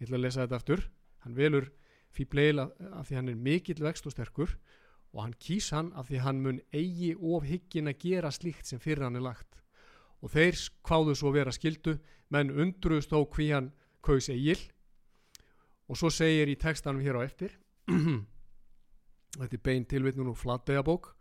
Ég 0.00 0.08
ætla 0.08 0.18
að 0.18 0.24
lesa 0.24 0.42
þetta 0.44 0.58
aftur. 0.60 0.82
Hann 1.20 1.36
velur 1.36 1.70
fýbleil 2.10 2.62
af 2.62 3.06
því 3.06 3.18
hann 3.18 3.30
er 3.30 3.38
mikill 3.38 3.82
vext 3.84 4.06
og 4.08 4.14
sterkur 4.16 4.56
og 5.12 5.24
hann 5.24 5.34
kýs 5.34 5.70
hann 5.74 5.92
af 5.98 6.08
því 6.08 6.22
hann 6.24 6.42
mun 6.42 6.60
eigi 6.72 7.14
ofhyggin 7.14 7.90
að 7.90 7.98
gera 8.04 8.30
slíkt 8.30 8.66
sem 8.66 8.78
fyrir 8.78 9.04
hann 9.06 9.18
er 9.18 9.26
lagt. 9.26 9.62
Og 10.22 10.30
þeir 10.30 10.58
kváðu 10.86 11.16
svo 11.16 11.32
vera 11.34 11.52
skildu 11.52 11.96
menn 12.30 12.52
undruðst 12.52 13.10
þó 13.10 13.24
hví 13.26 13.50
hann 13.54 13.72
kaus 14.04 14.30
eigil 14.32 14.60
og 15.90 15.98
svo 15.98 16.10
segir 16.14 16.50
í 16.50 16.58
textanum 16.60 17.02
hér 17.02 17.18
á 17.18 17.26
eftir 17.26 17.56
þetta 19.40 19.56
er 19.56 19.64
bein 19.64 19.86
tilvitnun 19.90 20.30
og 20.32 20.38
flattegabók 20.38 21.12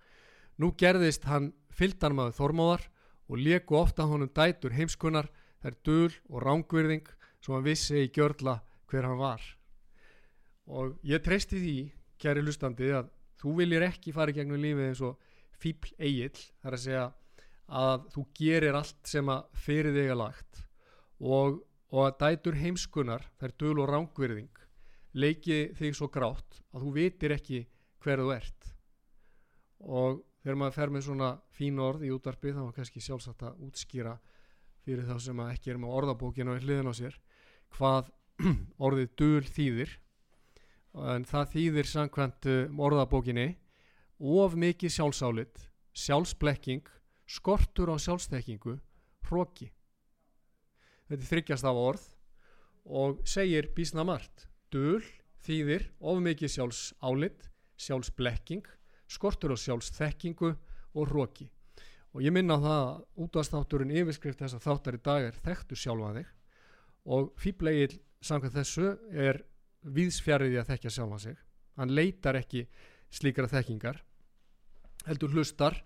nú 0.61 0.71
gerðist 0.77 1.25
hann 1.29 1.51
fylgdarmaður 1.73 2.37
Þormáðar 2.37 2.85
og 3.29 3.41
leku 3.41 3.77
ofta 3.79 4.05
honum 4.09 4.31
dætur 4.33 4.75
heimskunnar 4.77 5.29
þær 5.63 5.77
dul 5.85 6.11
og 6.29 6.43
rángvirðing 6.45 7.09
sem 7.41 7.55
hann 7.55 7.65
vissi 7.65 8.05
í 8.05 8.11
gjörla 8.13 8.59
hver 8.89 9.09
hann 9.09 9.19
var 9.19 9.43
og 10.69 10.99
ég 11.07 11.23
treysti 11.25 11.57
því 11.57 11.77
kæri 12.21 12.45
hlustandi 12.45 12.91
að 12.93 13.09
þú 13.39 13.55
viljir 13.61 13.85
ekki 13.87 14.13
fara 14.15 14.33
í 14.33 14.37
gegnum 14.37 14.61
lífið 14.61 14.89
eins 14.89 15.01
og 15.05 15.31
fíbl 15.59 15.93
eigill 15.99 16.37
þar 16.61 16.77
að 16.77 16.83
segja 16.85 17.07
að 17.79 18.07
þú 18.13 18.25
gerir 18.39 18.77
allt 18.79 19.11
sem 19.11 19.29
að 19.29 19.59
fyrir 19.65 19.95
þig 19.95 20.13
að 20.13 20.21
lagt 20.23 20.63
og, 21.19 21.59
og 21.93 22.05
að 22.07 22.17
dætur 22.23 22.57
heimskunnar 22.59 23.27
þær 23.41 23.55
dul 23.61 23.75
og 23.83 23.91
rángvirðing 23.91 24.63
leiki 25.19 25.59
þig 25.77 25.97
svo 25.97 26.09
grátt 26.13 26.59
að 26.73 26.85
þú 26.85 26.95
vitir 26.95 27.33
ekki 27.35 27.63
hver 28.03 28.21
þú 28.23 28.33
ert. 28.35 28.67
Og 29.79 30.19
þegar 30.43 30.59
maður 30.59 30.75
fer 30.77 30.93
með 30.93 31.05
svona 31.07 31.29
fín 31.55 31.79
orð 31.83 32.05
í 32.07 32.11
útvarpi 32.13 32.53
þá 32.55 32.61
er 32.65 32.75
kannski 32.77 33.03
sjálfsagt 33.03 33.45
að 33.47 33.63
útskýra 33.67 34.15
fyrir 34.85 35.07
þá 35.07 35.17
sem 35.23 35.41
ekki 35.45 35.73
er 35.73 35.81
með 35.81 35.95
orðabókinu 35.99 36.55
í 36.57 36.63
hliðin 36.63 36.91
á 36.91 36.93
sér 36.95 37.17
hvað 37.75 38.11
orðið 38.85 39.09
dul 39.19 39.43
þýðir 39.45 39.97
en 40.93 41.25
það 41.27 41.51
þýðir 41.53 41.89
samkvæmt 41.89 42.49
uh, 42.49 42.79
orðabókinni 42.85 43.49
of 44.19 44.55
mikið 44.59 44.95
sjálfsálit 44.95 45.65
sjálfsblekking 45.93 46.87
skortur 47.29 47.93
á 47.93 47.95
sjálfstekkingu 48.01 48.79
hróki 49.29 49.69
þetta 51.09 51.21
er 51.21 51.29
þryggjast 51.29 51.67
af 51.67 51.79
orð 51.81 52.07
og 52.89 53.21
segir 53.27 53.69
bísna 53.75 54.05
margt. 54.05 54.47
Dul 54.69 55.01
þýðir 55.45 55.87
of 55.99 56.19
mikið 56.21 56.53
sjálfsálit 56.55 57.47
sjálfsblekking 57.79 58.65
skortur 59.09 59.55
og 59.55 59.61
sjálfsþekkingu 59.61 60.51
og 60.93 61.09
hróki 61.09 61.49
og 62.13 62.23
ég 62.25 62.33
minna 62.33 62.57
það 62.61 62.83
að 62.83 63.23
útastátturinn 63.25 63.93
yfirskrift 64.01 64.41
þess 64.41 64.57
að 64.57 64.65
þáttar 64.65 64.97
í 64.97 65.01
dag 65.05 65.25
er 65.27 65.41
þekktu 65.45 65.77
sjálfa 65.77 66.13
þig. 66.15 66.29
Og 67.09 67.27
fýblegil 67.37 67.99
samkvæmt 68.25 68.57
þessu 68.57 68.87
er 69.13 69.41
viðsfjariði 69.83 70.59
að 70.61 70.73
þekkja 70.73 70.93
sjálfa 70.95 71.19
sig. 71.23 71.37
Hann 71.79 71.93
leitar 71.95 72.39
ekki 72.39 72.65
slíkara 73.13 73.49
þekkingar 73.51 74.01
heldur 75.07 75.31
hlustar 75.33 75.77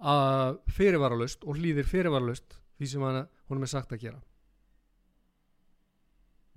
að 0.00 0.58
fyrirvaralust 0.74 1.44
og 1.46 1.60
hlýðir 1.60 1.86
fyrirvaralust 1.86 2.58
því 2.80 2.88
sem 2.90 3.04
hann, 3.04 3.22
honum 3.48 3.64
er 3.66 3.70
sagt 3.70 3.92
að 3.94 4.04
gera. 4.06 4.20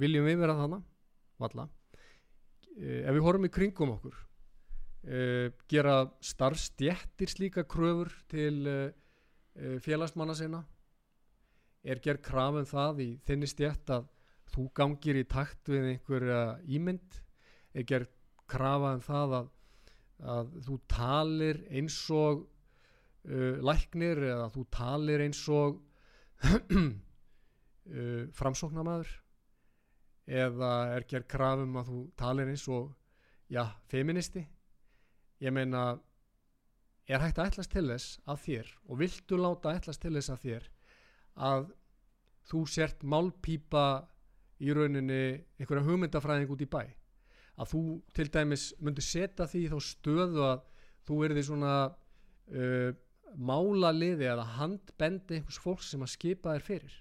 Viljum 0.02 0.26
við 0.26 0.42
vera 0.42 0.58
þannig? 0.58 0.84
Valla 1.40 1.68
ef 2.74 3.14
við 3.14 3.24
horfum 3.26 3.48
í 3.48 3.54
kringum 3.54 3.94
okkur 3.96 4.16
uh, 4.18 5.50
gera 5.70 5.98
starfstjettir 6.24 7.32
slíka 7.32 7.66
kröfur 7.70 8.12
til 8.32 8.66
uh, 8.68 9.78
félagsmanna 9.84 10.36
sinna? 10.38 10.64
Er 11.84 12.00
gerð 12.02 12.24
krafum 12.26 12.66
það 12.66 13.04
í 13.04 13.10
þinni 13.28 13.50
stjett 13.50 13.92
að 13.92 14.08
þú 14.54 14.68
gangir 14.78 15.20
í 15.20 15.26
takt 15.30 15.72
við 15.72 15.90
einhverja 15.94 16.42
ímynd 16.70 17.20
er 17.74 17.88
gerð 17.90 18.12
krafa 18.50 18.94
um 18.98 19.04
það 19.04 19.36
að, 19.40 19.50
að 20.36 20.54
þú 20.68 20.78
talir 20.94 21.62
eins 21.74 21.98
og 22.14 22.44
uh, 22.44 23.58
læknir 23.66 24.22
eða 24.30 24.48
þú 24.54 24.66
talir 24.78 25.26
eins 25.26 25.42
og 25.50 25.82
uh, 26.44 28.24
framsóknamaður 28.38 29.14
eða 30.24 30.72
er 30.96 31.08
gerð 31.10 31.30
krafum 31.34 31.80
að 31.80 31.90
þú 31.92 32.02
talir 32.20 32.52
eins 32.54 32.68
og 32.72 32.94
já, 33.52 33.66
feministi? 33.92 34.46
Ég 35.44 35.52
meina 35.52 35.98
er 37.10 37.20
hægt 37.20 37.40
að 37.42 37.52
ætlast 37.52 37.74
til 37.74 37.88
þess 37.90 38.20
að 38.30 38.44
þér 38.46 38.70
og 38.88 39.00
viltu 39.02 39.40
láta 39.40 39.74
ætlast 39.76 40.04
til 40.04 40.14
þess 40.16 40.32
að 40.32 40.46
þér 40.46 40.70
að 41.50 41.66
þú 42.48 42.62
sért 42.70 43.04
málpípa 43.04 43.86
í 44.64 44.76
rauninni 44.76 45.22
einhverja 45.60 45.86
hugmyndafræðing 45.88 46.54
út 46.54 46.64
í 46.64 46.70
bæ. 46.70 46.84
Að 47.60 47.74
þú 47.74 47.82
til 48.18 48.28
dæmis 48.34 48.68
myndir 48.82 49.06
setja 49.06 49.48
því 49.50 49.64
þá 49.74 49.78
stöðu 49.86 50.46
að 50.48 50.64
þú 51.06 51.20
erði 51.28 51.44
svona 51.46 51.74
uh, 51.92 52.90
málaliði 53.36 54.30
eða 54.32 54.48
handbendi 54.58 55.40
einhvers 55.40 55.60
fólks 55.62 55.92
sem 55.92 56.06
að 56.06 56.14
skipa 56.16 56.56
þér 56.56 56.66
fyrir. 56.70 56.98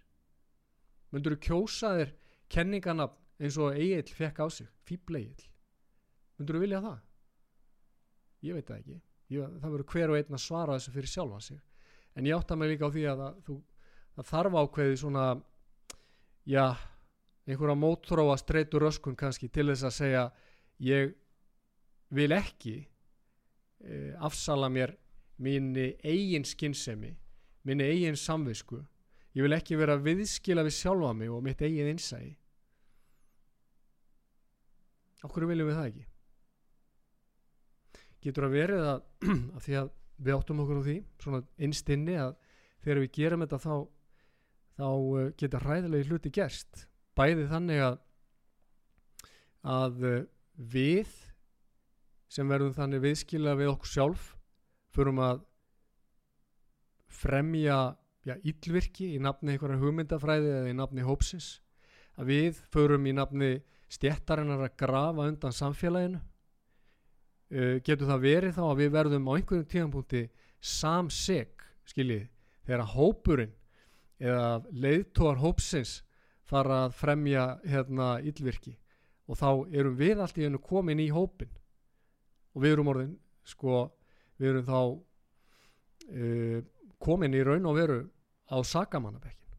Myndur 1.12 1.36
þú 1.36 1.44
kjósa 1.46 1.94
þér 2.00 2.12
kenningana 2.52 3.08
eins 3.40 3.56
og 3.60 3.78
Egil 3.78 4.12
fekk 4.12 4.44
á 4.44 4.46
sig 4.52 4.68
fýbla 4.88 5.22
Egil 5.22 5.48
myndur 6.42 6.58
þú 6.58 6.62
vilja 6.64 6.82
það? 6.82 7.00
Ég 8.42 8.56
veit 8.56 8.68
það 8.68 8.80
ekki. 8.80 8.96
Ég, 9.32 9.52
það 9.62 9.74
verður 9.74 9.90
hver 9.92 10.12
og 10.12 10.18
einn 10.18 10.36
að 10.36 10.42
svara 10.42 10.78
þessu 10.78 10.94
fyrir 10.96 11.12
sjálfa 11.12 11.40
sig. 11.46 11.60
En 12.18 12.26
ég 12.28 12.36
átta 12.36 12.56
mig 12.58 12.72
líka 12.72 12.88
á 12.90 12.94
því 12.94 13.04
að 13.08 13.22
það, 13.22 13.36
þú, 13.46 13.56
það 14.16 14.30
þarf 14.32 14.56
ákveði 14.62 14.96
svona 15.00 15.26
já, 16.50 16.64
einhverja 17.46 17.76
mótróa 17.78 18.36
streytur 18.38 18.86
öskun 18.88 19.16
kannski 19.18 19.48
til 19.50 19.68
þess 19.72 19.88
að 19.88 19.96
segja 19.96 20.26
ég 20.82 21.14
vil 22.12 22.30
ekki 22.36 22.76
e, 22.82 24.12
afsala 24.22 24.68
mér 24.70 24.94
minni 25.42 25.92
eigin 26.04 26.44
skinnsemi 26.46 27.16
minni 27.62 27.86
eigin 27.86 28.18
samvisku. 28.18 28.82
Ég 29.32 29.46
vil 29.46 29.56
ekki 29.56 29.78
vera 29.80 29.96
viðskila 29.96 30.64
við 30.66 30.76
sjálfa 30.76 31.12
mig 31.16 31.30
og 31.32 31.42
mitt 31.44 31.62
eigið 31.62 31.90
innsæi. 31.94 32.34
Okkur 35.22 35.46
viljum 35.48 35.70
við 35.70 35.78
það 35.78 35.88
ekki? 35.92 36.06
Getur 38.22 38.46
að 38.46 38.56
verið 38.58 38.86
að, 38.90 39.02
að 39.56 39.66
því 39.66 39.76
að 39.80 39.90
við 40.22 40.36
áttum 40.36 40.62
okkur 40.62 40.82
á 40.82 40.86
því 40.86 40.96
svona 41.22 41.42
innstinni 41.66 42.16
að 42.20 42.34
þegar 42.82 43.02
við 43.02 43.12
gerum 43.16 43.44
þetta 43.46 43.60
þá 43.62 43.74
þá 44.72 44.88
uh, 44.88 45.30
getur 45.38 45.66
hræðilegi 45.66 46.08
hluti 46.10 46.32
gerst 46.34 46.86
bæði 47.18 47.48
þannig 47.50 47.84
að 47.86 47.98
að 49.62 50.04
uh, 50.08 50.22
við 50.56 51.10
sem 52.32 52.48
verðum 52.48 52.74
þannig 52.74 53.02
viðskila 53.04 53.56
við 53.58 53.72
okkur 53.74 53.90
sjálf 53.92 54.28
förum 54.92 55.20
að 55.22 55.42
fremja 57.12 57.78
já, 58.26 58.34
íllvirki 58.40 59.12
í 59.16 59.20
nafni 59.22 59.54
einhverja 59.54 59.80
hugmyndafræði 59.82 60.50
eða 60.56 60.72
í 60.72 60.76
nafni 60.76 61.06
hópsins. 61.06 61.60
Að 62.18 62.32
við 62.32 62.60
förum 62.72 63.06
í 63.08 63.14
nafni 63.16 63.52
stjættarinnar 63.92 64.66
að 64.66 64.76
grafa 64.80 65.28
undan 65.28 65.56
samfélaginu. 65.56 66.20
Uh, 67.52 67.76
getur 67.84 68.08
það 68.08 68.24
verið 68.26 68.56
þá 68.56 68.62
að 68.66 68.78
við 68.80 68.94
verðum 68.96 69.28
á 69.28 69.32
einhverjum 69.36 69.68
tíðanpunkti 69.68 70.22
samseg 70.62 71.66
skiljið 71.90 72.28
þegar 72.64 72.88
hópurinn 72.94 73.52
eða 74.22 74.62
leiðtóar 74.70 75.40
hópsins 75.42 75.98
fara 76.52 76.84
að 76.86 76.96
fremja 77.00 77.46
hérna 77.64 78.14
íllvirki 78.20 78.76
og 79.30 79.38
þá 79.38 79.48
erum 79.72 79.98
við 79.98 80.20
allt 80.22 80.38
í 80.38 80.46
hennu 80.46 80.60
komin 80.62 81.00
í 81.00 81.08
hópin 81.14 81.52
og 82.52 82.64
við 82.64 82.74
erum 82.74 82.90
orðin 82.92 83.14
sko, 83.48 83.86
við 84.38 84.52
erum 84.52 84.66
þá 84.66 84.80
uh, 84.82 86.58
komin 87.02 87.34
í 87.34 87.42
raun 87.46 87.66
og 87.70 87.78
veru 87.78 88.02
á 88.52 88.56
sakamannabekkin. 88.66 89.56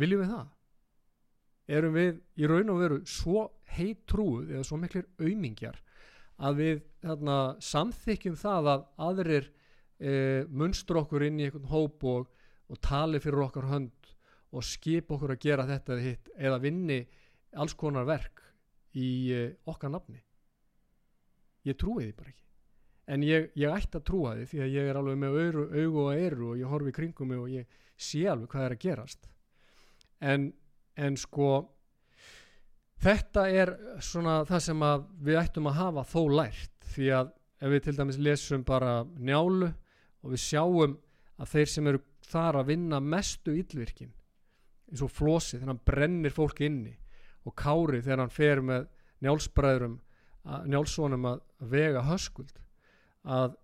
Viljum 0.00 0.22
við 0.22 0.32
það? 0.32 0.48
Erum 1.70 1.96
við 1.98 2.20
í 2.40 2.48
raun 2.50 2.72
og 2.72 2.80
veru 2.80 3.00
svo 3.06 3.44
heitrúð 3.76 4.54
eða 4.54 4.66
svo 4.66 4.80
miklir 4.80 5.06
auðmingjar 5.20 5.78
að 6.40 6.62
við 6.62 6.78
þarna, 7.04 7.36
samþykjum 7.62 8.38
það 8.40 8.70
að 8.72 8.86
aðrir 9.06 9.50
e, 10.00 10.12
munstur 10.48 11.02
okkur 11.02 11.26
inn 11.26 11.38
í 11.38 11.46
einhvern 11.46 11.68
hóp 11.70 12.06
og, 12.08 12.30
og 12.72 12.80
tali 12.82 13.20
fyrir 13.22 13.44
okkar 13.44 13.68
hönd 13.70 14.14
og 14.50 14.66
skip 14.66 15.10
okkur 15.14 15.34
að 15.34 15.42
gera 15.44 15.66
þetta 15.68 15.94
eða 15.94 16.06
hitt 16.06 16.30
eða 16.36 16.60
vinni 16.62 17.00
alls 17.60 17.74
konar 17.78 18.06
verk 18.08 18.42
í 18.98 19.08
e, 19.34 19.42
okkar 19.70 19.92
nafni. 19.94 20.20
Ég 21.66 21.78
trúi 21.78 22.08
því 22.08 22.14
bara 22.16 22.32
ekki. 22.32 22.46
En 23.10 23.26
ég, 23.26 23.50
ég 23.58 23.74
ætti 23.74 23.98
að 23.98 24.06
trúa 24.06 24.36
því 24.38 24.46
því 24.50 24.62
að 24.64 24.72
ég 24.76 24.88
er 24.90 24.98
alveg 24.98 25.18
með 25.18 25.36
augu, 25.40 25.66
augu 25.74 26.04
og 26.04 26.14
eru 26.14 26.48
og 26.52 26.60
ég 26.60 26.70
horfi 26.70 26.94
kringum 26.94 27.30
mig 27.30 27.42
og 27.42 27.52
ég 27.52 27.78
sé 28.00 28.24
alveg 28.30 28.50
hvað 28.52 28.66
er 28.66 28.76
að 28.76 28.82
gerast. 28.84 29.30
En, 30.20 30.50
en 30.96 31.18
sko 31.18 31.50
þetta 33.02 33.46
er 33.50 33.74
svona 34.04 34.40
það 34.48 34.64
sem 34.66 34.86
við 35.26 35.40
ættum 35.42 35.70
að 35.70 35.80
hafa 35.80 36.06
þó 36.10 36.22
lært. 36.40 36.74
Því 36.90 37.10
að 37.18 37.34
ef 37.60 37.74
við 37.74 37.84
til 37.86 37.96
dæmis 37.98 38.18
lesum 38.18 38.64
bara 38.66 39.02
njálu 39.18 39.70
og 39.70 40.32
við 40.34 40.42
sjáum 40.42 40.96
að 41.40 41.52
þeir 41.54 41.70
sem 41.74 41.90
eru 41.90 42.02
þar 42.30 42.60
að 42.60 42.72
vinna 42.72 43.00
mestu 43.02 43.54
yllvirkin 43.56 44.12
eins 44.90 45.02
og 45.06 45.12
flosi 45.14 45.56
þegar 45.56 45.72
hann 45.72 45.84
brennir 45.86 46.34
fólk 46.34 46.62
inni 46.66 46.94
og 47.46 47.56
kári 47.56 48.02
þegar 48.02 48.24
hann 48.24 48.34
fer 48.34 48.62
með 48.64 48.88
njálsbræðurum 49.24 49.98
njálssonum 50.70 51.26
að 51.28 51.42
vega 51.70 52.02
höskuld 52.08 52.56
að 53.28 53.56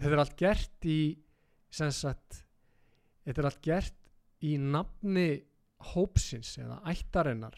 þetta 0.00 0.14
er 0.14 0.22
allt 0.22 0.38
gert 0.40 0.88
í 0.88 1.00
sagt, 1.72 2.42
þetta 3.24 3.42
er 3.42 3.48
allt 3.48 3.64
gert 3.64 3.98
í 4.44 4.56
nafni 4.60 5.42
hópsins 5.92 6.56
eða 6.60 6.80
ættarinnar 6.92 7.56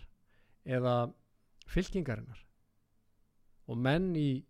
eða 0.64 0.94
fylkingarinnar. 1.70 2.40
Og 3.68 3.80
menn 3.80 4.12
í 4.16 4.44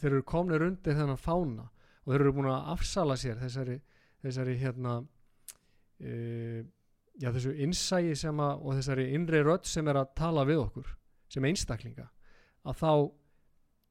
þeir 0.00 0.14
eru 0.14 0.26
komnir 0.26 0.64
undir 0.64 0.96
þennan 0.96 1.20
fána 1.20 1.66
og 1.66 2.12
þeir 2.12 2.22
eru 2.22 2.34
búin 2.36 2.50
að 2.52 2.70
afsala 2.74 3.16
sér 3.20 3.40
þessari, 3.42 3.76
þessari 4.22 4.56
hérna 4.60 5.00
e, 6.00 6.62
já 7.20 7.28
þessu 7.34 7.52
innsægi 7.66 8.16
sem 8.16 8.40
að 8.40 8.62
og 8.64 8.78
þessari 8.78 9.10
innri 9.16 9.42
rödd 9.44 9.68
sem 9.68 9.88
er 9.88 10.00
að 10.00 10.14
tala 10.18 10.46
við 10.48 10.62
okkur 10.64 10.94
sem 11.30 11.44
einstaklinga 11.44 12.08
að 12.64 12.78
þá 12.80 12.92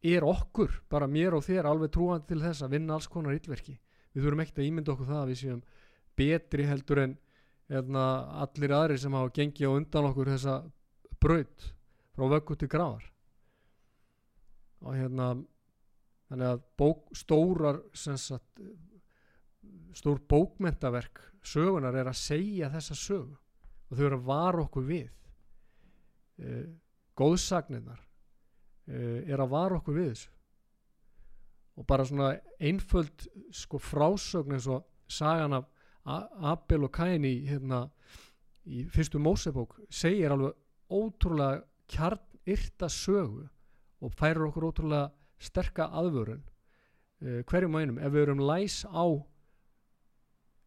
er 0.10 0.24
okkur, 0.24 0.72
bara 0.90 1.10
mér 1.12 1.36
og 1.36 1.44
þér 1.44 1.68
alveg 1.68 1.92
trúandi 1.92 2.30
til 2.30 2.40
þess 2.42 2.64
að 2.64 2.76
vinna 2.78 2.96
alls 2.96 3.10
konar 3.12 3.36
yllverki 3.36 3.76
við 4.14 4.24
þurfum 4.24 4.44
ekkert 4.44 4.62
að 4.62 4.70
ímynda 4.70 4.94
okkur 4.94 5.10
það 5.10 5.22
að 5.22 5.32
við 5.32 5.42
séum 5.42 5.62
betri 6.20 6.66
heldur 6.68 7.04
en 7.04 7.16
eðna, 7.70 8.06
allir 8.42 8.74
aðri 8.74 8.98
sem 8.98 9.14
hafa 9.14 9.34
gengið 9.36 9.70
á 9.70 9.78
undan 9.78 10.10
okkur 10.10 10.32
þessa 10.34 10.56
braut 11.22 11.68
frá 12.16 12.26
vöggu 12.34 12.58
til 12.58 12.72
gráðar 12.72 13.06
og 14.80 14.96
hérna 14.96 15.30
þannig 16.30 16.54
að 16.54 16.64
bók, 16.80 17.06
stórar 17.18 17.82
sagt, 17.94 18.62
stór 19.98 20.20
bókmentaverk 20.30 21.22
sögunar 21.46 21.96
er 21.96 22.10
að 22.12 22.20
segja 22.20 22.70
þessa 22.74 22.98
sögu. 22.98 23.38
Og 23.90 23.98
þau 23.98 24.06
eru 24.06 24.20
að 24.20 24.28
vara 24.28 24.64
okkur 24.66 24.86
við. 24.86 25.10
E, 26.40 26.60
góðsagninnar 27.18 28.04
Eh, 28.90 29.22
er 29.30 29.38
að 29.38 29.52
vara 29.54 29.78
okkur 29.78 29.98
við 30.00 30.08
þessu. 30.14 30.32
Og 31.78 31.86
bara 31.88 32.06
svona 32.08 32.30
einföld 32.58 33.28
sko 33.56 33.78
frásögn 33.80 34.56
eins 34.56 34.66
og 34.68 34.88
sagan 35.10 35.54
af 35.60 35.68
Abel 36.10 36.88
og 36.88 36.92
Kain 36.96 37.28
í, 37.28 37.36
hérna, 37.46 37.84
í 38.66 38.88
fyrstu 38.90 39.22
Mósebók 39.22 39.78
segir 39.94 40.34
alveg 40.34 40.58
ótrúlega 40.90 41.62
kjarnirta 41.92 42.90
sögu 42.90 43.46
og 44.02 44.16
færir 44.18 44.48
okkur 44.48 44.72
ótrúlega 44.72 45.12
sterka 45.40 45.86
aðvörun 45.94 46.42
uh, 46.42 47.44
hverjum 47.46 47.78
og 47.78 47.84
einum. 47.84 48.02
Ef 48.02 48.16
við 48.16 48.26
erum 48.26 48.42
læs 48.50 48.82
á 48.90 49.06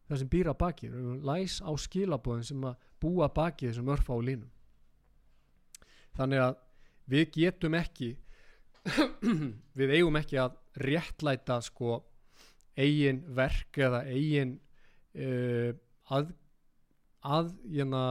það 0.09 0.21
sem 0.21 0.31
býra 0.31 0.55
baki. 0.57 0.89
Læs 1.23 1.59
á 1.63 1.71
skilabóðin 1.79 2.47
sem 2.47 2.67
að 2.67 2.89
búa 3.01 3.29
baki 3.33 3.69
þessum 3.69 3.91
örfa 3.93 4.15
á 4.15 4.19
línum. 4.23 4.51
Þannig 6.17 6.43
að 6.43 6.59
við 7.09 7.31
getum 7.37 7.77
ekki 7.77 8.11
við 9.79 9.95
eigum 9.97 10.19
ekki 10.19 10.39
að 10.43 10.57
réttlæta 10.83 11.59
sko 11.63 12.01
eigin 12.75 13.21
verk 13.37 13.77
eða 13.79 14.03
eigin 14.09 14.57
uh, 15.15 15.71
að 16.11 16.33
að, 17.23 17.53
jæna, 17.71 18.03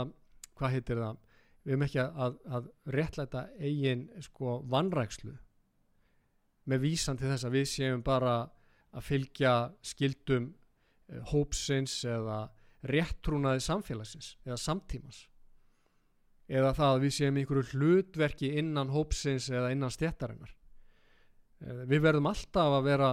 hvað 0.57 0.75
heitir 0.77 1.01
það? 1.03 1.19
Við 1.63 1.73
hefum 1.75 1.85
ekki 1.87 2.03
að, 2.03 2.37
að 2.57 2.69
réttlæta 2.97 3.43
eigin 3.61 4.07
sko 4.25 4.57
vannrækslu 4.73 5.35
með 6.71 6.85
vísan 6.87 7.19
til 7.19 7.29
þess 7.31 7.47
að 7.47 7.57
við 7.59 7.69
séum 7.71 8.03
bara 8.07 8.35
að 8.93 9.07
fylgja 9.07 9.53
skildum 9.85 10.51
hópsins 11.33 11.99
eða 12.09 12.47
réttrúnaði 12.89 13.63
samfélagsins 13.63 14.37
eða 14.47 14.59
samtímas 14.61 15.27
eða 16.53 16.73
það 16.77 16.95
að 16.95 17.05
við 17.05 17.15
séum 17.17 17.39
einhverju 17.41 17.69
hlutverki 17.73 18.55
innan 18.61 18.91
hópsins 18.93 19.49
eða 19.53 19.71
innan 19.75 19.93
stjættarinnar 19.93 20.55
eh, 21.63 21.85
við 21.91 22.03
verðum 22.09 22.31
alltaf 22.33 22.79
að 22.79 22.89
vera 22.89 23.13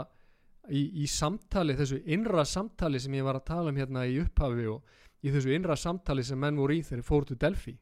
í, 0.70 1.04
í 1.04 1.06
samtali, 1.10 1.76
þessu 1.78 2.02
innra 2.10 2.46
samtali 2.48 3.02
sem 3.02 3.14
ég 3.18 3.28
var 3.28 3.40
að 3.40 3.48
tala 3.52 3.74
um 3.74 3.80
hérna 3.80 4.06
í 4.10 4.18
upphafi 4.24 4.68
og 4.72 4.98
í 5.26 5.34
þessu 5.34 5.54
innra 5.56 5.78
samtali 5.80 6.24
sem 6.26 6.40
menn 6.40 6.60
voru 6.60 6.78
í 6.78 6.84
þegar 6.86 7.06
fór 7.06 7.28
til 7.28 7.38
Delphi. 7.40 7.76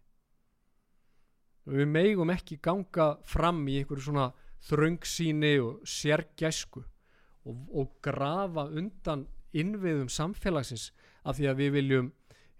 Við 1.67 1.89
megum 1.91 2.31
ekki 2.31 2.59
ganga 2.63 3.17
fram 3.27 3.65
í 3.67 3.81
einhverju 3.81 4.07
svona 4.07 4.29
þröngsíni 4.67 5.57
og 5.61 5.81
sérgæsku 5.87 6.81
og, 6.81 7.57
og 7.75 7.97
grafa 8.03 8.67
undan 8.71 9.25
innviðum 9.61 10.09
samfélagsins 10.11 10.91
af 11.27 11.37
því 11.37 11.49
að 11.51 11.61
við 11.61 11.73
viljum 11.77 12.11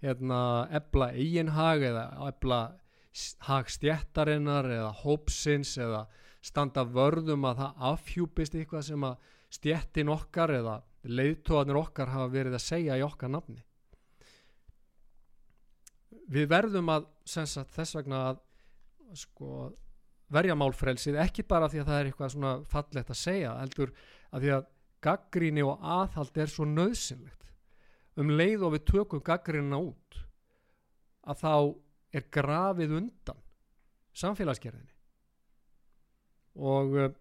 hérna 0.02 0.40
ebla 0.74 1.10
eiginhag 1.14 1.84
eða 1.88 2.04
ebla 2.28 2.60
hag 3.48 3.70
stjættarinnar 3.72 4.68
eða 4.70 4.90
hópsins 5.02 5.74
eða 5.80 6.04
standa 6.44 6.84
vörðum 6.86 7.46
að 7.48 7.62
það 7.62 7.86
afhjúpist 7.92 8.54
eitthvað 8.54 8.86
sem 8.90 9.06
að 9.08 9.32
stjættin 9.58 10.12
okkar 10.12 10.52
eða 10.54 10.76
leiðtóðanir 11.08 11.80
okkar 11.80 12.12
hafa 12.12 12.30
verið 12.32 12.58
að 12.58 12.64
segja 12.66 12.98
í 12.98 13.04
okkar 13.06 13.32
nafni. 13.32 13.62
Við 16.28 16.48
verðum 16.50 16.90
að 16.92 17.06
sagt, 17.24 17.72
þess 17.72 17.96
vegna 17.96 18.22
að 18.30 18.40
sko, 19.16 19.70
verja 20.32 20.56
málfrelsið 20.58 21.16
ekki 21.22 21.46
bara 21.48 21.70
því 21.72 21.82
að 21.82 21.90
það 21.90 22.00
er 22.00 22.10
eitthvað 22.10 22.34
svona 22.34 22.54
fallegt 22.68 23.12
að 23.14 23.20
segja 23.22 23.54
heldur 23.56 23.94
að 24.28 24.44
því 24.44 24.52
að 24.58 24.66
gaggríni 25.04 25.64
og 25.64 25.82
aðhald 25.82 26.38
er 26.38 26.50
svo 26.50 26.66
nöðsynlegt 26.68 27.38
um 28.18 28.32
leið 28.34 28.64
og 28.66 28.74
við 28.74 28.86
tökum 28.90 29.22
gaggrínina 29.24 29.78
út 29.78 30.18
að 31.28 31.42
þá 31.42 31.52
er 32.18 32.24
grafið 32.32 32.94
undan 32.98 33.42
samfélagsgerðinni. 34.18 34.94
Og, 36.58 36.96
eh, 36.98 37.12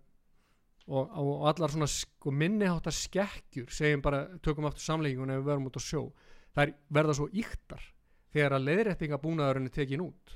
og, 0.88 1.12
og 1.22 1.44
allar 1.52 1.74
svona 1.74 1.90
sko, 1.92 2.32
minniháttar 2.34 2.96
skekkjur 2.96 3.70
segjum 3.74 4.02
bara, 4.06 4.24
tökum 4.42 4.66
aftur 4.70 4.86
samlegginguna 4.88 5.36
ef 5.36 5.44
við 5.44 5.52
verðum 5.52 5.70
út 5.70 5.78
á 5.78 5.84
sjó 5.84 6.04
er, 6.58 6.74
verða 6.90 7.18
svo 7.20 7.28
yktar 7.30 7.84
þegar 8.34 8.58
að 8.58 8.66
leiðrættingabúnaðurinn 8.72 9.70
er 9.70 9.76
tekin 9.76 10.06
út. 10.08 10.34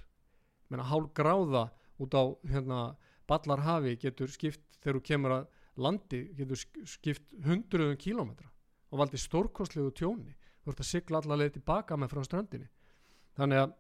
Menna 0.70 0.86
hálf 0.92 1.10
gráða 1.18 1.70
út 2.02 2.14
á 2.14 2.24
hérna 2.52 2.82
ballarhafi 3.30 3.98
getur 4.02 4.30
skipt 4.32 4.78
þegar 4.84 5.00
þú 5.00 5.04
kemur 5.08 5.36
að 5.40 5.50
landi 5.78 6.24
getur 6.38 6.60
sk- 6.60 6.84
skipt 6.88 7.34
hundruðum 7.46 7.98
kílómetra 7.98 8.50
og 8.92 9.00
valdi 9.00 9.18
stórkostlegu 9.18 9.92
tjóni. 9.96 10.34
Þú 10.62 10.72
ert 10.74 10.82
að 10.84 10.90
sigla 10.90 11.22
allar 11.22 11.40
leið 11.42 11.54
tilbaka 11.58 11.96
með 11.98 12.12
frá 12.12 12.24
strandinni 12.28 12.68
þannig 13.40 13.62
að 13.64 13.72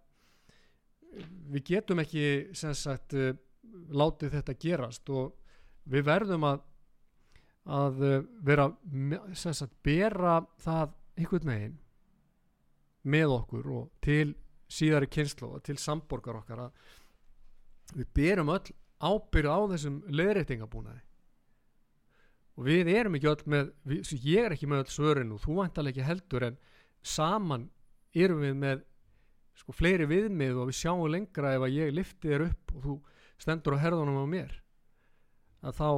við 1.52 1.64
getum 1.68 2.00
ekki 2.02 2.24
sem 2.56 2.74
sagt 2.78 3.14
eh, 3.20 3.34
látið 3.92 4.38
þetta 4.38 4.56
gerast 4.64 5.10
og 5.12 5.34
við 5.92 6.06
verðum 6.08 6.46
að 6.48 6.62
að 7.72 8.00
eh, 8.08 8.24
vera 8.42 8.70
sem 9.38 9.54
sagt 9.54 9.76
bera 9.86 10.40
það 10.64 10.96
einhvern 11.20 11.52
veginn 11.52 11.78
með 13.12 13.36
okkur 13.36 13.68
og 13.76 13.92
til 14.02 14.32
síðari 14.72 15.10
kynslu 15.12 15.52
og 15.58 15.64
til 15.68 15.78
samborgar 15.82 16.40
okkar 16.40 16.64
að 16.66 17.96
við 18.00 18.10
berum 18.16 18.50
öll 18.56 18.72
ábyrð 19.02 19.52
á 19.52 19.60
þessum 19.74 20.02
leiðréttingabúnaði 20.08 21.02
og 22.58 22.68
við 22.68 22.92
erum 22.94 23.18
ekki 23.18 23.30
öll 23.32 23.44
með 23.54 23.72
við, 23.88 24.14
ég 24.26 24.46
er 24.46 24.56
ekki 24.56 24.70
með 24.70 24.84
öll 24.86 24.94
svörin 24.96 25.36
og 25.36 25.44
þú 25.44 25.58
vantalega 25.62 25.96
ekki 25.96 26.08
heldur 26.08 26.48
en 26.50 26.58
saman 27.02 27.70
erum 28.14 28.44
við 28.44 28.58
með 28.62 28.84
sko 29.62 29.76
fleiri 29.76 30.08
viðmið 30.10 30.60
og 30.60 30.72
við 30.72 30.80
sjáum 30.82 31.06
lengra 31.12 31.56
ef 31.56 31.66
að 31.68 31.78
ég 31.78 31.94
lifti 31.96 32.32
þér 32.32 32.48
upp 32.50 32.76
og 32.76 32.86
þú 32.86 32.98
stendur 33.42 33.78
á 33.78 33.84
herðunum 33.84 34.22
á 34.22 34.26
mér 34.30 34.58
að 35.62 35.78
þá 35.78 35.90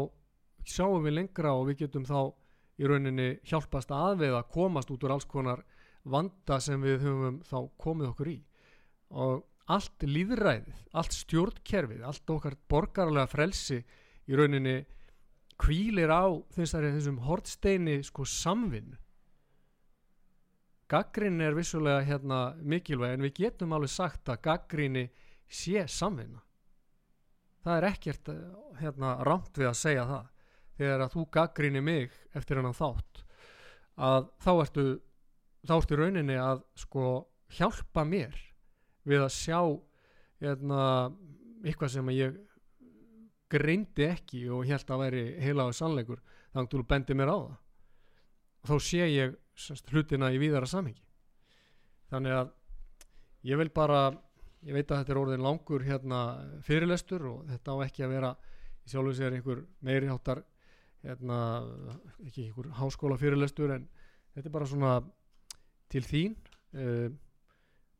sjáum 0.68 1.04
við 1.04 1.18
lengra 1.18 1.54
og 1.58 1.68
við 1.70 1.84
getum 1.84 2.08
þá 2.08 2.34
í 2.82 2.90
rauninni 2.90 3.30
hjálpast 3.48 3.92
aðveið 3.94 4.38
að 4.38 4.52
komast 4.54 4.92
út 4.94 5.04
úr 5.06 5.16
alls 5.16 5.28
konar 5.30 5.64
vanda 6.04 6.60
sem 6.64 6.82
við 6.84 7.04
höfum 7.06 7.40
þá 7.48 7.58
komið 7.80 8.10
okkur 8.10 8.32
í. 8.34 8.38
Og 9.14 9.44
allt 9.72 10.04
líðræðið, 10.04 10.80
allt 11.00 11.16
stjórnkerfið 11.16 12.04
allt 12.08 12.34
okkar 12.34 12.58
borgarlega 12.70 13.30
frelsi 13.32 13.80
í 13.80 14.36
rauninni 14.38 14.82
kvílir 15.64 16.12
á 16.12 16.28
þessari 16.56 16.92
þessum 16.98 17.22
hortsteini 17.24 18.02
sko 18.04 18.28
samvinn 18.28 18.94
gaggrinni 20.94 21.46
er 21.48 21.56
vissulega 21.58 22.04
hérna 22.06 22.40
mikilvæg 22.62 23.16
en 23.16 23.26
við 23.26 23.38
getum 23.40 23.74
alveg 23.74 23.92
sagt 23.92 24.30
að 24.30 24.42
gaggrinni 24.46 25.08
sé 25.50 25.86
samvinna. 25.90 26.42
Það 27.64 27.78
er 27.78 27.88
ekkert 27.90 28.30
eh, 28.34 28.44
hérna 28.82 29.16
rámt 29.26 29.58
við 29.58 29.70
að 29.70 29.80
segja 29.80 30.06
það. 30.10 30.30
Þegar 30.78 31.04
að 31.06 31.14
þú 31.14 31.26
gaggrinni 31.38 31.82
mig 31.86 32.16
eftir 32.34 32.60
hennan 32.60 32.78
þátt 32.78 33.22
að 33.94 34.30
þá 34.42 34.52
ertu 34.54 34.86
þá 35.64 35.74
ertu 35.76 35.98
rauninni 36.00 36.38
að 36.42 36.64
sko 36.82 37.04
hjálpa 37.54 38.04
mér 38.10 38.40
við 39.06 39.22
að 39.22 39.36
sjá 39.36 39.60
hérna, 40.42 40.80
eitthvað 41.62 41.94
sem 41.94 42.10
ég 42.16 42.40
greindi 43.54 44.10
ekki 44.10 44.44
og 44.52 44.68
held 44.68 44.92
að 44.92 45.04
væri 45.06 45.24
heilaðu 45.44 45.78
sannleikur 45.78 46.22
þannig 46.54 46.68
að 46.68 46.74
þú 46.74 46.88
bendi 46.90 47.18
mér 47.20 47.34
á 47.34 47.38
það. 47.38 47.56
Og 48.64 48.70
þá 48.72 48.76
sé 48.90 49.08
ég 49.12 49.40
semst, 49.60 49.90
hlutina 49.92 50.32
í 50.34 50.40
víðara 50.42 50.70
samhengi. 50.70 51.04
Þannig 52.12 52.38
að 52.38 52.54
ég 53.50 53.60
vil 53.60 53.72
bara 53.76 54.04
ég 54.64 54.76
veit 54.76 54.90
að 54.90 55.02
þetta 55.02 55.14
er 55.14 55.20
orðin 55.20 55.44
langur 55.44 55.84
hérna 55.84 56.22
fyrirlestur 56.64 57.26
og 57.28 57.48
þetta 57.50 57.76
á 57.76 57.78
ekki 57.86 58.06
að 58.06 58.16
vera 58.16 58.32
í 58.84 58.92
sjálfu 58.92 59.16
sér 59.18 59.36
einhver 59.36 59.64
meiri 59.84 60.10
háttar 60.12 60.44
hérna, 61.04 61.40
ekki 62.24 62.48
einhver 62.48 62.72
háskóla 62.80 63.20
fyrirlestur 63.20 63.74
en 63.76 63.88
þetta 64.36 64.48
er 64.48 64.56
bara 64.56 64.70
svona 64.70 64.94
til 65.92 66.04
þín 66.08 66.38
uh, 66.80 67.10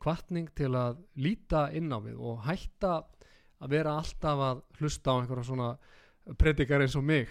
kvartning 0.00 0.48
til 0.56 0.72
að 0.76 1.02
líta 1.20 1.66
inn 1.76 1.92
á 1.92 1.98
við 2.04 2.16
og 2.20 2.42
hætta 2.48 2.96
að 3.64 3.72
vera 3.72 3.96
alltaf 4.00 4.42
að 4.48 4.60
hlusta 4.78 5.14
á 5.14 5.18
einhverja 5.18 5.48
svona 5.48 5.70
predikar 6.40 6.84
eins 6.84 6.96
og 6.96 7.04
mig. 7.04 7.30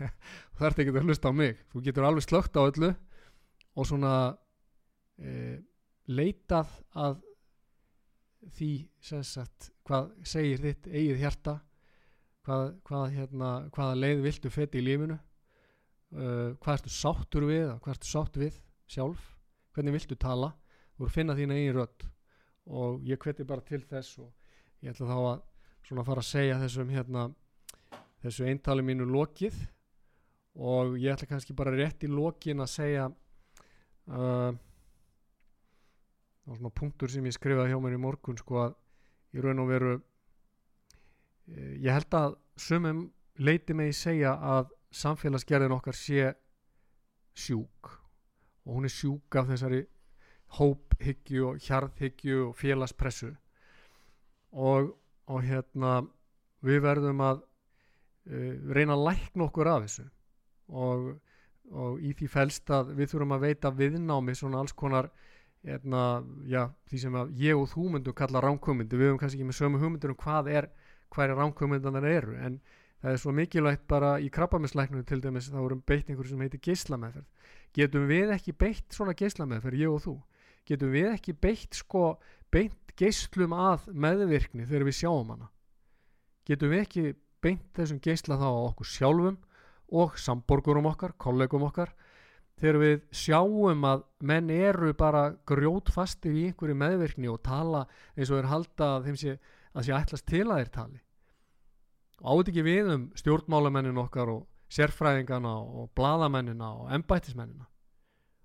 Þú 0.54 0.62
þarft 0.62 0.80
ekki 0.82 0.94
að 0.94 1.06
hlusta 1.08 1.32
á 1.32 1.34
mig. 1.36 1.60
Þú 1.72 1.84
getur 1.84 2.08
alveg 2.08 2.26
slögt 2.26 2.56
á 2.56 2.62
öllu 2.64 2.90
og 3.74 3.88
svona 3.88 4.14
uh, 4.32 5.56
leitað 6.08 6.72
að 7.04 7.22
því 8.54 8.72
sagt 9.24 9.70
hvað 9.88 10.10
segir 10.28 10.60
þitt 10.60 10.90
eigið 10.90 11.22
hjarta 11.22 11.54
hvað, 12.44 12.74
hvað, 12.84 13.04
hérna, 13.14 13.52
hvaða 13.72 13.94
leið 14.02 14.26
viltu 14.26 14.50
feti 14.52 14.82
í 14.82 14.84
lífinu 14.84 15.16
uh, 15.16 16.50
hvað 16.60 16.74
ertu 16.74 16.92
sáttur 16.92 17.46
við 17.48 17.70
hvað 17.70 17.94
ertu 17.94 18.10
sáttur 18.10 18.44
við 18.44 18.58
sjálf 18.84 19.30
hvernig 19.74 19.96
viltu 19.96 20.18
tala 20.20 20.52
og 21.00 21.10
finna 21.10 21.34
þína 21.34 21.56
eigin 21.58 21.76
rödd. 21.78 22.04
Og 22.70 23.02
ég 23.04 23.20
hveti 23.20 23.44
bara 23.46 23.64
til 23.66 23.82
þess 23.84 24.20
og 24.22 24.30
ég 24.84 24.94
ætla 24.94 25.08
þá 25.10 25.16
að 25.18 25.42
svona 25.84 26.04
fara 26.06 26.22
að 26.24 26.30
segja 26.30 26.60
þessum 26.62 26.92
hérna 26.94 27.24
þessu 28.24 28.46
eintali 28.48 28.84
mínu 28.86 29.06
lokið. 29.10 29.56
Og 30.54 30.94
ég 31.02 31.14
ætla 31.14 31.28
kannski 31.32 31.56
bara 31.56 31.74
rétt 31.74 32.06
í 32.06 32.10
lokin 32.10 32.62
að 32.62 32.70
segja 32.70 33.08
uh, 33.10 34.54
svona 36.44 36.70
punktur 36.70 37.10
sem 37.10 37.26
ég 37.26 37.34
skrifaði 37.34 37.72
hjá 37.72 37.80
mér 37.82 37.96
í 37.96 38.02
morgun 38.04 38.38
sko 38.38 38.60
að 38.62 38.76
í 39.34 39.42
raun 39.42 39.62
og 39.64 39.70
veru 39.70 39.94
eh, 39.96 41.74
ég 41.82 41.90
held 41.90 42.14
að 42.14 42.36
sumum 42.60 43.00
leiti 43.42 43.74
mig 43.74 43.94
segja 43.98 44.36
að 44.38 44.70
samfélagsgerðin 44.94 45.74
okkar 45.74 45.96
sé 45.98 46.28
sjúk. 47.34 47.90
Og 48.64 48.78
hún 48.78 48.86
er 48.86 48.94
sjúk 48.94 49.36
af 49.40 49.48
þessari 49.50 49.82
hóphyggju 50.54 51.48
og 51.48 51.64
hjarðhyggju 51.64 52.36
og 52.48 52.54
félagspressu. 52.60 53.32
Og, 54.54 54.92
og 55.30 55.44
hérna 55.44 55.98
við 56.64 56.80
verðum 56.84 57.22
að 57.24 57.42
uh, 57.44 58.72
reyna 58.76 58.96
að 58.96 59.06
lækna 59.10 59.48
okkur 59.48 59.70
af 59.70 59.86
þessu. 59.86 60.08
Og, 60.74 61.10
og 61.72 62.00
í 62.00 62.14
því 62.16 62.30
felst 62.32 62.72
að 62.72 62.94
við 62.98 63.12
þurfum 63.12 63.36
að 63.36 63.46
veita 63.48 63.72
viðnámi 63.74 64.36
svona 64.38 64.62
alls 64.62 64.76
konar 64.76 65.10
hérna, 65.64 66.22
já, 66.48 66.66
því 66.90 67.00
sem 67.00 67.14
að 67.16 67.34
ég 67.40 67.58
og 67.58 67.68
þú 67.72 67.88
myndum 67.94 68.16
kalla 68.16 68.42
ránkvömyndu, 68.44 68.98
við 69.00 69.10
höfum 69.10 69.20
kannski 69.22 69.40
ekki 69.40 69.48
með 69.48 69.58
sömu 69.58 69.80
hugmyndur 69.80 70.12
um 70.12 70.18
hvað 70.20 70.50
er, 70.52 70.68
hvað 71.14 71.30
er 71.30 71.40
ránkvömyndanar 71.40 72.06
eru, 72.08 72.36
en 72.36 72.58
það 73.00 73.10
er 73.12 73.20
svo 73.22 73.34
mikilvægt 73.36 73.86
bara 73.88 74.14
í 74.20 74.28
krabbaminslæknum 74.32 75.06
til 75.08 75.20
dæmis 75.24 75.48
þá 75.52 75.58
erum 75.62 75.82
beitt 75.88 76.10
einhverju 76.10 76.34
sem 76.34 76.44
heitir 76.44 76.62
geislameðferð. 76.68 77.50
Getum 77.74 78.06
við 78.08 78.34
ekki 78.36 78.54
beitt 78.60 78.96
svona 78.96 79.16
geislameðferð 79.16 79.80
ég 79.80 79.92
og 79.92 80.04
þú, 80.04 80.14
getum 80.68 80.92
við 80.94 81.10
ekki 81.14 81.36
beitt 81.46 81.80
sko, 81.80 82.04
beitt 82.52 82.83
geislum 83.00 83.54
að 83.56 83.88
meðvirkni 83.90 84.66
þegar 84.68 84.86
við 84.88 84.98
sjáum 85.00 85.32
hana. 85.34 85.50
Getum 86.44 86.72
við 86.72 86.84
ekki 86.84 87.04
beint 87.44 87.66
þessum 87.76 88.00
geisla 88.04 88.38
þá 88.40 88.48
á 88.48 88.60
okkur 88.68 88.88
sjálfum 88.88 89.38
og 89.94 90.18
samborgurum 90.20 90.88
okkar, 90.90 91.14
kollegum 91.20 91.66
okkar? 91.68 91.92
Þegar 92.60 92.78
við 92.80 93.00
sjáum 93.10 93.84
að 93.88 94.04
menn 94.22 94.50
eru 94.54 94.92
bara 94.94 95.32
grjótfastir 95.48 96.36
í 96.38 96.46
einhverju 96.50 96.76
meðvirkni 96.78 97.30
og 97.32 97.42
tala 97.42 97.84
eins 98.14 98.30
og 98.30 98.40
er 98.40 98.50
halda 98.52 98.90
að 98.98 99.08
þeim 99.08 99.20
sé 99.20 99.36
að 99.74 99.86
sé 99.88 99.94
ætlast 99.96 100.26
til 100.30 100.46
að 100.46 100.60
þeir 100.60 100.72
tali. 100.76 101.00
Átt 102.24 102.50
ekki 102.50 102.64
við 102.64 102.90
um 102.94 103.06
stjórnmálamennin 103.18 103.98
okkar 104.04 104.30
og 104.30 104.44
sérfræðingana 104.72 105.54
og 105.60 105.90
bladamennina 105.98 106.70
og 106.78 106.92
embættismennina? 106.94 107.66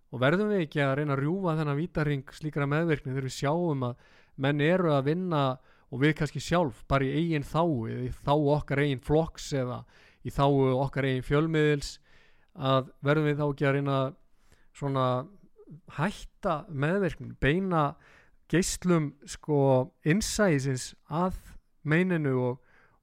Og 0.09 0.23
verðum 0.23 0.49
við 0.49 0.65
ekki 0.65 0.81
að 0.81 0.95
reyna 0.97 1.13
að 1.13 1.21
rjúfa 1.21 1.55
þennan 1.59 1.77
vítaring 1.77 2.33
slíkra 2.33 2.65
meðvirkni 2.69 3.13
þegar 3.13 3.27
við 3.27 3.35
sjáum 3.35 3.85
að 3.91 4.07
menn 4.39 4.61
eru 4.63 4.93
að 4.95 5.09
vinna 5.11 5.43
og 5.89 6.03
við 6.03 6.15
kannski 6.19 6.41
sjálf 6.43 6.83
bara 6.89 7.07
í 7.07 7.15
eigin 7.17 7.47
þáu 7.47 7.89
eða 7.89 8.05
í 8.05 8.11
þáu 8.13 8.51
okkar 8.55 8.83
eigin 8.83 9.03
flokks 9.03 9.51
eða 9.57 9.83
í 10.23 10.33
þáu 10.33 10.79
okkar 10.85 11.07
eigin 11.09 11.25
fjölmiðils 11.25 11.97
að 12.55 12.89
verðum 13.05 13.29
við 13.29 13.39
þá 13.39 13.45
ekki 13.47 13.67
að 13.67 13.75
reyna 13.77 13.99
svona 14.75 15.05
hætta 15.97 16.55
meðverknin, 16.69 17.35
beina 17.41 17.83
geislum 18.49 19.13
sko 19.29 19.59
innsæðisins 20.07 20.93
að 21.05 21.37
meininu 21.87 22.35
og, 22.41 22.59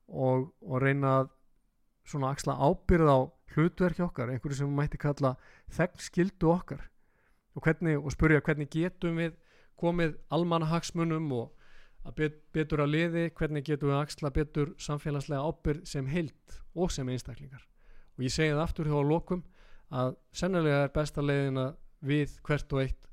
og, 0.09 0.51
og 0.63 0.83
reyna 0.83 1.21
að 1.21 1.33
svona 2.07 2.33
axla 2.35 2.57
ábyrð 2.59 3.11
á 3.11 3.19
hlutverki 3.55 4.05
okkar, 4.05 4.31
einhverju 4.31 4.61
sem 4.61 4.75
mætti 4.77 4.99
kalla 5.01 5.35
þegn 5.73 6.03
skildu 6.03 6.51
okkar. 6.53 6.83
Og, 7.57 7.65
hvernig, 7.65 7.97
og 7.97 8.13
spurja 8.13 8.43
hvernig 8.45 8.69
getum 8.71 9.17
við 9.23 9.37
komið 9.81 10.17
almanahagsmunum 10.33 11.31
og 11.37 11.53
að 12.07 12.15
bet, 12.21 12.37
betur 12.55 12.85
að 12.85 12.93
liði, 12.95 13.25
hvernig 13.37 13.67
getum 13.67 13.91
við 13.91 13.99
axla 14.01 14.31
betur 14.35 14.73
samfélagslega 14.83 15.43
ábyrð 15.43 15.89
sem 15.91 16.07
heilt 16.11 16.61
og 16.75 16.93
sem 16.95 17.09
einstaklingar? 17.11 17.65
Og 18.17 18.27
ég 18.27 18.33
segi 18.33 18.55
það 18.55 18.63
aftur 18.63 18.91
hjá 18.91 19.01
lokum 19.03 19.43
að 19.95 20.15
sennilega 20.35 20.87
er 20.87 20.95
besta 20.95 21.25
leiðin 21.25 21.61
að 21.63 21.77
við 22.07 22.39
hvert 22.47 22.73
og 22.73 22.83
eitt 22.85 23.11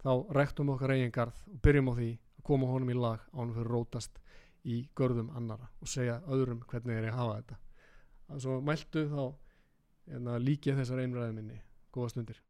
þá 0.00 0.12
rektum 0.36 0.72
okkar 0.74 0.94
eigin 0.96 1.14
garð 1.14 1.38
og 1.52 1.62
byrjum 1.64 1.92
á 1.92 1.94
því 1.98 2.10
að 2.40 2.44
koma 2.48 2.70
honum 2.70 2.92
í 2.92 2.98
lag 2.98 3.24
ánum 3.34 3.54
fyrir 3.56 3.72
rótast 3.74 4.20
í 4.64 4.82
görðum 4.96 5.32
annara 5.36 5.70
og 5.80 5.88
segja 5.88 6.20
öðrum 6.28 6.64
hvernig 6.68 6.96
er 6.96 7.08
ég 7.08 7.14
að 7.14 7.20
hafa 7.20 7.40
þetta. 7.40 7.58
Að 8.30 8.44
svo 8.44 8.60
mæltu 8.64 9.06
þá 9.10 10.38
líkja 10.40 10.76
þessar 10.78 11.04
einræði 11.04 11.36
minni. 11.36 11.60
Góða 11.92 12.14
stundir 12.14 12.40